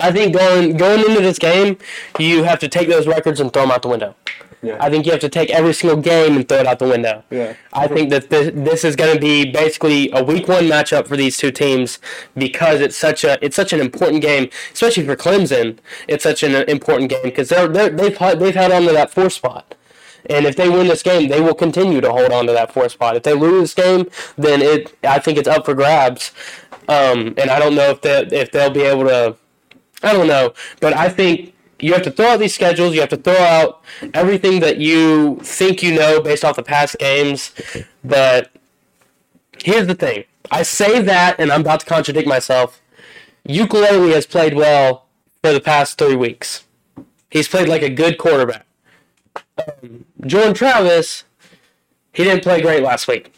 I 0.00 0.12
think 0.12 0.34
going 0.34 0.76
going 0.76 1.00
into 1.00 1.20
this 1.20 1.38
game, 1.38 1.78
you 2.18 2.42
have 2.44 2.58
to 2.60 2.68
take 2.68 2.88
those 2.88 3.06
records 3.06 3.40
and 3.40 3.52
throw 3.52 3.62
them 3.62 3.70
out 3.70 3.82
the 3.82 3.88
window. 3.88 4.14
Yeah. 4.62 4.76
I 4.78 4.90
think 4.90 5.06
you 5.06 5.12
have 5.12 5.20
to 5.22 5.28
take 5.28 5.50
every 5.50 5.72
single 5.72 6.00
game 6.00 6.36
and 6.36 6.46
throw 6.46 6.58
it 6.58 6.66
out 6.66 6.78
the 6.78 6.88
window. 6.88 7.24
Yeah. 7.30 7.54
I 7.72 7.88
think 7.88 8.10
that 8.10 8.28
this, 8.28 8.52
this 8.54 8.84
is 8.84 8.94
going 8.94 9.14
to 9.14 9.20
be 9.20 9.50
basically 9.50 10.10
a 10.12 10.22
week 10.22 10.48
one 10.48 10.64
matchup 10.64 11.06
for 11.06 11.16
these 11.16 11.38
two 11.38 11.50
teams 11.50 11.98
because 12.36 12.80
it's 12.80 12.96
such 12.96 13.24
a 13.24 13.42
it's 13.44 13.56
such 13.56 13.72
an 13.72 13.80
important 13.80 14.20
game, 14.22 14.50
especially 14.72 15.06
for 15.06 15.16
Clemson. 15.16 15.78
It's 16.08 16.22
such 16.22 16.42
an 16.42 16.54
important 16.68 17.10
game 17.10 17.22
because 17.22 17.48
they're, 17.48 17.68
they're 17.68 17.90
they've 17.90 18.18
they've 18.38 18.54
held 18.54 18.72
on 18.72 18.82
to 18.82 18.92
that 18.92 19.10
four 19.10 19.30
spot. 19.30 19.74
And 20.28 20.44
if 20.44 20.56
they 20.56 20.68
win 20.68 20.86
this 20.88 21.02
game, 21.02 21.30
they 21.30 21.40
will 21.40 21.54
continue 21.54 22.02
to 22.02 22.12
hold 22.12 22.30
on 22.30 22.46
to 22.46 22.52
that 22.52 22.72
four 22.72 22.90
spot. 22.90 23.16
If 23.16 23.22
they 23.22 23.32
lose 23.32 23.74
this 23.74 23.74
game, 23.74 24.08
then 24.36 24.60
it 24.60 24.94
I 25.02 25.18
think 25.18 25.38
it's 25.38 25.48
up 25.48 25.64
for 25.64 25.74
grabs. 25.74 26.32
Um, 26.88 27.34
and 27.38 27.50
I 27.50 27.58
don't 27.58 27.74
know 27.74 27.90
if 27.90 28.02
they 28.02 28.26
if 28.26 28.52
they'll 28.52 28.70
be 28.70 28.82
able 28.82 29.04
to 29.04 29.36
I 30.02 30.12
don't 30.12 30.26
know, 30.26 30.52
but 30.80 30.94
I 30.94 31.08
think 31.08 31.54
you 31.80 31.92
have 31.92 32.02
to 32.02 32.10
throw 32.10 32.26
out 32.26 32.40
these 32.40 32.54
schedules. 32.54 32.94
You 32.94 33.00
have 33.00 33.10
to 33.10 33.16
throw 33.16 33.36
out 33.36 33.82
everything 34.14 34.60
that 34.60 34.78
you 34.78 35.36
think 35.42 35.82
you 35.82 35.94
know 35.94 36.20
based 36.20 36.44
off 36.44 36.56
the 36.56 36.62
past 36.62 36.98
games. 36.98 37.52
But 38.04 38.50
here's 39.62 39.86
the 39.86 39.94
thing: 39.94 40.24
I 40.50 40.62
say 40.62 41.00
that, 41.02 41.38
and 41.38 41.50
I'm 41.50 41.62
about 41.62 41.80
to 41.80 41.86
contradict 41.86 42.28
myself. 42.28 42.80
Ukulele 43.44 44.12
has 44.12 44.26
played 44.26 44.54
well 44.54 45.06
for 45.42 45.52
the 45.52 45.60
past 45.60 45.98
three 45.98 46.16
weeks. 46.16 46.64
He's 47.30 47.48
played 47.48 47.68
like 47.68 47.82
a 47.82 47.90
good 47.90 48.18
quarterback. 48.18 48.66
Um, 49.58 50.04
Jordan 50.26 50.54
Travis, 50.54 51.24
he 52.12 52.24
didn't 52.24 52.42
play 52.42 52.60
great 52.60 52.82
last 52.82 53.08
week. 53.08 53.32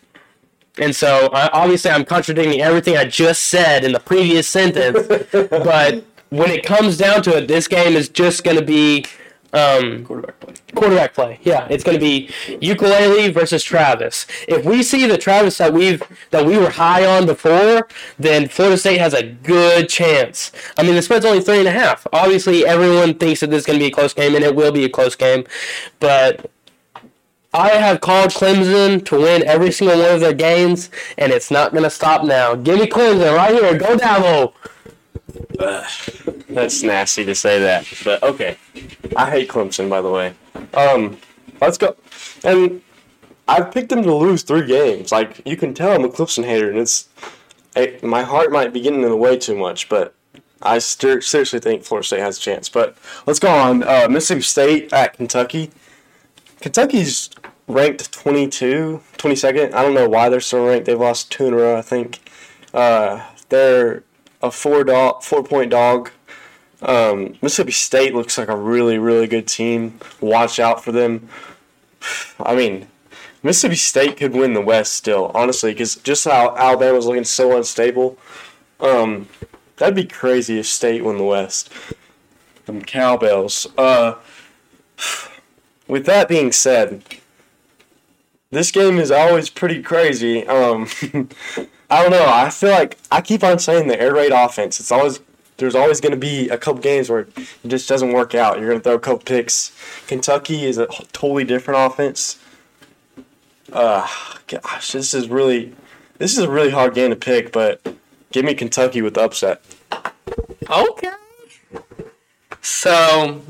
And 0.79 0.97
so, 0.97 1.29
I, 1.35 1.49
obviously, 1.49 1.91
I'm 1.91 2.05
contradicting 2.05 2.63
everything 2.63 2.97
I 2.97 3.05
just 3.05 3.45
said 3.45 3.85
in 3.85 3.93
the 3.93 4.01
previous 4.01 4.49
sentence. 4.49 5.07
but 5.51 6.05
when 6.33 6.51
it 6.51 6.65
comes 6.65 6.97
down 6.97 7.23
to 7.23 7.37
it, 7.37 7.47
this 7.47 7.69
game 7.69 7.95
is 7.95 8.09
just 8.09 8.43
going 8.43 8.57
to 8.57 8.65
be 8.65 9.05
um, 9.53 10.03
Quarterback 10.07 10.41
play. 10.41 10.55
quarterback 10.75 11.15
play. 11.15 11.39
Yeah, 11.43 11.67
it's 11.69 11.85
going 11.85 11.97
to 11.97 12.01
be 12.01 12.31
ukulele 12.63 13.31
versus 13.31 13.63
Travis. 13.63 14.27
If 14.49 14.65
we 14.65 14.83
see 14.83 15.07
the 15.07 15.19
Travis 15.19 15.59
that 15.59 15.75
we've 15.75 16.03
that 16.31 16.47
we 16.47 16.57
were 16.57 16.71
high 16.71 17.05
on 17.05 17.27
before, 17.27 17.87
then 18.19 18.49
Florida 18.49 18.79
State 18.79 18.99
has 18.99 19.13
a 19.13 19.23
good 19.23 19.91
chance. 19.91 20.53
I 20.79 20.83
mean, 20.83 20.95
the 20.95 21.03
spread's 21.03 21.27
only 21.27 21.43
three 21.43 21.59
and 21.59 21.69
a 21.69 21.73
half. 21.73 22.07
Obviously, 22.15 22.67
everyone 22.67 23.13
thinks 23.19 23.41
that 23.41 23.51
this 23.51 23.61
is 23.61 23.67
going 23.67 23.79
to 23.79 23.85
be 23.85 23.89
a 23.89 23.95
close 23.95 24.15
game, 24.15 24.35
and 24.35 24.43
it 24.43 24.57
will 24.57 24.73
be 24.73 24.85
a 24.85 24.89
close 24.89 25.15
game. 25.15 25.45
But 26.01 26.51
I 27.53 27.73
have 27.73 28.01
called 28.01 28.31
Clemson 28.31 29.05
to 29.05 29.17
win 29.17 29.45
every 29.45 29.71
single 29.71 29.99
one 29.99 30.15
of 30.15 30.21
their 30.21 30.33
games, 30.33 30.89
and 31.19 31.31
it's 31.31 31.51
not 31.51 31.73
going 31.73 31.85
to 31.85 31.91
stop 31.91 32.25
now. 32.25 32.55
Give 32.55 32.79
me 32.79 32.87
Clemson 32.87 33.37
right 33.37 33.53
here. 33.53 33.77
Go 33.77 33.99
Dabo. 33.99 34.55
That's 36.49 36.83
nasty 36.83 37.25
to 37.25 37.35
say 37.35 37.61
that, 37.61 37.87
but 38.05 38.23
okay. 38.23 38.57
I 39.17 39.31
hate 39.31 39.49
Clemson, 39.49 39.89
by 39.89 40.01
the 40.01 40.11
way. 40.11 40.35
Um, 40.75 41.19
let's 41.61 41.79
go. 41.79 41.97
And 42.45 42.83
I've 43.49 43.73
picked 43.73 43.91
them 43.91 44.03
to 44.03 44.15
lose 44.15 44.43
three 44.43 44.67
games. 44.67 45.13
Like 45.13 45.41
you 45.47 45.57
can 45.57 45.75
tell, 45.75 45.93
I'm 45.93 46.05
a 46.05 46.09
Clemson 46.09 46.45
hater, 46.45 46.69
and 46.69 46.79
it's 46.79 47.09
it, 47.75 48.03
my 48.03 48.23
heart 48.23 48.53
might 48.53 48.73
be 48.73 48.81
getting 48.81 49.03
in 49.03 49.09
the 49.09 49.17
way 49.17 49.39
too 49.39 49.57
much, 49.57 49.89
but 49.89 50.15
I 50.61 50.79
ser- 50.79 51.21
seriously 51.21 51.59
think 51.59 51.85
Florida 51.85 52.07
State 52.07 52.21
has 52.21 52.39
a 52.39 52.41
chance. 52.41 52.69
But 52.69 52.97
let's 53.27 53.39
go 53.39 53.51
on. 53.51 53.83
Uh, 53.83 54.09
Mississippi 54.11 54.43
State 54.43 54.93
at 54.93 55.15
Kentucky. 55.15 55.71
Kentucky's 56.61 57.31
ranked 57.67 58.13
22, 58.13 59.03
22nd. 59.19 59.73
I 59.73 59.83
don't 59.83 59.95
know 59.95 60.09
why 60.09 60.29
they're 60.29 60.41
so 60.41 60.67
ranked. 60.67 60.87
They've 60.87 60.99
lost 60.99 61.31
two 61.31 61.47
in 61.47 61.55
a 61.55 61.57
row, 61.57 61.77
I 61.77 61.83
think. 61.83 62.21
Uh, 62.73 63.27
they're 63.49 64.05
a 64.43 64.51
four 64.51 64.85
dog, 64.85 65.23
four 65.23 65.43
point 65.43 65.71
dog. 65.71 66.11
Um, 66.83 67.37
Mississippi 67.41 67.73
State 67.73 68.15
looks 68.15 68.37
like 68.37 68.49
a 68.49 68.57
really, 68.57 68.99
really 68.99 69.27
good 69.29 69.47
team. 69.47 70.01
Watch 70.21 70.59
out 70.59 70.83
for 70.83 70.91
them. 70.91 71.29
I 72.41 72.55
mean, 72.55 72.89
Mississippi 73.43 73.77
State 73.77 74.17
could 74.17 74.33
win 74.33 74.55
the 74.55 74.61
West 74.61 74.95
still, 74.95 75.31
honestly, 75.35 75.73
because 75.73 75.97
just 75.97 76.25
how 76.25 76.57
Alabama's 76.57 77.07
looking 77.07 77.25
so 77.25 77.57
unstable. 77.57 78.19
Um, 78.81 79.29
that'd 79.77 79.95
be 79.95 80.05
crazy 80.05 80.59
if 80.59 80.67
State 80.67 81.05
won 81.05 81.19
the 81.19 81.25
West. 81.25 81.73
Them 82.67 82.83
cowbells. 82.83 83.67
Uh, 83.79 84.15
with 85.89 86.07
that 86.07 86.29
being 86.29 86.53
said, 86.53 87.03
this 88.51 88.71
game 88.71 88.99
is 88.99 89.11
always 89.11 89.51
pretty 89.51 89.83
crazy. 89.83 90.47
Um, 90.47 90.89
I 91.93 92.01
don't 92.01 92.11
know. 92.11 92.25
I 92.27 92.49
feel 92.49 92.71
like 92.71 92.97
I 93.11 93.21
keep 93.21 93.45
on 93.45 93.59
saying 93.59 93.87
the 93.89 94.01
air 94.01 94.15
raid 94.15 94.33
offense. 94.33 94.81
It's 94.81 94.91
always 94.91 95.21
there's 95.59 95.75
always 95.75 96.01
going 96.01 96.13
to 96.13 96.19
be 96.19 96.49
a 96.49 96.57
couple 96.57 96.81
games 96.81 97.11
where 97.11 97.21
it 97.37 97.69
just 97.69 97.87
doesn't 97.87 98.13
work 98.13 98.35
out. 98.35 98.59
You're 98.59 98.69
going 98.71 98.81
to 98.81 98.83
throw 98.83 98.95
a 98.95 98.99
couple 98.99 99.19
picks. 99.19 99.73
Kentucky 100.07 100.65
is 100.65 100.79
a 100.79 100.87
totally 101.13 101.45
different 101.45 101.93
offense. 101.93 102.39
Uh, 103.71 104.09
gosh, 104.47 104.93
this 104.93 105.13
is 105.13 105.29
really 105.29 105.75
this 106.17 106.33
is 106.33 106.39
a 106.45 106.51
really 106.51 106.71
hard 106.71 106.95
game 106.95 107.11
to 107.11 107.17
pick, 107.17 107.53
but 107.53 107.83
give 108.31 108.45
me 108.47 108.55
Kentucky 108.55 109.03
with 109.03 109.13
the 109.13 109.21
upset. 109.21 109.63
Okay. 110.71 111.11
So 112.63 113.43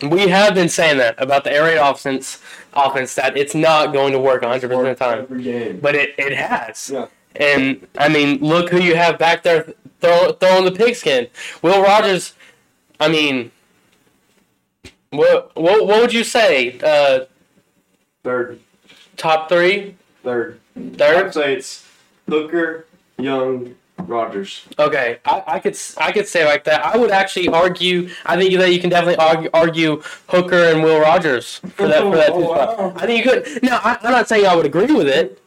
we 0.00 0.28
have 0.28 0.54
been 0.54 0.70
saying 0.70 0.96
that 0.96 1.20
about 1.20 1.44
the 1.44 1.52
air 1.52 1.64
raid 1.64 1.76
offense, 1.76 2.40
offense 2.72 3.14
that 3.16 3.36
it's 3.36 3.54
not 3.54 3.92
going 3.92 4.12
to 4.12 4.18
work 4.18 4.40
100 4.40 4.68
percent 4.68 4.88
of 4.88 4.98
the 4.98 5.04
time, 5.04 5.18
Every 5.20 5.42
game. 5.42 5.80
but 5.80 5.94
it, 5.94 6.14
it 6.16 6.32
has. 6.32 6.90
Yeah. 6.92 7.06
And 7.36 7.86
I 7.98 8.08
mean, 8.08 8.38
look 8.38 8.70
who 8.70 8.80
you 8.80 8.94
have 8.96 9.18
back 9.18 9.42
there 9.42 9.72
throw, 10.00 10.32
throwing 10.32 10.64
the 10.64 10.72
pigskin. 10.72 11.26
Will 11.62 11.82
Rogers. 11.82 12.34
I 13.00 13.08
mean, 13.08 13.50
what 15.10 15.54
what 15.56 15.86
what 15.86 16.00
would 16.00 16.12
you 16.12 16.24
say? 16.24 16.78
Uh, 16.82 17.24
Third, 18.22 18.58
top 19.18 19.48
three, 19.50 19.96
third. 20.22 20.58
third. 20.96 21.26
I'd 21.26 21.34
say 21.34 21.52
it's 21.54 21.86
Hooker, 22.26 22.86
Young, 23.18 23.74
Rogers. 23.98 24.64
Okay, 24.78 25.18
I, 25.26 25.42
I 25.46 25.58
could 25.58 25.76
I 25.98 26.10
could 26.10 26.26
say 26.26 26.46
like 26.46 26.64
that. 26.64 26.82
I 26.86 26.96
would 26.96 27.10
actually 27.10 27.48
argue. 27.48 28.08
I 28.24 28.38
think 28.38 28.54
that 28.58 28.72
you 28.72 28.80
can 28.80 28.88
definitely 28.88 29.16
argue, 29.22 29.50
argue 29.52 30.02
Hooker 30.28 30.56
and 30.72 30.82
Will 30.82 31.00
Rogers 31.00 31.58
for 31.74 31.86
that 31.86 32.02
for 32.02 32.16
that. 32.16 32.30
Oh, 32.32 32.38
two 32.40 32.44
spot. 32.46 32.78
wow. 32.78 32.92
I 32.96 33.06
think 33.06 33.24
you 33.26 33.30
could. 33.30 33.62
No, 33.62 33.76
I, 33.82 33.98
I'm 34.02 34.12
not 34.12 34.26
saying 34.26 34.46
I 34.46 34.56
would 34.56 34.64
agree 34.66 34.86
with 34.86 35.06
it. 35.08 35.38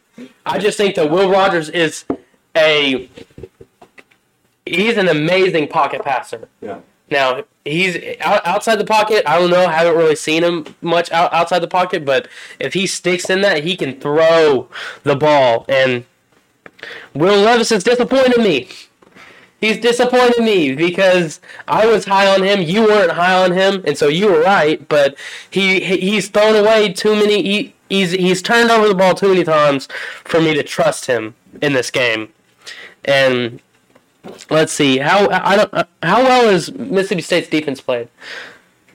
I 0.46 0.58
just 0.58 0.76
think 0.76 0.94
that 0.96 1.10
Will 1.10 1.30
Rogers 1.30 1.68
is 1.68 2.04
a 2.56 3.08
he's 4.66 4.96
an 4.96 5.08
amazing 5.08 5.68
pocket 5.68 6.02
passer. 6.04 6.48
Yeah. 6.60 6.80
Now 7.10 7.44
he's 7.64 7.96
out, 8.20 8.46
outside 8.46 8.76
the 8.76 8.84
pocket. 8.84 9.22
I 9.26 9.38
don't 9.38 9.50
know. 9.50 9.68
Haven't 9.68 9.96
really 9.96 10.16
seen 10.16 10.42
him 10.44 10.66
much 10.82 11.10
out, 11.10 11.32
outside 11.32 11.60
the 11.60 11.68
pocket, 11.68 12.04
but 12.04 12.28
if 12.60 12.74
he 12.74 12.86
sticks 12.86 13.30
in 13.30 13.40
that, 13.42 13.64
he 13.64 13.76
can 13.76 13.98
throw 14.00 14.68
the 15.04 15.16
ball. 15.16 15.64
And 15.68 16.04
Will 17.14 17.40
Levis 17.40 17.70
has 17.70 17.82
disappointed 17.84 18.38
me. 18.38 18.68
He's 19.60 19.78
disappointed 19.78 20.44
me 20.44 20.74
because 20.76 21.40
I 21.66 21.86
was 21.86 22.04
high 22.04 22.32
on 22.32 22.42
him. 22.44 22.60
You 22.62 22.82
weren't 22.84 23.10
high 23.10 23.42
on 23.42 23.52
him, 23.52 23.82
and 23.86 23.98
so 23.98 24.06
you 24.06 24.26
were 24.30 24.40
right. 24.42 24.86
But 24.88 25.16
he 25.50 25.80
he- 25.80 26.00
he's 26.00 26.28
thrown 26.28 26.54
away 26.54 26.92
too 26.92 27.16
many. 27.16 27.42
He, 27.42 27.74
he's 27.88 28.12
he's 28.12 28.42
turned 28.42 28.70
over 28.70 28.88
the 28.88 28.94
ball 28.94 29.14
too 29.14 29.28
many 29.28 29.44
times 29.44 29.88
for 30.24 30.40
me 30.40 30.54
to 30.54 30.62
trust 30.62 31.06
him 31.06 31.34
in 31.62 31.72
this 31.72 31.90
game. 31.90 32.32
And 33.04 33.60
let's 34.50 34.72
see 34.72 34.98
how 34.98 35.28
I 35.30 35.56
don't 35.56 35.72
how 36.02 36.22
well 36.22 36.48
is 36.48 36.72
Mississippi 36.72 37.22
State's 37.22 37.48
defense 37.48 37.80
played. 37.80 38.08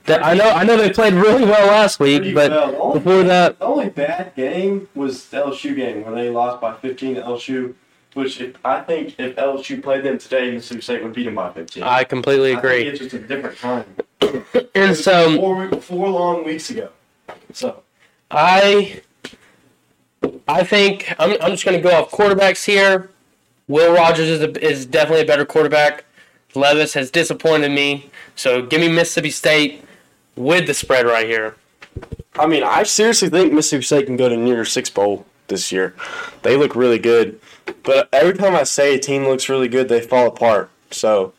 That- 0.06 0.24
I 0.24 0.34
know 0.34 0.50
I 0.50 0.64
know 0.64 0.76
they 0.76 0.90
played 0.90 1.14
really 1.14 1.44
well 1.44 1.66
last 1.68 1.98
week, 1.98 2.34
but 2.34 2.50
well. 2.50 2.92
Before 2.92 3.22
that, 3.22 3.58
The 3.58 3.64
only 3.64 3.88
bad 3.88 4.34
game 4.36 4.88
was 4.94 5.26
the 5.28 5.38
LSU 5.38 5.74
game 5.74 6.04
where 6.04 6.14
they 6.14 6.28
lost 6.30 6.60
by 6.60 6.74
15 6.74 7.14
to 7.16 7.22
LSU, 7.22 7.74
which 8.12 8.38
if, 8.40 8.54
I 8.64 8.80
think 8.82 9.14
if 9.18 9.34
LSU 9.36 9.82
played 9.82 10.04
them 10.04 10.18
today, 10.18 10.50
Mississippi 10.50 10.82
State 10.82 11.02
would 11.02 11.14
beat 11.14 11.24
them 11.24 11.34
by 11.36 11.50
15. 11.52 11.82
I 11.82 12.04
completely 12.04 12.52
agree. 12.52 12.86
I 12.86 12.90
it's 12.90 12.98
just 12.98 13.14
a 13.14 13.18
different 13.18 13.56
time. 13.58 13.86
And 14.74 14.94
so 14.96 15.36
four, 15.36 15.70
four 15.80 16.08
long 16.10 16.44
weeks 16.44 16.68
ago. 16.70 16.90
So 17.52 17.82
I 18.30 19.00
I 20.48 20.64
think 20.64 21.14
I'm, 21.18 21.32
I'm 21.40 21.50
just 21.52 21.64
going 21.64 21.76
to 21.76 21.82
go 21.82 21.94
off 21.94 22.10
quarterbacks 22.10 22.64
here. 22.64 23.10
Will 23.68 23.94
Rogers 23.94 24.28
is, 24.28 24.40
a, 24.42 24.64
is 24.64 24.86
definitely 24.86 25.22
a 25.22 25.26
better 25.26 25.44
quarterback. 25.44 26.04
Levis 26.54 26.94
has 26.94 27.10
disappointed 27.10 27.70
me. 27.70 28.10
So 28.36 28.62
give 28.62 28.80
me 28.80 28.88
Mississippi 28.88 29.30
State 29.30 29.84
with 30.36 30.66
the 30.66 30.74
spread 30.74 31.06
right 31.06 31.26
here. 31.26 31.56
I 32.36 32.46
mean, 32.46 32.62
I 32.62 32.82
seriously 32.82 33.28
think 33.28 33.52
Mississippi 33.52 33.84
State 33.84 34.06
can 34.06 34.16
go 34.16 34.28
to 34.28 34.36
New 34.36 34.52
Year's 34.52 34.72
Six 34.72 34.90
Bowl 34.90 35.26
this 35.48 35.70
year. 35.70 35.94
They 36.42 36.56
look 36.56 36.74
really 36.74 36.98
good, 36.98 37.40
but 37.82 38.08
every 38.12 38.34
time 38.34 38.54
I 38.54 38.64
say 38.64 38.94
a 38.94 38.98
team 38.98 39.24
looks 39.24 39.48
really 39.48 39.68
good, 39.68 39.88
they 39.88 40.00
fall 40.00 40.26
apart. 40.26 40.70
So, 40.90 41.32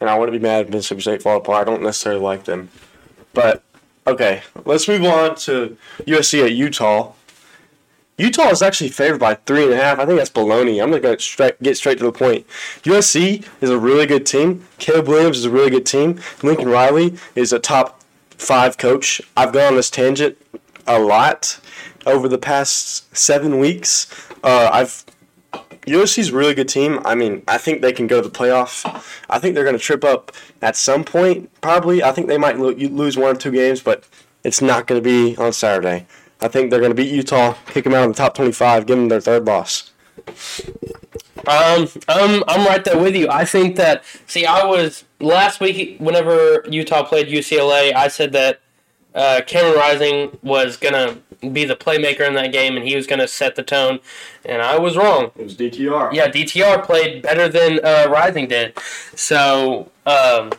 and 0.00 0.10
I 0.10 0.18
wouldn't 0.18 0.38
be 0.38 0.42
mad 0.42 0.66
if 0.66 0.72
Mississippi 0.72 1.00
State 1.00 1.22
fall 1.22 1.38
apart. 1.38 1.66
I 1.66 1.70
don't 1.70 1.82
necessarily 1.82 2.20
like 2.20 2.44
them, 2.44 2.70
but 3.32 3.62
okay, 4.08 4.42
let's 4.64 4.88
move 4.88 5.04
on 5.04 5.36
to 5.36 5.76
USC 6.00 6.44
at 6.44 6.52
Utah. 6.52 7.12
Utah 8.16 8.48
is 8.48 8.62
actually 8.62 8.90
favored 8.90 9.20
by 9.20 9.34
three 9.34 9.64
and 9.64 9.72
a 9.72 9.76
half. 9.76 9.98
I 10.00 10.06
think 10.06 10.18
that's 10.18 10.30
baloney. 10.30 10.82
I'm 10.82 10.90
gonna 10.90 11.18
straight, 11.20 11.62
get 11.62 11.76
straight 11.76 11.98
to 11.98 12.04
the 12.04 12.12
point. 12.12 12.46
USC 12.82 13.46
is 13.60 13.70
a 13.70 13.78
really 13.78 14.06
good 14.06 14.26
team. 14.26 14.66
Caleb 14.78 15.06
Williams 15.06 15.38
is 15.38 15.44
a 15.44 15.50
really 15.50 15.70
good 15.70 15.86
team. 15.86 16.20
Lincoln 16.42 16.68
Riley 16.68 17.16
is 17.36 17.52
a 17.52 17.60
top 17.60 18.02
five 18.30 18.76
coach. 18.76 19.20
I've 19.36 19.52
gone 19.52 19.68
on 19.68 19.76
this 19.76 19.90
tangent 19.90 20.36
a 20.86 20.98
lot 20.98 21.60
over 22.06 22.28
the 22.28 22.38
past 22.38 23.16
seven 23.16 23.58
weeks. 23.58 24.08
Uh, 24.42 24.68
I've 24.72 25.04
USC's 25.90 26.30
a 26.30 26.36
really 26.36 26.54
good 26.54 26.68
team. 26.68 27.00
I 27.04 27.14
mean, 27.14 27.42
I 27.48 27.58
think 27.58 27.82
they 27.82 27.92
can 27.92 28.06
go 28.06 28.20
to 28.22 28.28
the 28.28 28.34
playoff. 28.34 28.84
I 29.30 29.38
think 29.38 29.54
they're 29.54 29.64
going 29.64 29.76
to 29.76 29.82
trip 29.82 30.04
up 30.04 30.32
at 30.62 30.76
some 30.76 31.04
point, 31.04 31.50
probably. 31.60 32.02
I 32.02 32.12
think 32.12 32.28
they 32.28 32.38
might 32.38 32.58
lo- 32.58 32.70
lose 32.70 33.16
one 33.16 33.36
or 33.36 33.38
two 33.38 33.50
games, 33.50 33.82
but 33.82 34.04
it's 34.44 34.62
not 34.62 34.86
going 34.86 35.02
to 35.02 35.04
be 35.04 35.36
on 35.36 35.52
Saturday. 35.52 36.06
I 36.40 36.48
think 36.48 36.70
they're 36.70 36.80
going 36.80 36.92
to 36.92 36.96
beat 36.96 37.12
Utah, 37.12 37.54
kick 37.66 37.84
them 37.84 37.94
out 37.94 38.04
in 38.04 38.10
the 38.10 38.16
top 38.16 38.34
25, 38.34 38.86
give 38.86 38.96
them 38.96 39.08
their 39.08 39.20
third 39.20 39.44
loss. 39.46 39.92
Um, 41.46 41.88
I'm 42.08 42.42
I'm 42.46 42.66
right 42.66 42.84
there 42.84 42.98
with 42.98 43.16
you. 43.16 43.28
I 43.30 43.44
think 43.44 43.76
that. 43.76 44.04
See, 44.26 44.44
I 44.44 44.64
was 44.64 45.04
last 45.20 45.60
week 45.60 45.98
whenever 45.98 46.64
Utah 46.68 47.04
played 47.04 47.28
UCLA. 47.28 47.94
I 47.94 48.08
said 48.08 48.32
that 48.32 48.60
uh, 49.14 49.40
Cameron 49.46 49.76
Rising 49.76 50.38
was 50.42 50.76
gonna 50.76 51.18
be 51.40 51.64
the 51.64 51.76
playmaker 51.76 52.26
in 52.26 52.34
that 52.34 52.52
game, 52.52 52.76
and 52.76 52.86
he 52.86 52.96
was 52.96 53.06
gonna 53.06 53.28
set 53.28 53.54
the 53.56 53.62
tone, 53.62 54.00
and 54.44 54.62
I 54.62 54.78
was 54.78 54.96
wrong. 54.96 55.30
It 55.36 55.44
was 55.44 55.56
DTR. 55.56 56.12
Yeah, 56.12 56.28
DTR 56.28 56.84
played 56.84 57.22
better 57.22 57.48
than 57.48 57.80
uh, 57.84 58.08
Rising 58.10 58.48
did. 58.48 58.78
So, 59.14 59.90
um, 60.06 60.52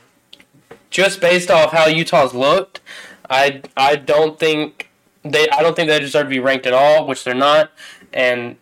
just 0.89 1.21
based 1.21 1.51
off 1.51 1.71
how 1.71 1.87
Utah's 1.87 2.33
looked, 2.33 2.81
I 3.29 3.61
I 3.75 3.95
don't 3.95 4.39
think 4.39 4.89
they 5.23 5.47
I 5.49 5.61
don't 5.61 5.75
think 5.75 5.89
they 5.89 5.99
deserve 5.99 6.25
to 6.25 6.29
be 6.29 6.39
ranked 6.39 6.65
at 6.65 6.73
all, 6.73 7.07
which 7.07 7.23
they're 7.23 7.33
not. 7.35 7.71
And 8.13 8.57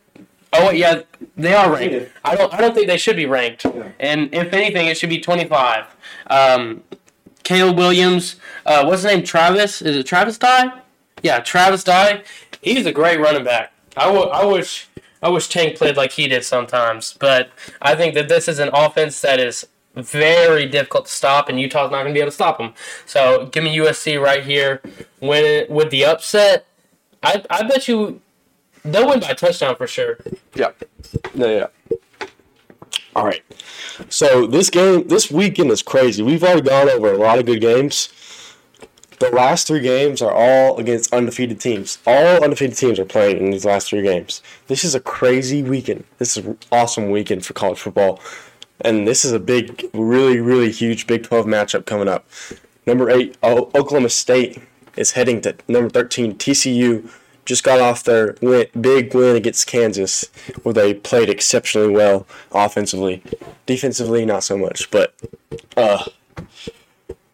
oh 0.53 0.71
yeah, 0.71 1.01
they 1.35 1.53
are 1.53 1.71
ranked. 1.71 2.11
I 2.25 2.35
don't 2.35 2.53
I 2.53 2.61
don't 2.61 2.73
think 2.73 2.87
they 2.87 2.97
should 2.97 3.15
be 3.15 3.25
ranked. 3.25 3.65
And 3.99 4.33
if 4.33 4.53
anything, 4.53 4.87
it 4.87 4.97
should 4.97 5.09
be 5.09 5.19
twenty 5.19 5.45
five. 5.45 5.85
Um, 6.27 6.83
Caleb 7.43 7.77
Williams, 7.77 8.35
uh, 8.65 8.83
what's 8.83 9.03
his 9.03 9.11
name? 9.11 9.23
Travis? 9.23 9.81
Is 9.81 9.95
it 9.95 10.05
Travis 10.05 10.37
Dye? 10.37 10.81
Yeah, 11.27 11.41
Travis 11.41 11.83
Dye. 11.83 12.23
He's 12.61 12.85
a 12.85 12.91
great 12.93 13.19
running 13.19 13.43
back. 13.43 13.73
I, 13.97 14.05
w- 14.05 14.27
I 14.29 14.45
wish 14.45 14.87
I 15.21 15.27
wish 15.27 15.49
Tank 15.49 15.77
played 15.77 15.97
like 15.97 16.13
he 16.13 16.25
did 16.29 16.45
sometimes, 16.45 17.17
but 17.19 17.49
I 17.81 17.95
think 17.95 18.13
that 18.13 18.29
this 18.29 18.47
is 18.47 18.59
an 18.59 18.69
offense 18.71 19.19
that 19.19 19.37
is 19.37 19.67
very 19.93 20.65
difficult 20.67 21.07
to 21.07 21.11
stop, 21.11 21.49
and 21.49 21.59
Utah's 21.59 21.91
not 21.91 22.03
going 22.03 22.07
to 22.07 22.13
be 22.13 22.21
able 22.21 22.29
to 22.31 22.35
stop 22.35 22.59
them. 22.59 22.73
So 23.05 23.47
give 23.47 23.65
me 23.65 23.75
USC 23.75 24.21
right 24.23 24.41
here. 24.41 24.81
Win 25.19 25.43
it 25.43 25.69
with 25.69 25.89
the 25.89 26.05
upset. 26.05 26.65
I 27.21 27.43
I 27.49 27.63
bet 27.63 27.89
you 27.89 28.21
they'll 28.85 29.09
win 29.09 29.19
by 29.19 29.33
touchdown 29.33 29.75
for 29.75 29.85
sure. 29.87 30.19
Yeah. 30.55 30.71
Yeah, 31.35 31.47
yeah. 31.47 32.27
All 33.17 33.25
right. 33.25 33.43
So 34.07 34.47
this 34.47 34.69
game, 34.69 35.09
this 35.09 35.29
weekend 35.29 35.71
is 35.71 35.81
crazy. 35.81 36.23
We've 36.23 36.41
already 36.43 36.61
gone 36.61 36.89
over 36.89 37.11
a 37.11 37.17
lot 37.17 37.37
of 37.37 37.45
good 37.45 37.59
games. 37.59 38.07
The 39.19 39.31
last 39.31 39.65
three 39.65 39.79
games 39.79 40.21
are 40.21 40.31
all 40.31 40.77
against 40.77 41.11
undefeated 41.11 41.59
teams. 41.59 41.97
All 42.05 42.43
undefeated 42.43 42.77
teams 42.77 42.99
are 42.99 43.05
playing 43.05 43.37
in 43.37 43.49
these 43.49 43.65
last 43.65 43.89
three 43.89 44.03
games. 44.03 44.43
This 44.67 44.83
is 44.83 44.93
a 44.93 44.99
crazy 44.99 45.63
weekend. 45.63 46.03
This 46.19 46.37
is 46.37 46.45
an 46.45 46.57
awesome 46.71 47.09
weekend 47.09 47.45
for 47.45 47.53
college 47.53 47.79
football. 47.79 48.19
And 48.81 49.07
this 49.07 49.25
is 49.25 49.31
a 49.31 49.39
big, 49.39 49.89
really, 49.93 50.39
really 50.39 50.71
huge 50.71 51.07
Big 51.07 51.23
12 51.23 51.47
matchup 51.47 51.85
coming 51.87 52.07
up. 52.07 52.27
Number 52.85 53.09
eight, 53.09 53.35
O- 53.41 53.71
Oklahoma 53.73 54.09
State 54.09 54.61
is 54.95 55.11
heading 55.11 55.41
to 55.41 55.55
number 55.67 55.89
13, 55.89 56.35
TCU. 56.35 57.09
Just 57.43 57.63
got 57.63 57.79
off 57.79 58.03
their 58.03 58.35
win, 58.41 58.67
big 58.79 59.15
win 59.15 59.35
against 59.35 59.65
Kansas, 59.67 60.25
where 60.61 60.73
they 60.73 60.93
played 60.93 61.29
exceptionally 61.29 61.89
well 61.89 62.27
offensively. 62.51 63.23
Defensively, 63.65 64.25
not 64.25 64.43
so 64.43 64.57
much. 64.57 64.91
But 64.91 65.15
uh, 65.75 66.03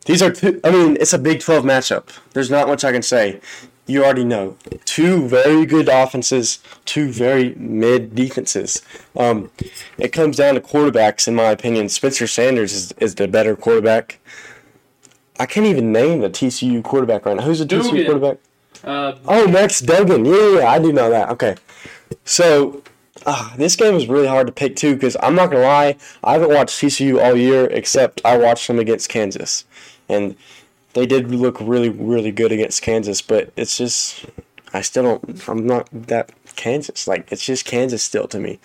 these 0.05 0.21
are 0.21 0.31
two. 0.31 0.59
I 0.63 0.71
mean, 0.71 0.97
it's 0.99 1.13
a 1.13 1.17
Big 1.19 1.39
12 1.39 1.63
matchup. 1.65 2.09
There's 2.33 2.49
not 2.49 2.67
much 2.67 2.83
I 2.83 2.91
can 2.91 3.01
say. 3.01 3.39
You 3.85 4.03
already 4.05 4.23
know. 4.23 4.55
Two 4.85 5.27
very 5.27 5.65
good 5.65 5.89
offenses, 5.89 6.59
two 6.85 7.09
very 7.11 7.53
mid 7.55 8.15
defenses. 8.15 8.81
Um, 9.17 9.51
it 9.97 10.09
comes 10.13 10.37
down 10.37 10.55
to 10.55 10.61
quarterbacks, 10.61 11.27
in 11.27 11.35
my 11.35 11.51
opinion. 11.51 11.89
Spencer 11.89 12.25
Sanders 12.27 12.71
is, 12.73 12.91
is 12.99 13.15
the 13.15 13.27
better 13.27 13.55
quarterback. 13.57 14.19
I 15.39 15.45
can't 15.45 15.65
even 15.65 15.91
name 15.91 16.21
the 16.21 16.29
TCU 16.29 16.81
quarterback 16.83 17.25
right 17.25 17.35
now. 17.35 17.43
Who's 17.43 17.59
the 17.59 17.65
TCU 17.65 17.83
Duggan. 17.83 18.05
quarterback? 18.05 18.37
Uh, 18.85 19.15
Oh, 19.27 19.47
Max 19.47 19.79
Duggan. 19.81 20.23
Yeah, 20.25 20.33
yeah, 20.33 20.59
yeah, 20.59 20.67
I 20.69 20.79
do 20.79 20.93
know 20.93 21.09
that. 21.09 21.29
Okay. 21.31 21.55
So, 22.23 22.83
uh, 23.25 23.55
this 23.57 23.75
game 23.75 23.95
is 23.95 24.07
really 24.07 24.27
hard 24.27 24.47
to 24.47 24.53
pick 24.53 24.75
too 24.77 24.93
because 24.93 25.17
I'm 25.21 25.35
not 25.35 25.51
gonna 25.51 25.63
lie, 25.63 25.97
I 26.23 26.33
haven't 26.33 26.49
watched 26.53 26.79
TCU 26.81 27.21
all 27.21 27.35
year 27.35 27.65
except 27.65 28.21
I 28.23 28.37
watched 28.37 28.67
them 28.67 28.79
against 28.79 29.09
Kansas, 29.09 29.65
and 30.09 30.35
they 30.93 31.05
did 31.05 31.31
look 31.31 31.59
really 31.59 31.89
really 31.89 32.31
good 32.31 32.51
against 32.51 32.81
Kansas. 32.81 33.21
But 33.21 33.51
it's 33.55 33.77
just 33.77 34.25
I 34.73 34.81
still 34.81 35.03
don't. 35.03 35.47
I'm 35.47 35.65
not 35.65 35.87
that 35.91 36.31
Kansas. 36.55 37.07
Like 37.07 37.31
it's 37.31 37.45
just 37.45 37.65
Kansas 37.65 38.03
still 38.03 38.27
to 38.27 38.39
me. 38.39 38.59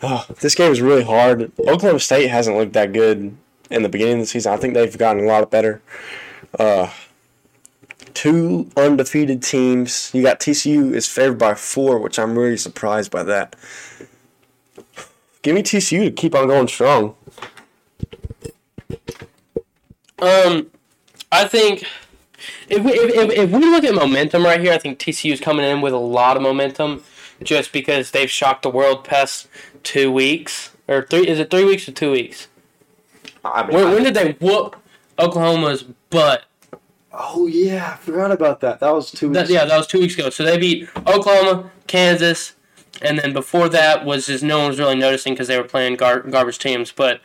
Oh, 0.00 0.26
this 0.40 0.54
game 0.54 0.70
is 0.70 0.80
really 0.80 1.02
hard. 1.02 1.50
Oklahoma 1.58 1.98
State 1.98 2.28
hasn't 2.28 2.56
looked 2.56 2.74
that 2.74 2.92
good 2.92 3.36
in 3.70 3.82
the 3.82 3.88
beginning 3.88 4.14
of 4.14 4.20
the 4.20 4.26
season. 4.26 4.52
I 4.52 4.56
think 4.56 4.74
they've 4.74 4.96
gotten 4.96 5.24
a 5.24 5.26
lot 5.26 5.50
better. 5.50 5.82
Uh, 6.56 6.90
two 8.14 8.70
undefeated 8.76 9.42
teams. 9.42 10.10
You 10.14 10.22
got 10.22 10.38
TCU 10.38 10.94
is 10.94 11.08
favored 11.08 11.38
by 11.38 11.54
four, 11.54 11.98
which 11.98 12.18
I'm 12.18 12.38
really 12.38 12.56
surprised 12.56 13.10
by 13.10 13.24
that. 13.24 13.56
Give 15.42 15.54
me 15.54 15.62
TCU 15.62 16.04
to 16.04 16.10
keep 16.10 16.34
on 16.34 16.46
going 16.46 16.68
strong. 16.68 17.16
Um, 20.20 20.70
I 21.30 21.46
think 21.46 21.84
if 22.68 22.82
we 22.82 22.92
if, 22.92 23.14
if, 23.14 23.38
if 23.38 23.50
we 23.50 23.58
look 23.60 23.84
at 23.84 23.94
momentum 23.94 24.44
right 24.44 24.60
here, 24.60 24.72
I 24.72 24.78
think 24.78 24.98
TCU 24.98 25.32
is 25.32 25.40
coming 25.40 25.64
in 25.66 25.80
with 25.80 25.92
a 25.92 25.98
lot 25.98 26.36
of 26.36 26.42
momentum, 26.42 27.04
just 27.42 27.72
because 27.72 28.10
they've 28.10 28.30
shocked 28.30 28.62
the 28.62 28.70
world 28.70 29.04
past 29.04 29.48
two 29.82 30.10
weeks 30.10 30.70
or 30.88 31.02
three. 31.02 31.26
Is 31.28 31.38
it 31.38 31.50
three 31.50 31.64
weeks 31.64 31.88
or 31.88 31.92
two 31.92 32.10
weeks? 32.12 32.48
I 33.44 33.66
mean, 33.66 33.76
When, 33.76 33.92
when 33.94 34.02
did 34.04 34.14
they 34.14 34.32
whoop 34.32 34.76
Oklahoma's 35.18 35.82
butt? 36.10 36.44
oh 37.12 37.46
yeah, 37.46 37.92
I 37.94 37.96
forgot 37.96 38.30
about 38.32 38.60
that. 38.60 38.80
That 38.80 38.94
was 38.94 39.10
two. 39.10 39.28
That, 39.32 39.42
weeks. 39.42 39.50
yeah, 39.50 39.64
that 39.64 39.76
was 39.76 39.86
two 39.86 40.00
weeks 40.00 40.14
ago. 40.14 40.30
So 40.30 40.44
they 40.44 40.58
beat 40.58 40.88
Oklahoma, 41.06 41.70
Kansas, 41.86 42.54
and 43.02 43.18
then 43.18 43.32
before 43.32 43.68
that 43.70 44.04
was 44.04 44.26
just 44.26 44.42
no 44.44 44.58
one 44.58 44.68
was 44.68 44.78
really 44.78 44.96
noticing 44.96 45.34
because 45.34 45.48
they 45.48 45.56
were 45.58 45.64
playing 45.64 45.96
gar- 45.96 46.20
garbage 46.20 46.58
teams. 46.58 46.92
But 46.92 47.20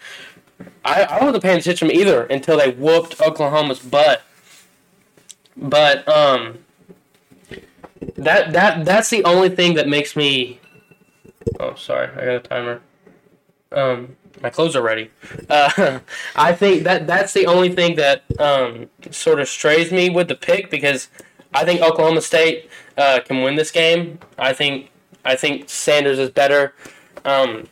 I, 0.86 1.04
I 1.04 1.24
wasn't 1.24 1.44
paying 1.44 1.60
attention 1.60 1.92
either 1.92 2.24
until 2.26 2.58
they 2.58 2.72
whooped 2.72 3.22
Oklahoma's 3.22 3.80
butt. 3.80 4.24
But 5.56 6.08
um, 6.08 6.60
that 8.16 8.54
that 8.54 8.86
that's 8.86 9.10
the 9.10 9.24
only 9.24 9.50
thing 9.50 9.76
that 9.76 9.88
makes 9.88 10.16
me. 10.16 10.60
Oh, 11.60 11.76
sorry, 11.76 12.10
I 12.10 12.26
got 12.26 12.36
a 12.36 12.40
timer. 12.40 12.82
Um, 13.72 14.16
my 14.42 14.50
clothes 14.50 14.76
are 14.76 14.82
ready. 14.82 15.10
Uh, 15.50 16.00
I 16.36 16.54
think 16.54 16.84
that 16.84 17.08
that's 17.08 17.34
the 17.34 17.46
only 17.46 17.70
thing 17.70 17.96
that 17.96 18.24
um, 18.40 18.90
sort 19.12 19.40
of 19.40 19.48
strays 19.48 19.92
me 19.92 20.10
with 20.10 20.28
the 20.28 20.36
pick 20.36 20.70
because 20.70 21.08
I 21.54 21.66
think 21.66 21.82
Oklahoma 21.82 22.22
State 22.22 22.70
uh, 22.98 23.20
can 23.26 23.42
win 23.42 23.56
this 23.56 23.72
game. 23.72 24.20
I 24.38 24.54
think 24.54 24.90
I 25.24 25.36
think 25.36 25.70
Sanders 25.70 26.20
is 26.20 26.30
better. 26.30 26.74
Um, 27.26 27.68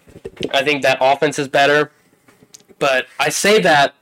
I 0.53 0.63
think 0.63 0.83
that 0.83 0.97
offense 1.01 1.39
is 1.39 1.47
better. 1.47 1.91
But 2.81 3.05
I 3.19 3.29
say 3.29 3.61
that, 3.61 3.93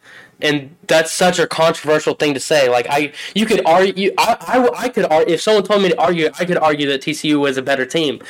and 0.42 0.74
that's 0.88 1.12
such 1.12 1.38
a 1.38 1.46
controversial 1.46 2.14
thing 2.14 2.34
to 2.34 2.40
say. 2.40 2.70
Like 2.70 2.88
I, 2.90 3.12
you 3.36 3.46
could 3.46 3.62
argue. 3.66 4.14
I, 4.18 4.38
I, 4.40 4.84
I 4.86 4.90
could 4.90 5.04
argue 5.04 5.34
if 5.34 5.42
someone 5.42 5.66
told 5.66 5.84
me 5.84 5.90
to 5.90 6.02
argue. 6.02 6.30
I 6.40 6.46
could 6.46 6.58
argue 6.58 6.88
that 6.88 7.02
TCU 7.02 7.38
was 7.42 7.58
a 7.58 7.62
better 7.62 7.86
team, 7.86 8.22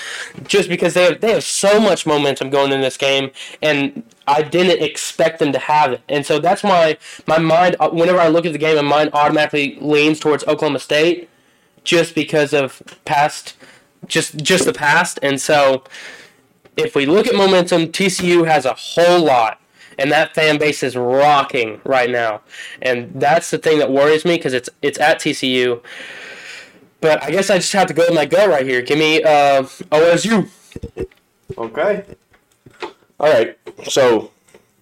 just 0.47 0.68
because 0.68 0.95
they 0.95 1.04
have 1.04 1.22
they 1.22 1.34
have 1.34 1.43
so 1.43 1.80
much 1.80 2.08
momentum 2.08 2.50
going 2.50 2.72
in 2.72 2.82
this 2.82 2.97
game, 2.97 3.30
and 3.62 4.02
I 4.28 4.41
didn't 4.41 4.82
expect 4.82 5.38
them 5.38 5.52
to 5.54 5.60
have 5.60 5.93
it. 5.93 6.02
And 6.10 6.26
so 6.26 6.39
that's 6.39 6.64
why 6.64 6.97
my 7.28 7.38
mind, 7.38 7.76
uh, 7.80 7.91
whenever 7.91 8.20
I 8.20 8.28
look 8.28 8.47
at 8.47 8.54
the 8.54 8.58
game, 8.58 8.76
my 8.78 8.82
mind 8.82 9.12
automatically 9.14 9.78
leans 9.80 10.20
towards 10.20 10.43
Oklahoma 10.45 10.80
State, 10.80 11.30
just 11.84 12.16
because 12.16 12.56
of 12.56 12.82
past, 13.06 13.56
just 14.08 14.38
just 14.38 14.66
the 14.66 14.74
past. 14.74 15.20
And 15.22 15.39
so, 15.39 15.84
if 16.76 16.95
we 16.95 17.06
look 17.06 17.28
at 17.28 17.36
momentum, 17.36 17.89
TCU 17.89 18.47
has 18.47 18.66
a 18.66 18.74
whole 18.74 19.24
lot 19.24 19.60
and 20.00 20.12
that 20.12 20.34
fan 20.34 20.58
base 20.58 20.82
is 20.82 20.95
rocking 20.95 21.82
right 21.84 22.10
now, 22.10 22.41
and 22.82 23.12
that's 23.14 23.52
the 23.52 23.58
thing 23.58 23.80
that 23.80 23.91
worries 23.91 24.26
me 24.26 24.38
because 24.38 24.54
it's 24.54 24.70
it's 24.82 25.00
at 25.00 25.20
TCU. 25.20 25.82
But 27.02 27.24
I 27.24 27.32
guess 27.32 27.50
I 27.50 27.58
just 27.58 27.74
have 27.74 27.88
to 27.88 27.93
go 27.93 28.04
with 28.08 28.16
my 28.16 28.26
gut 28.26 28.50
right 28.50 28.66
here. 28.66 28.82
Give 28.82 28.97
me 28.97 29.24
uh, 29.24 29.64
OSU. 29.64 30.50
Okay. 31.58 32.04
All 33.20 33.32
right. 33.32 33.58
So 33.88 34.32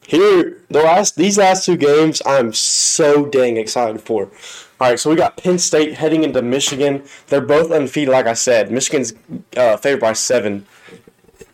here, 0.05 0.63
the 0.69 0.81
last 0.81 1.15
these 1.15 1.37
last 1.37 1.65
two 1.65 1.77
games, 1.77 2.21
I'm 2.25 2.53
so 2.53 3.25
dang 3.25 3.57
excited 3.57 4.01
for. 4.01 4.31
All 4.79 4.89
right, 4.89 4.99
so 4.99 5.09
we 5.09 5.15
got 5.15 5.37
Penn 5.37 5.57
State 5.57 5.95
heading 5.95 6.23
into 6.23 6.39
Michigan. 6.43 7.03
They're 7.27 7.41
both 7.41 7.71
undefeated, 7.71 8.11
like 8.11 8.27
I 8.27 8.33
said. 8.33 8.71
Michigan's 8.71 9.11
uh, 9.55 9.75
favored 9.77 10.01
by 10.01 10.13
seven. 10.13 10.67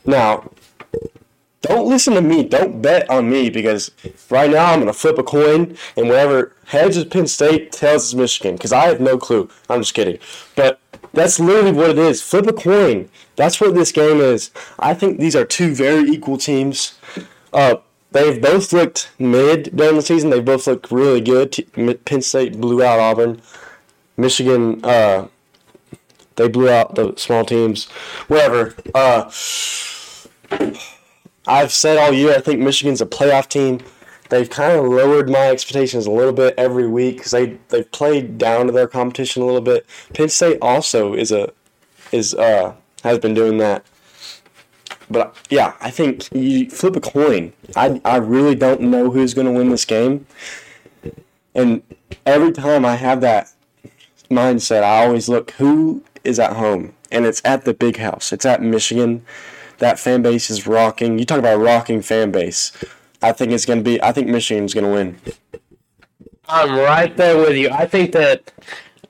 Now, 0.05 0.51
don't 1.64 1.88
listen 1.88 2.14
to 2.14 2.22
me. 2.22 2.43
Don't 2.43 2.82
bet 2.82 3.09
on 3.09 3.30
me 3.30 3.49
because 3.49 3.89
right 4.30 4.51
now 4.51 4.72
I'm 4.72 4.80
gonna 4.80 4.93
flip 4.93 5.18
a 5.18 5.24
coin, 5.24 5.78
and 5.97 6.09
whatever 6.09 6.53
heads 6.66 6.97
is 6.97 7.05
Penn 7.05 7.26
State, 7.26 7.72
tails 7.72 8.05
is 8.05 8.16
Michigan. 8.16 8.55
Because 8.55 8.74
I 8.74 8.86
have 8.86 8.99
no 8.99 9.18
clue. 9.18 9.49
I'm 9.70 9.82
just 9.82 9.93
kidding. 9.93 10.20
But 10.55 10.80
that's 11.14 11.39
literally 11.39 11.72
what 11.72 11.89
it 11.91 11.97
is. 11.97 12.22
Flip 12.22 12.47
a 12.47 12.53
coin. 12.53 13.09
That's 13.38 13.61
what 13.61 13.76
this 13.76 13.93
game 13.93 14.20
is. 14.20 14.51
I 14.78 14.93
think 14.93 15.20
these 15.20 15.36
are 15.38 15.45
two 15.45 15.74
very 15.74 16.03
equal 16.09 16.38
teams. 16.38 16.99
Uh, 17.53 17.76
they've 18.11 18.41
both 18.41 18.74
looked 18.74 19.11
mid 19.18 19.76
during 19.76 19.95
the 19.95 20.01
season. 20.01 20.32
They 20.32 20.41
both 20.41 20.68
looked 20.68 20.91
really 20.91 21.22
good. 21.22 21.55
Penn 22.03 22.22
State 22.22 22.59
blew 22.59 22.84
out 22.84 22.99
Auburn. 22.99 23.41
Michigan, 24.18 24.84
uh, 24.84 25.28
they 26.36 26.49
blew 26.49 26.70
out 26.70 26.95
the 26.95 27.16
small 27.16 27.45
teams. 27.45 27.86
Whatever. 28.28 28.76
Uh, 28.93 29.32
I've 31.47 31.71
said 31.71 31.97
all 31.97 32.13
year 32.13 32.35
I 32.35 32.39
think 32.39 32.59
Michigan's 32.59 33.01
a 33.01 33.05
playoff 33.05 33.47
team. 33.49 33.79
They've 34.29 34.49
kind 34.49 34.77
of 34.77 34.85
lowered 34.85 35.29
my 35.29 35.49
expectations 35.49 36.05
a 36.05 36.11
little 36.11 36.33
bit 36.33 36.55
every 36.57 36.87
week 36.87 37.17
because 37.17 37.31
they 37.31 37.57
they've 37.69 37.91
played 37.91 38.37
down 38.37 38.67
to 38.67 38.71
their 38.71 38.87
competition 38.87 39.43
a 39.43 39.45
little 39.45 39.61
bit. 39.61 39.85
Penn 40.13 40.29
State 40.29 40.57
also 40.61 41.13
is 41.13 41.31
a 41.31 41.51
is 42.11 42.33
uh 42.33 42.73
has 43.03 43.19
been 43.19 43.33
doing 43.33 43.57
that. 43.57 43.85
But 45.09 45.35
yeah, 45.49 45.73
I 45.81 45.91
think 45.91 46.33
you 46.33 46.69
flip 46.69 46.95
a 46.95 47.01
coin. 47.01 47.53
I 47.75 48.01
I 48.05 48.17
really 48.17 48.55
don't 48.55 48.81
know 48.81 49.11
who's 49.11 49.33
going 49.33 49.47
to 49.47 49.53
win 49.53 49.69
this 49.69 49.85
game. 49.85 50.25
And 51.53 51.83
every 52.25 52.51
time 52.51 52.85
I 52.85 52.95
have 52.95 53.21
that 53.21 53.51
mindset, 54.31 54.83
I 54.83 55.05
always 55.05 55.29
look 55.29 55.51
who 55.51 56.03
is 56.23 56.39
at 56.39 56.53
home, 56.53 56.93
and 57.11 57.25
it's 57.25 57.41
at 57.45 57.65
the 57.65 57.73
big 57.73 57.97
house. 57.97 58.31
It's 58.31 58.45
at 58.45 58.61
Michigan. 58.61 59.25
That 59.84 59.99
fan 59.99 60.21
base 60.21 60.49
is 60.49 60.65
rocking. 60.65 61.19
You 61.19 61.25
talk 61.25 61.39
about 61.39 61.59
rocking 61.59 62.01
fan 62.01 62.31
base. 62.31 62.71
I 63.21 63.34
think 63.34 63.51
it's 63.51 63.65
going 63.65 63.79
to 63.79 63.84
be. 63.84 64.01
I 64.01 64.13
think 64.13 64.29
Michigan's 64.29 64.73
going 64.73 64.86
to 64.86 64.89
win. 64.89 65.17
I'm 66.47 66.79
right 66.79 67.15
there 67.17 67.36
with 67.36 67.57
you. 67.57 67.69
I 67.69 67.86
think 67.86 68.13
that 68.13 68.53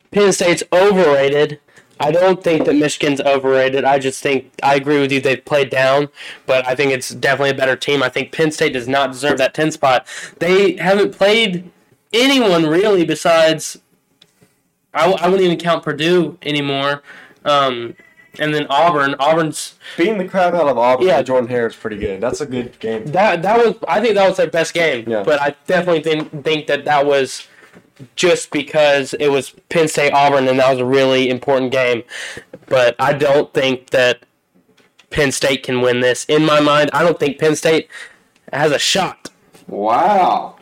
Penn 0.10 0.34
State's 0.34 0.64
overrated. 0.74 1.60
I 2.00 2.10
don't 2.10 2.44
think 2.44 2.66
that 2.66 2.74
Michigan's 2.74 3.22
overrated. 3.22 3.86
I 3.86 4.00
just 4.00 4.24
think 4.24 4.52
I 4.64 4.74
agree 4.74 5.00
with 5.00 5.12
you. 5.12 5.22
They've 5.22 5.46
played 5.46 5.70
down, 5.70 6.10
but 6.48 6.68
I 6.68 6.74
think 6.74 6.92
it's 6.92 7.10
definitely 7.10 7.52
a 7.52 7.56
better 7.56 7.76
team. 7.76 8.02
I 8.02 8.10
think 8.10 8.32
Penn 8.32 8.50
State 8.50 8.74
does 8.74 8.88
not 8.88 9.12
deserve 9.12 9.38
that 9.38 9.54
10 9.54 9.74
spot. 9.74 10.08
They 10.40 10.78
haven't 10.78 11.16
played 11.16 11.70
anyone 12.12 12.66
really 12.66 13.06
besides. 13.06 13.78
I, 14.92 15.06
I 15.12 15.28
wouldn't 15.28 15.46
even 15.46 15.60
count 15.60 15.84
Purdue 15.84 16.40
anymore. 16.42 17.04
Um, 17.46 17.94
and 18.40 18.54
then 18.54 18.66
Auburn. 18.70 19.16
Auburn's 19.20 19.76
Beating 19.98 20.18
the 20.18 20.28
crap 20.28 20.54
out 20.54 20.68
of 20.68 20.78
Auburn. 20.78 21.08
Yeah. 21.08 21.22
Jordan 21.22 21.50
Hare 21.50 21.68
is 21.68 21.76
pretty 21.76 21.98
good. 21.98 22.22
That's 22.22 22.42
a 22.42 22.46
good 22.46 22.80
game. 22.80 23.06
that 23.08 23.42
that 23.42 23.58
was 23.58 23.76
I 23.88 24.02
think 24.02 24.16
that 24.16 24.28
was 24.28 24.38
their 24.38 24.50
best 24.50 24.74
game. 24.74 25.08
Yeah. 25.08 25.24
But 25.24 25.42
I 25.42 25.56
definitely 25.68 26.04
think 26.04 26.44
think 26.44 26.68
that 26.68 26.86
that 26.86 27.06
was 27.06 27.48
just 28.16 28.52
because 28.52 29.14
it 29.16 29.28
was 29.28 29.52
Penn 29.70 29.88
State 29.88 30.14
Auburn 30.14 30.48
and 30.48 30.60
that 30.60 30.72
was 30.72 30.80
a 30.80 30.86
really 30.86 31.30
important 31.30 31.72
game. 31.72 32.04
But 32.68 32.96
I 33.00 33.14
don't 33.14 33.54
think 33.54 33.92
that 33.92 34.26
Penn 35.10 35.32
State 35.32 35.64
can 35.64 35.82
win 35.82 36.00
this. 36.00 36.26
In 36.26 36.44
my 36.46 36.60
mind, 36.60 36.90
I 36.94 37.04
don't 37.04 37.20
think 37.20 37.40
Penn 37.40 37.56
State 37.56 37.88
has 38.52 38.72
a 38.72 38.80
shot. 38.80 39.30
Wow. 39.68 40.56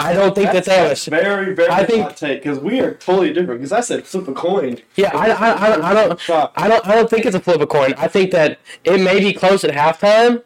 I 0.00 0.12
don't 0.12 0.34
think 0.34 0.52
that 0.52 0.64
they 0.64 0.76
have 0.76 0.98
very, 1.04 1.54
very 1.54 1.68
I 1.70 1.84
think- 1.84 2.02
hot 2.04 2.16
take 2.16 2.42
because 2.42 2.58
we 2.60 2.80
are 2.80 2.94
totally 2.94 3.32
different. 3.32 3.60
Because 3.60 3.72
I 3.72 3.80
said 3.80 4.06
flip 4.06 4.28
a 4.28 4.32
coin. 4.32 4.78
Yeah, 4.96 5.10
I, 5.16 5.30
I, 5.30 5.50
I, 5.50 5.90
I 5.90 5.94
don't, 5.94 6.30
I 6.56 6.68
don't, 6.68 6.86
I 6.86 6.94
don't 6.94 7.10
think 7.10 7.26
it's 7.26 7.34
a 7.34 7.40
flip 7.40 7.60
a 7.60 7.66
coin. 7.66 7.94
I 7.98 8.06
think 8.08 8.30
that 8.30 8.58
it 8.84 9.00
may 9.00 9.18
be 9.18 9.32
close 9.32 9.64
at 9.64 9.74
halftime, 9.74 10.42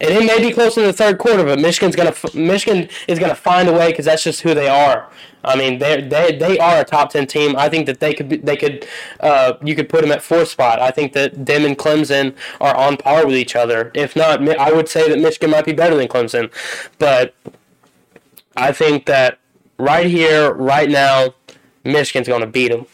and 0.00 0.10
it 0.10 0.26
may 0.26 0.38
be 0.46 0.52
close 0.52 0.76
in 0.76 0.84
the 0.84 0.92
third 0.92 1.18
quarter. 1.18 1.44
But 1.44 1.58
Michigan's 1.60 1.96
gonna, 1.96 2.14
Michigan 2.34 2.88
is 3.08 3.18
gonna 3.18 3.34
find 3.34 3.68
a 3.68 3.72
way 3.72 3.88
because 3.90 4.04
that's 4.04 4.22
just 4.22 4.42
who 4.42 4.52
they 4.54 4.68
are. 4.68 5.08
I 5.44 5.56
mean, 5.56 5.78
they 5.78 6.02
they 6.02 6.36
they 6.36 6.58
are 6.58 6.80
a 6.80 6.84
top 6.84 7.10
ten 7.10 7.26
team. 7.26 7.56
I 7.56 7.68
think 7.70 7.86
that 7.86 8.00
they 8.00 8.12
could 8.12 8.28
be, 8.28 8.36
they 8.36 8.56
could, 8.56 8.86
uh, 9.20 9.54
you 9.64 9.74
could 9.74 9.88
put 9.88 10.02
them 10.02 10.12
at 10.12 10.20
fourth 10.22 10.48
spot. 10.48 10.78
I 10.78 10.90
think 10.90 11.14
that 11.14 11.46
them 11.46 11.64
and 11.64 11.78
Clemson 11.78 12.34
are 12.60 12.76
on 12.76 12.96
par 12.98 13.24
with 13.26 13.36
each 13.36 13.56
other. 13.56 13.90
If 13.94 14.14
not, 14.14 14.46
I 14.58 14.72
would 14.72 14.88
say 14.90 15.08
that 15.08 15.18
Michigan 15.18 15.50
might 15.50 15.64
be 15.64 15.72
better 15.72 15.96
than 15.96 16.06
Clemson, 16.08 16.50
but 16.98 17.34
I 18.58 18.72
think 18.72 19.06
that 19.06 19.38
right 19.78 20.06
here, 20.06 20.52
right 20.52 20.90
now, 20.90 21.34
Michigan's 21.84 22.28
gonna 22.28 22.46
beat 22.46 22.72
them. 22.72 22.86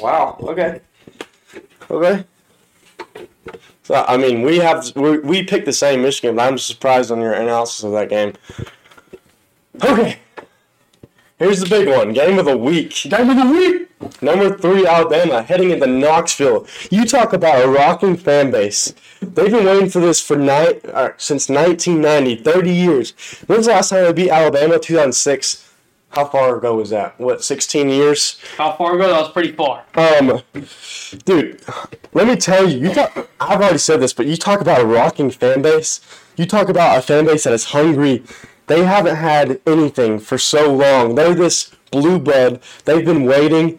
Wow. 0.00 0.38
Okay. 0.40 0.80
Okay. 1.90 2.24
So, 3.82 4.04
I 4.06 4.16
mean, 4.16 4.42
we 4.42 4.58
have 4.58 4.94
we, 4.94 5.18
we 5.18 5.42
picked 5.42 5.66
the 5.66 5.72
same 5.72 6.02
Michigan, 6.02 6.36
but 6.36 6.48
I'm 6.48 6.58
surprised 6.58 7.10
on 7.10 7.20
your 7.20 7.32
analysis 7.32 7.82
of 7.82 7.92
that 7.92 8.08
game. 8.08 8.34
Okay, 9.82 10.18
here's 11.42 11.60
the 11.60 11.68
big 11.68 11.88
one: 11.88 12.12
game 12.12 12.38
of 12.38 12.44
the 12.46 12.56
week. 12.56 13.02
Game 13.02 13.30
of 13.30 13.36
the 13.36 13.46
week. 13.52 13.88
Number 14.20 14.56
three, 14.56 14.86
Alabama, 14.86 15.42
heading 15.42 15.70
into 15.70 15.86
Knoxville. 15.86 16.66
You 16.90 17.04
talk 17.04 17.32
about 17.32 17.64
a 17.64 17.68
rocking 17.68 18.16
fan 18.16 18.50
base. 18.50 18.94
They've 19.20 19.50
been 19.50 19.64
waiting 19.64 19.88
for 19.90 20.00
this 20.00 20.20
for 20.20 20.36
ni- 20.36 20.80
uh, 20.92 21.10
since 21.18 21.48
1990, 21.48 22.36
30 22.42 22.70
years. 22.70 23.12
When's 23.46 23.66
the 23.66 23.72
last 23.72 23.90
time 23.90 24.04
they 24.04 24.12
beat 24.12 24.30
Alabama? 24.30 24.78
2006. 24.80 25.68
How 26.10 26.26
far 26.26 26.58
ago 26.58 26.76
was 26.76 26.90
that? 26.90 27.18
What, 27.18 27.42
16 27.42 27.88
years? 27.88 28.38
How 28.58 28.72
far 28.72 28.96
ago? 28.96 29.08
That 29.08 29.20
was 29.20 29.32
pretty 29.32 29.52
far. 29.52 29.84
Um, 29.94 30.42
dude, 31.24 31.62
let 32.12 32.26
me 32.26 32.36
tell 32.36 32.68
you, 32.68 32.88
you 32.88 32.94
talk, 32.94 33.30
I've 33.40 33.60
already 33.62 33.78
said 33.78 34.00
this, 34.00 34.12
but 34.12 34.26
you 34.26 34.36
talk 34.36 34.60
about 34.60 34.82
a 34.82 34.84
rocking 34.84 35.30
fan 35.30 35.62
base. 35.62 36.00
You 36.36 36.44
talk 36.44 36.68
about 36.68 36.98
a 36.98 37.02
fan 37.02 37.24
base 37.24 37.44
that 37.44 37.54
is 37.54 37.64
hungry. 37.66 38.24
They 38.66 38.84
haven't 38.84 39.16
had 39.16 39.60
anything 39.66 40.18
for 40.18 40.38
so 40.38 40.72
long. 40.72 41.14
They're 41.14 41.34
this 41.34 41.72
blue 41.90 42.18
blood. 42.18 42.60
They've 42.84 43.04
been 43.04 43.24
waiting. 43.24 43.78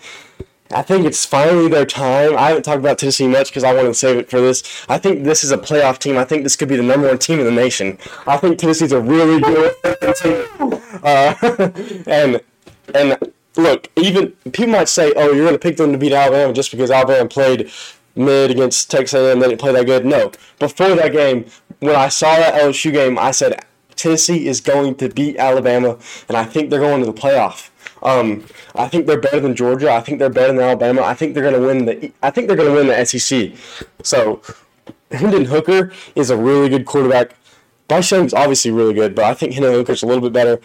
I 0.71 0.81
think 0.81 1.05
it's 1.05 1.25
finally 1.25 1.67
their 1.67 1.85
time. 1.85 2.35
I 2.37 2.49
haven't 2.49 2.63
talked 2.63 2.79
about 2.79 2.97
Tennessee 2.97 3.27
much 3.27 3.49
because 3.49 3.63
I 3.63 3.73
wanted 3.73 3.89
to 3.89 3.93
save 3.93 4.17
it 4.17 4.29
for 4.29 4.41
this. 4.41 4.85
I 4.89 4.97
think 4.97 5.23
this 5.23 5.43
is 5.43 5.51
a 5.51 5.57
playoff 5.57 5.99
team. 5.99 6.17
I 6.17 6.23
think 6.23 6.43
this 6.43 6.55
could 6.55 6.67
be 6.67 6.75
the 6.75 6.83
number 6.83 7.07
one 7.07 7.19
team 7.19 7.39
in 7.39 7.45
the 7.45 7.51
nation. 7.51 7.97
I 8.25 8.37
think 8.37 8.57
Tennessee's 8.57 8.91
a 8.91 9.01
really 9.01 9.39
good 9.39 9.75
team. 10.15 10.45
Uh, 11.03 11.35
and 12.07 12.41
and 12.93 13.33
look, 13.55 13.89
even 13.95 14.31
people 14.51 14.67
might 14.67 14.89
say, 14.89 15.13
"Oh, 15.15 15.31
you're 15.31 15.45
going 15.45 15.53
to 15.53 15.59
pick 15.59 15.77
them 15.77 15.91
to 15.91 15.97
beat 15.97 16.11
Alabama 16.11 16.53
just 16.53 16.71
because 16.71 16.89
Alabama 16.89 17.29
played 17.29 17.71
mid 18.15 18.51
against 18.51 18.91
Texas 18.91 19.19
A&M, 19.19 19.39
they 19.39 19.49
didn't 19.49 19.61
play 19.61 19.73
that 19.73 19.85
good." 19.85 20.05
No, 20.05 20.31
before 20.59 20.95
that 20.95 21.11
game, 21.11 21.45
when 21.79 21.95
I 21.95 22.07
saw 22.07 22.35
that 22.35 22.55
LSU 22.55 22.91
game, 22.91 23.19
I 23.19 23.31
said 23.31 23.63
Tennessee 23.95 24.47
is 24.47 24.61
going 24.61 24.95
to 24.95 25.09
beat 25.09 25.37
Alabama, 25.37 25.97
and 26.27 26.37
I 26.37 26.45
think 26.45 26.69
they're 26.69 26.79
going 26.79 26.99
to 27.01 27.05
the 27.05 27.13
playoff. 27.13 27.69
Um, 28.01 28.45
I 28.75 28.87
think 28.87 29.07
they're 29.07 29.19
better 29.19 29.39
than 29.39 29.55
Georgia. 29.55 29.91
I 29.91 30.01
think 30.01 30.19
they're 30.19 30.29
better 30.29 30.53
than 30.53 30.61
Alabama. 30.61 31.03
I 31.03 31.13
think 31.13 31.33
they're 31.33 31.49
going 31.49 31.61
to 31.61 31.67
win 31.67 31.85
the. 31.85 32.11
I 32.21 32.31
think 32.31 32.47
they're 32.47 32.57
going 32.57 32.69
to 32.69 32.75
win 32.75 32.87
the 32.87 33.05
SEC. 33.05 33.53
So, 34.03 34.41
Hendon 35.11 35.45
Hooker 35.45 35.91
is 36.15 36.29
a 36.29 36.37
really 36.37 36.69
good 36.69 36.85
quarterback. 36.85 37.35
Bryce 37.87 38.11
Young's 38.11 38.33
obviously 38.33 38.71
really 38.71 38.93
good, 38.93 39.15
but 39.15 39.25
I 39.25 39.33
think 39.33 39.53
Hendon 39.53 39.73
Hooker's 39.73 40.03
a 40.03 40.05
little 40.05 40.21
bit 40.21 40.33
better. 40.33 40.59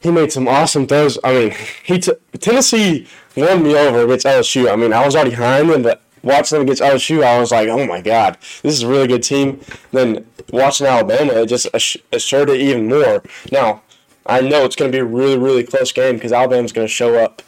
He 0.00 0.10
made 0.10 0.32
some 0.32 0.48
awesome 0.48 0.86
throws. 0.86 1.18
I 1.22 1.32
mean, 1.32 1.54
he 1.84 1.98
t- 1.98 2.12
Tennessee 2.38 3.06
won 3.36 3.62
me 3.62 3.76
over 3.76 4.02
against 4.02 4.26
LSU. 4.26 4.70
I 4.72 4.76
mean, 4.76 4.92
I 4.92 5.04
was 5.04 5.14
already 5.14 5.32
high 5.32 5.60
on 5.60 5.68
them, 5.68 5.82
but 5.82 6.02
watching 6.22 6.58
them 6.58 6.62
against 6.62 6.82
LSU, 6.82 7.22
I 7.24 7.38
was 7.40 7.50
like, 7.50 7.68
oh 7.68 7.86
my 7.86 8.00
god, 8.00 8.36
this 8.62 8.74
is 8.74 8.82
a 8.82 8.88
really 8.88 9.08
good 9.08 9.22
team. 9.22 9.60
Then 9.92 10.26
watching 10.52 10.86
Alabama, 10.86 11.32
it 11.34 11.46
just 11.46 11.66
assured 12.12 12.50
it 12.50 12.60
even 12.60 12.88
more. 12.88 13.22
Now, 13.52 13.82
I 14.26 14.40
know 14.40 14.64
it's 14.64 14.76
going 14.76 14.90
to 14.90 14.96
be 14.96 15.00
a 15.00 15.04
really, 15.04 15.38
really 15.38 15.64
close 15.64 15.92
game 15.92 16.14
because 16.14 16.32
Alabama's 16.32 16.72
going 16.72 16.86
to 16.86 16.92
show 16.92 17.16
up. 17.16 17.42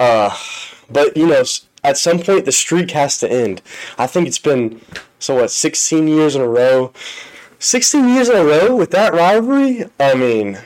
Uh, 0.00 0.36
but 0.90 1.16
you 1.16 1.26
know, 1.26 1.42
at 1.84 1.98
some 1.98 2.18
point 2.18 2.44
the 2.44 2.52
streak 2.52 2.90
has 2.92 3.18
to 3.18 3.30
end. 3.30 3.62
I 3.96 4.06
think 4.06 4.26
it's 4.26 4.38
been 4.38 4.80
so 5.18 5.34
what, 5.36 5.50
16 5.50 6.06
years 6.08 6.36
in 6.36 6.42
a 6.42 6.48
row. 6.48 6.92
16 7.60 8.08
years 8.08 8.28
in 8.28 8.36
a 8.36 8.44
row 8.44 8.76
with 8.76 8.90
that 8.92 9.12
rivalry. 9.12 9.86
I 9.98 10.14
mean, 10.14 10.58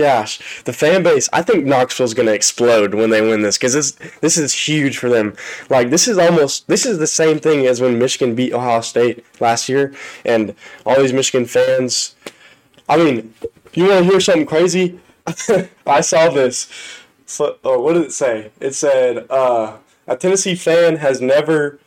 gosh, 0.00 0.62
the 0.64 0.72
fan 0.72 1.02
base. 1.02 1.28
I 1.32 1.42
think 1.42 1.64
Knoxville's 1.64 2.14
going 2.14 2.26
to 2.26 2.34
explode 2.34 2.94
when 2.94 3.10
they 3.10 3.20
win 3.20 3.42
this 3.42 3.56
because 3.56 3.74
this 3.74 3.92
this 4.20 4.38
is 4.38 4.52
huge 4.52 4.98
for 4.98 5.08
them. 5.08 5.34
Like 5.68 5.90
this 5.90 6.08
is 6.08 6.18
almost 6.18 6.66
this 6.66 6.84
is 6.86 6.98
the 6.98 7.06
same 7.06 7.38
thing 7.38 7.66
as 7.66 7.80
when 7.80 7.98
Michigan 7.98 8.34
beat 8.34 8.52
Ohio 8.52 8.80
State 8.80 9.24
last 9.40 9.68
year, 9.68 9.94
and 10.24 10.54
all 10.84 11.00
these 11.00 11.12
Michigan 11.12 11.46
fans. 11.46 12.16
I 12.88 12.96
mean, 12.96 13.34
you 13.74 13.86
want 13.86 14.04
to 14.04 14.10
hear 14.10 14.20
something 14.20 14.46
crazy? 14.46 14.98
I 15.86 16.00
saw 16.00 16.30
this. 16.30 16.68
So, 17.26 17.58
oh, 17.62 17.80
what 17.80 17.92
did 17.92 18.02
it 18.02 18.12
say? 18.12 18.50
It 18.58 18.74
said 18.74 19.30
uh, 19.30 19.76
a 20.08 20.16
Tennessee 20.16 20.56
fan 20.56 20.96
has 20.96 21.20
never 21.20 21.78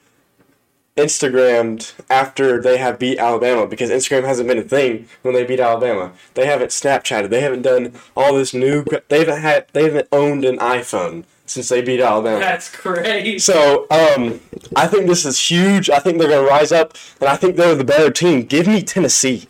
Instagrammed 0.96 1.94
after 2.10 2.62
they 2.62 2.78
have 2.78 3.00
beat 3.00 3.18
Alabama 3.18 3.66
because 3.66 3.90
Instagram 3.90 4.26
hasn't 4.26 4.48
been 4.48 4.60
a 4.60 4.64
thing 4.64 5.08
when 5.24 5.34
they 5.34 5.44
beat 5.44 5.60
Alabama. 5.60 6.12
They 6.36 6.46
haven't 6.46 6.70
Snapchatted. 6.70 7.30
They 7.30 7.42
haven't 7.42 7.64
done 7.64 7.94
all 8.16 8.36
this 8.36 8.54
new. 8.54 8.86
They 9.10 9.20
haven't 9.20 9.42
had. 9.42 9.68
They 9.74 9.86
haven't 9.86 10.08
owned 10.12 10.46
an 10.46 10.60
iPhone 10.60 11.24
since 11.46 11.70
they 11.70 11.82
beat 11.82 12.00
Alabama. 12.00 12.40
That's 12.40 12.70
crazy. 12.70 13.40
So 13.40 13.88
um, 13.90 14.40
I 14.76 14.88
think 14.88 15.08
this 15.08 15.26
is 15.26 15.40
huge. 15.40 15.90
I 15.90 16.00
think 16.00 16.20
they're 16.20 16.30
going 16.30 16.46
to 16.46 16.50
rise 16.50 16.72
up, 16.72 16.96
and 17.20 17.30
I 17.30 17.38
think 17.38 17.56
they're 17.56 17.76
the 17.76 17.84
better 17.84 18.12
team. 18.12 18.44
Give 18.44 18.68
me 18.68 18.82
Tennessee. 18.84 19.48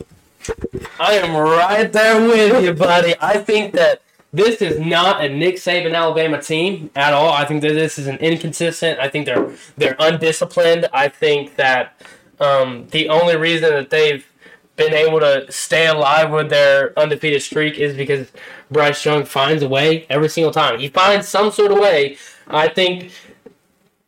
I 0.98 1.14
am 1.14 1.36
right 1.36 1.90
there 1.92 2.20
with 2.20 2.64
you, 2.64 2.74
buddy. 2.74 3.14
I 3.20 3.38
think 3.38 3.72
that 3.74 4.02
this 4.34 4.60
is 4.60 4.80
not 4.80 5.24
a 5.24 5.28
Nick 5.28 5.56
Saban 5.56 5.94
Alabama 5.94 6.42
team 6.42 6.90
at 6.96 7.12
all. 7.12 7.30
I 7.32 7.44
think 7.44 7.62
that 7.62 7.72
this 7.72 7.98
is 7.98 8.08
an 8.08 8.16
inconsistent. 8.16 8.98
I 8.98 9.08
think 9.08 9.26
they're 9.26 9.52
they're 9.76 9.96
undisciplined. 10.00 10.88
I 10.92 11.08
think 11.08 11.54
that 11.54 12.02
um, 12.40 12.88
the 12.90 13.08
only 13.08 13.36
reason 13.36 13.70
that 13.70 13.90
they've 13.90 14.26
been 14.74 14.92
able 14.92 15.20
to 15.20 15.50
stay 15.52 15.86
alive 15.86 16.32
with 16.32 16.50
their 16.50 16.98
undefeated 16.98 17.42
streak 17.42 17.78
is 17.78 17.96
because 17.96 18.32
Bryce 18.72 19.04
Young 19.04 19.24
finds 19.24 19.62
a 19.62 19.68
way 19.68 20.04
every 20.10 20.28
single 20.28 20.52
time. 20.52 20.80
He 20.80 20.88
finds 20.88 21.28
some 21.28 21.52
sort 21.52 21.70
of 21.70 21.78
way. 21.78 22.16
I 22.48 22.68
think 22.68 23.12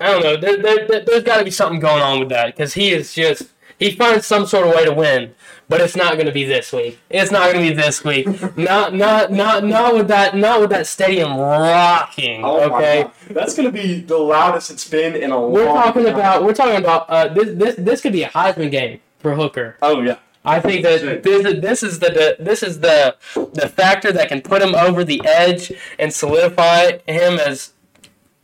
I 0.00 0.10
don't 0.10 0.24
know. 0.24 0.36
There, 0.36 0.60
there, 0.60 0.88
there, 0.88 1.04
there's 1.04 1.22
got 1.22 1.38
to 1.38 1.44
be 1.44 1.52
something 1.52 1.78
going 1.78 2.02
on 2.02 2.18
with 2.18 2.30
that 2.30 2.46
because 2.46 2.74
he 2.74 2.90
is 2.90 3.14
just 3.14 3.44
he 3.78 3.92
finds 3.92 4.26
some 4.26 4.44
sort 4.44 4.66
of 4.66 4.74
way 4.74 4.84
to 4.84 4.92
win, 4.92 5.34
but 5.68 5.80
it's 5.80 5.96
not 5.96 6.14
going 6.14 6.26
to 6.26 6.32
be 6.32 6.44
this 6.44 6.72
week. 6.72 6.98
It's 7.10 7.30
not 7.30 7.52
going 7.52 7.64
to 7.64 7.74
be 7.74 7.76
this 7.80 8.04
week. 8.04 8.26
not 8.56 8.94
not 8.94 9.32
not 9.32 9.64
not 9.64 9.94
with 9.94 10.08
that 10.08 10.36
not 10.36 10.60
with 10.60 10.70
that 10.70 10.86
stadium 10.86 11.36
rocking. 11.36 12.44
okay, 12.44 13.06
that's 13.30 13.54
going 13.56 13.66
to 13.66 13.72
be 13.72 14.00
the 14.00 14.18
loudest 14.18 14.70
it's 14.70 14.88
been 14.88 15.14
in 15.16 15.32
a 15.32 15.40
we're 15.40 15.64
talking 15.64 16.06
about 16.06 16.44
we're 16.44 16.54
talking 16.54 16.76
about 16.76 17.08
uh, 17.08 17.28
this 17.28 17.56
this 17.56 17.74
this 17.76 18.00
could 18.00 18.12
be 18.12 18.22
a 18.22 18.28
Heisman 18.28 18.70
game 18.70 19.00
for 19.18 19.34
Hooker. 19.34 19.76
Oh 19.82 20.00
yeah. 20.00 20.18
I 20.44 20.60
think 20.60 20.84
that 20.84 21.24
this 21.24 21.44
is 21.44 21.60
this 21.60 21.82
is 21.82 21.98
the, 21.98 22.10
the 22.10 22.36
this 22.38 22.62
is 22.62 22.78
the 22.78 23.16
the 23.34 23.68
factor 23.68 24.12
that 24.12 24.28
can 24.28 24.40
put 24.40 24.62
him 24.62 24.76
over 24.76 25.02
the 25.02 25.20
edge 25.24 25.72
and 25.98 26.12
solidify 26.14 26.98
him 27.08 27.40
as 27.40 27.72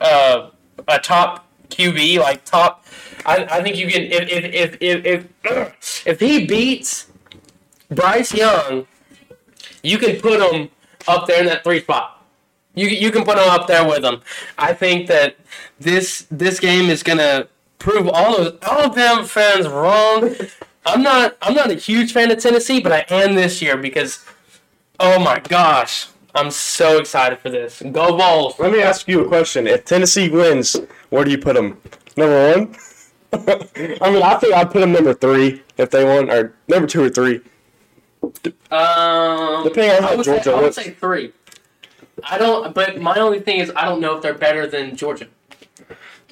uh, 0.00 0.50
a 0.88 0.98
top 0.98 1.46
QB, 1.70 2.18
like 2.18 2.44
top. 2.44 2.84
I, 3.24 3.46
I 3.48 3.62
think 3.62 3.76
you 3.76 3.86
can 3.86 4.02
if 4.02 4.28
if 4.28 4.78
if 4.80 5.06
if 5.06 5.26
if, 5.44 6.06
if 6.06 6.20
he 6.20 6.44
beats 6.44 7.11
Bryce 7.94 8.34
Young, 8.34 8.86
you 9.82 9.98
can 9.98 10.20
put 10.20 10.40
him 10.40 10.70
up 11.08 11.26
there 11.26 11.40
in 11.40 11.46
that 11.46 11.64
three 11.64 11.80
spot. 11.80 12.24
You 12.74 12.88
you 12.88 13.10
can 13.10 13.24
put 13.24 13.36
him 13.36 13.48
up 13.48 13.66
there 13.66 13.86
with 13.86 14.04
him. 14.04 14.22
I 14.56 14.72
think 14.72 15.06
that 15.08 15.36
this 15.78 16.26
this 16.30 16.58
game 16.58 16.88
is 16.88 17.02
gonna 17.02 17.48
prove 17.78 18.08
all 18.08 18.36
of 18.36 18.58
all 18.66 18.80
of 18.80 18.94
them 18.94 19.24
fans 19.24 19.68
wrong. 19.68 20.34
I'm 20.86 21.02
not 21.02 21.36
I'm 21.42 21.54
not 21.54 21.70
a 21.70 21.74
huge 21.74 22.12
fan 22.12 22.30
of 22.30 22.38
Tennessee, 22.38 22.80
but 22.80 22.92
I 22.92 23.04
am 23.08 23.34
this 23.34 23.60
year 23.60 23.76
because 23.76 24.24
oh 24.98 25.18
my 25.18 25.38
gosh, 25.40 26.08
I'm 26.34 26.50
so 26.50 26.98
excited 26.98 27.38
for 27.40 27.50
this. 27.50 27.82
Go 27.92 28.16
Vols! 28.16 28.58
Let 28.58 28.72
me 28.72 28.80
ask 28.80 29.06
you 29.06 29.24
a 29.24 29.28
question. 29.28 29.66
If 29.66 29.84
Tennessee 29.84 30.30
wins, 30.30 30.76
where 31.10 31.24
do 31.24 31.30
you 31.30 31.38
put 31.38 31.54
them? 31.54 31.78
Number 32.16 32.54
one? 32.54 32.76
I 33.32 34.10
mean, 34.10 34.22
I 34.22 34.36
think 34.36 34.54
I'd 34.54 34.70
put 34.70 34.80
them 34.80 34.92
number 34.92 35.14
three 35.14 35.62
if 35.76 35.90
they 35.90 36.04
won, 36.04 36.30
or 36.30 36.54
number 36.68 36.86
two 36.86 37.02
or 37.02 37.10
three. 37.10 37.40
Um, 38.70 39.64
Depending 39.64 39.90
on 39.96 40.02
how 40.02 40.10
I 40.10 40.14
would 40.16 40.24
Georgia 40.24 40.42
say, 40.44 40.50
I 40.52 40.54
would 40.54 40.62
looks. 40.64 40.76
say 40.76 40.90
three. 40.90 41.32
I 42.24 42.38
don't, 42.38 42.74
but 42.74 43.00
my 43.00 43.16
only 43.16 43.40
thing 43.40 43.58
is 43.58 43.72
I 43.74 43.84
don't 43.84 44.00
know 44.00 44.16
if 44.16 44.22
they're 44.22 44.34
better 44.34 44.66
than 44.66 44.96
Georgia. 44.96 45.26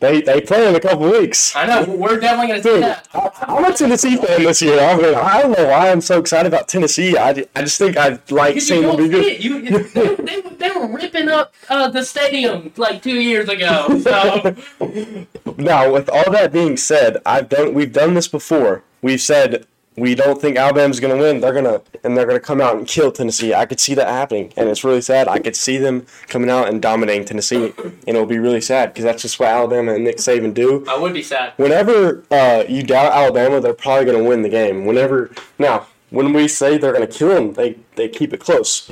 They 0.00 0.22
they 0.22 0.40
play 0.40 0.66
in 0.66 0.74
a 0.74 0.80
couple 0.80 1.10
weeks. 1.10 1.54
I 1.54 1.66
know 1.66 1.94
we're 1.94 2.18
definitely 2.18 2.48
gonna 2.48 2.62
see 2.62 2.70
Dude, 2.70 2.82
that. 2.84 3.06
I, 3.12 3.30
I'm 3.42 3.64
a 3.70 3.76
Tennessee 3.76 4.16
fan 4.16 4.44
this 4.44 4.62
year. 4.62 4.80
I 4.80 4.96
mean, 4.96 5.14
I 5.14 5.42
don't 5.42 5.52
know 5.52 5.66
why 5.66 5.90
I'm 5.90 6.00
so 6.00 6.18
excited 6.18 6.50
about 6.50 6.68
Tennessee. 6.68 7.18
I, 7.18 7.44
I 7.54 7.62
just 7.62 7.76
think 7.76 7.98
I 7.98 8.18
like 8.30 8.62
seeing 8.62 8.82
them 8.82 8.96
be 8.96 9.04
see 9.04 9.10
good. 9.10 9.44
You, 9.44 9.60
they, 9.60 10.14
they, 10.14 10.40
they 10.40 10.70
were 10.70 10.86
ripping 10.86 11.28
up 11.28 11.52
uh, 11.68 11.88
the 11.90 12.02
stadium 12.02 12.72
like 12.78 13.02
two 13.02 13.20
years 13.20 13.50
ago. 13.50 13.98
So 13.98 14.56
Now, 15.58 15.92
with 15.92 16.08
all 16.08 16.32
that 16.32 16.50
being 16.50 16.78
said, 16.78 17.18
I've 17.26 17.50
done 17.50 17.74
we've 17.74 17.92
done 17.92 18.14
this 18.14 18.26
before. 18.28 18.82
We've 19.02 19.20
said 19.20 19.66
we 20.00 20.14
don't 20.14 20.40
think 20.40 20.56
Alabama's 20.56 20.98
going 20.98 21.14
to 21.14 21.22
win. 21.22 21.40
They're 21.40 21.52
gonna 21.52 21.82
and 22.02 22.16
they're 22.16 22.26
gonna 22.26 22.40
come 22.40 22.60
out 22.60 22.76
and 22.76 22.86
kill 22.86 23.12
Tennessee. 23.12 23.52
I 23.52 23.66
could 23.66 23.78
see 23.78 23.94
that 23.94 24.08
happening, 24.08 24.52
and 24.56 24.68
it's 24.68 24.82
really 24.82 25.02
sad. 25.02 25.28
I 25.28 25.38
could 25.38 25.54
see 25.54 25.76
them 25.76 26.06
coming 26.28 26.48
out 26.48 26.68
and 26.68 26.80
dominating 26.80 27.26
Tennessee, 27.26 27.74
and 27.84 28.00
it'll 28.06 28.26
be 28.26 28.38
really 28.38 28.62
sad 28.62 28.92
because 28.92 29.04
that's 29.04 29.22
just 29.22 29.38
what 29.38 29.50
Alabama 29.50 29.92
and 29.92 30.04
Nick 30.04 30.16
Saban 30.16 30.54
do. 30.54 30.84
I 30.88 30.98
would 30.98 31.12
be 31.12 31.22
sad. 31.22 31.52
Whenever 31.58 32.24
uh, 32.30 32.64
you 32.66 32.82
doubt 32.82 33.12
Alabama, 33.12 33.60
they're 33.60 33.74
probably 33.74 34.06
going 34.06 34.18
to 34.18 34.28
win 34.28 34.42
the 34.42 34.48
game. 34.48 34.86
Whenever 34.86 35.30
now, 35.58 35.86
when 36.08 36.32
we 36.32 36.48
say 36.48 36.78
they're 36.78 36.94
going 36.94 37.06
to 37.06 37.18
kill 37.18 37.28
them, 37.28 37.52
they 37.52 37.78
they 37.96 38.08
keep 38.08 38.32
it 38.32 38.40
close. 38.40 38.90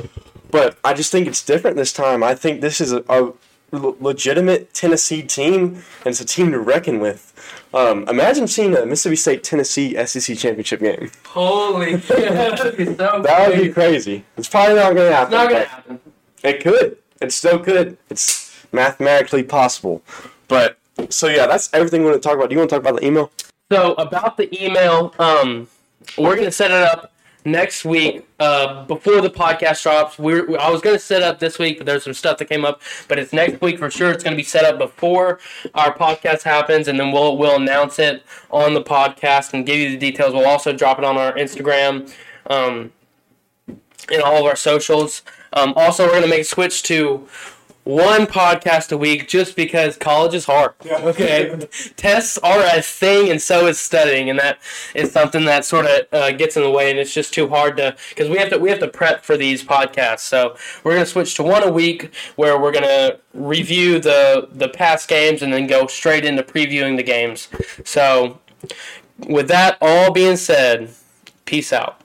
But 0.50 0.78
I 0.84 0.92
just 0.92 1.10
think 1.10 1.26
it's 1.26 1.42
different 1.42 1.76
this 1.76 1.92
time. 1.92 2.22
I 2.22 2.34
think 2.34 2.60
this 2.60 2.80
is 2.80 2.92
a 2.92 3.32
legitimate 3.72 4.72
Tennessee 4.74 5.22
team, 5.22 5.82
and 6.04 6.06
it's 6.06 6.20
a 6.20 6.24
team 6.24 6.52
to 6.52 6.58
reckon 6.58 7.00
with. 7.00 7.34
Um, 7.74 8.08
imagine 8.08 8.46
seeing 8.48 8.74
a 8.76 8.86
Mississippi 8.86 9.16
State 9.16 9.44
Tennessee 9.44 9.94
SEC 10.06 10.36
championship 10.38 10.80
game. 10.80 11.10
Holy 11.26 12.00
shit. 12.00 12.32
That'd 12.32 12.76
be 12.76 12.86
so 12.86 13.22
That 13.22 13.48
would 13.48 13.58
be 13.58 13.68
crazy. 13.70 14.24
It's 14.36 14.48
probably 14.48 14.76
not 14.76 14.94
going 14.94 15.10
to 15.10 15.16
happen. 15.16 15.32
Not 15.32 15.50
gonna 15.50 15.64
happen. 15.64 16.00
It 16.42 16.62
could. 16.62 16.96
It 17.20 17.32
still 17.32 17.58
could. 17.58 17.98
It's 18.08 18.64
mathematically 18.72 19.42
possible. 19.42 20.02
But 20.46 20.78
so 21.10 21.26
yeah, 21.26 21.46
that's 21.46 21.72
everything 21.74 22.02
we 22.02 22.10
want 22.10 22.22
to 22.22 22.26
talk 22.26 22.36
about. 22.36 22.48
Do 22.48 22.54
you 22.54 22.58
want 22.58 22.70
to 22.70 22.76
talk 22.76 22.82
about 22.82 23.00
the 23.00 23.06
email? 23.06 23.30
So 23.70 23.92
about 23.94 24.36
the 24.38 24.64
email, 24.64 25.14
um, 25.18 25.68
we're 26.16 26.36
gonna 26.36 26.50
set 26.50 26.70
it 26.70 26.82
up 26.82 27.12
next 27.50 27.84
week 27.84 28.26
uh, 28.40 28.84
before 28.86 29.20
the 29.20 29.30
podcast 29.30 29.82
drops. 29.82 30.18
We're, 30.18 30.58
I 30.58 30.70
was 30.70 30.80
gonna 30.80 30.98
set 30.98 31.22
up 31.22 31.38
this 31.38 31.58
week, 31.58 31.78
but 31.78 31.86
there's 31.86 32.04
some 32.04 32.14
stuff 32.14 32.38
that 32.38 32.46
came 32.46 32.64
up. 32.64 32.80
But 33.08 33.18
it's 33.18 33.32
next 33.32 33.60
week 33.60 33.78
for 33.78 33.90
sure. 33.90 34.10
It's 34.10 34.24
gonna 34.24 34.36
be 34.36 34.42
set 34.42 34.64
up 34.64 34.78
before 34.78 35.40
our 35.74 35.94
podcast 35.96 36.42
happens, 36.42 36.88
and 36.88 36.98
then 36.98 37.12
we'll 37.12 37.36
we'll 37.36 37.56
announce 37.56 37.98
it 37.98 38.22
on 38.50 38.74
the 38.74 38.82
podcast 38.82 39.54
and 39.54 39.66
give 39.66 39.76
you 39.76 39.90
the 39.90 39.98
details. 39.98 40.34
We'll 40.34 40.46
also 40.46 40.72
drop 40.72 40.98
it 40.98 41.04
on 41.04 41.16
our 41.16 41.32
Instagram. 41.34 42.12
Um, 42.46 42.92
in 44.10 44.22
all 44.22 44.38
of 44.38 44.44
our 44.44 44.56
socials. 44.56 45.22
Um, 45.52 45.74
also, 45.76 46.06
we're 46.06 46.14
gonna 46.14 46.26
make 46.26 46.42
a 46.42 46.44
switch 46.44 46.82
to 46.84 47.26
one 47.88 48.26
podcast 48.26 48.92
a 48.92 48.98
week 48.98 49.28
just 49.28 49.56
because 49.56 49.96
college 49.96 50.34
is 50.34 50.44
hard. 50.44 50.74
Yeah. 50.84 50.98
Okay, 51.08 51.66
tests 51.96 52.36
are 52.38 52.60
a 52.60 52.82
thing, 52.82 53.30
and 53.30 53.40
so 53.40 53.66
is 53.66 53.80
studying, 53.80 54.28
and 54.28 54.38
that 54.38 54.58
is 54.94 55.10
something 55.10 55.46
that 55.46 55.64
sort 55.64 55.86
of 55.86 56.06
uh, 56.12 56.30
gets 56.32 56.56
in 56.56 56.62
the 56.62 56.70
way, 56.70 56.90
and 56.90 56.98
it's 56.98 57.14
just 57.14 57.32
too 57.32 57.48
hard 57.48 57.78
to 57.78 57.96
because 58.10 58.28
we 58.28 58.36
have 58.36 58.50
to 58.50 58.58
we 58.58 58.68
have 58.68 58.78
to 58.80 58.88
prep 58.88 59.24
for 59.24 59.38
these 59.38 59.64
podcasts. 59.64 60.20
So 60.20 60.54
we're 60.84 60.92
gonna 60.92 61.06
switch 61.06 61.34
to 61.36 61.42
one 61.42 61.62
a 61.62 61.72
week 61.72 62.14
where 62.36 62.60
we're 62.60 62.72
gonna 62.72 63.18
review 63.32 64.00
the 64.00 64.48
the 64.52 64.68
past 64.68 65.08
games 65.08 65.40
and 65.40 65.50
then 65.52 65.66
go 65.66 65.86
straight 65.86 66.26
into 66.26 66.42
previewing 66.42 66.98
the 66.98 67.02
games. 67.02 67.48
So 67.84 68.38
with 69.26 69.48
that 69.48 69.78
all 69.80 70.12
being 70.12 70.36
said, 70.36 70.90
peace 71.46 71.72
out. 71.72 72.02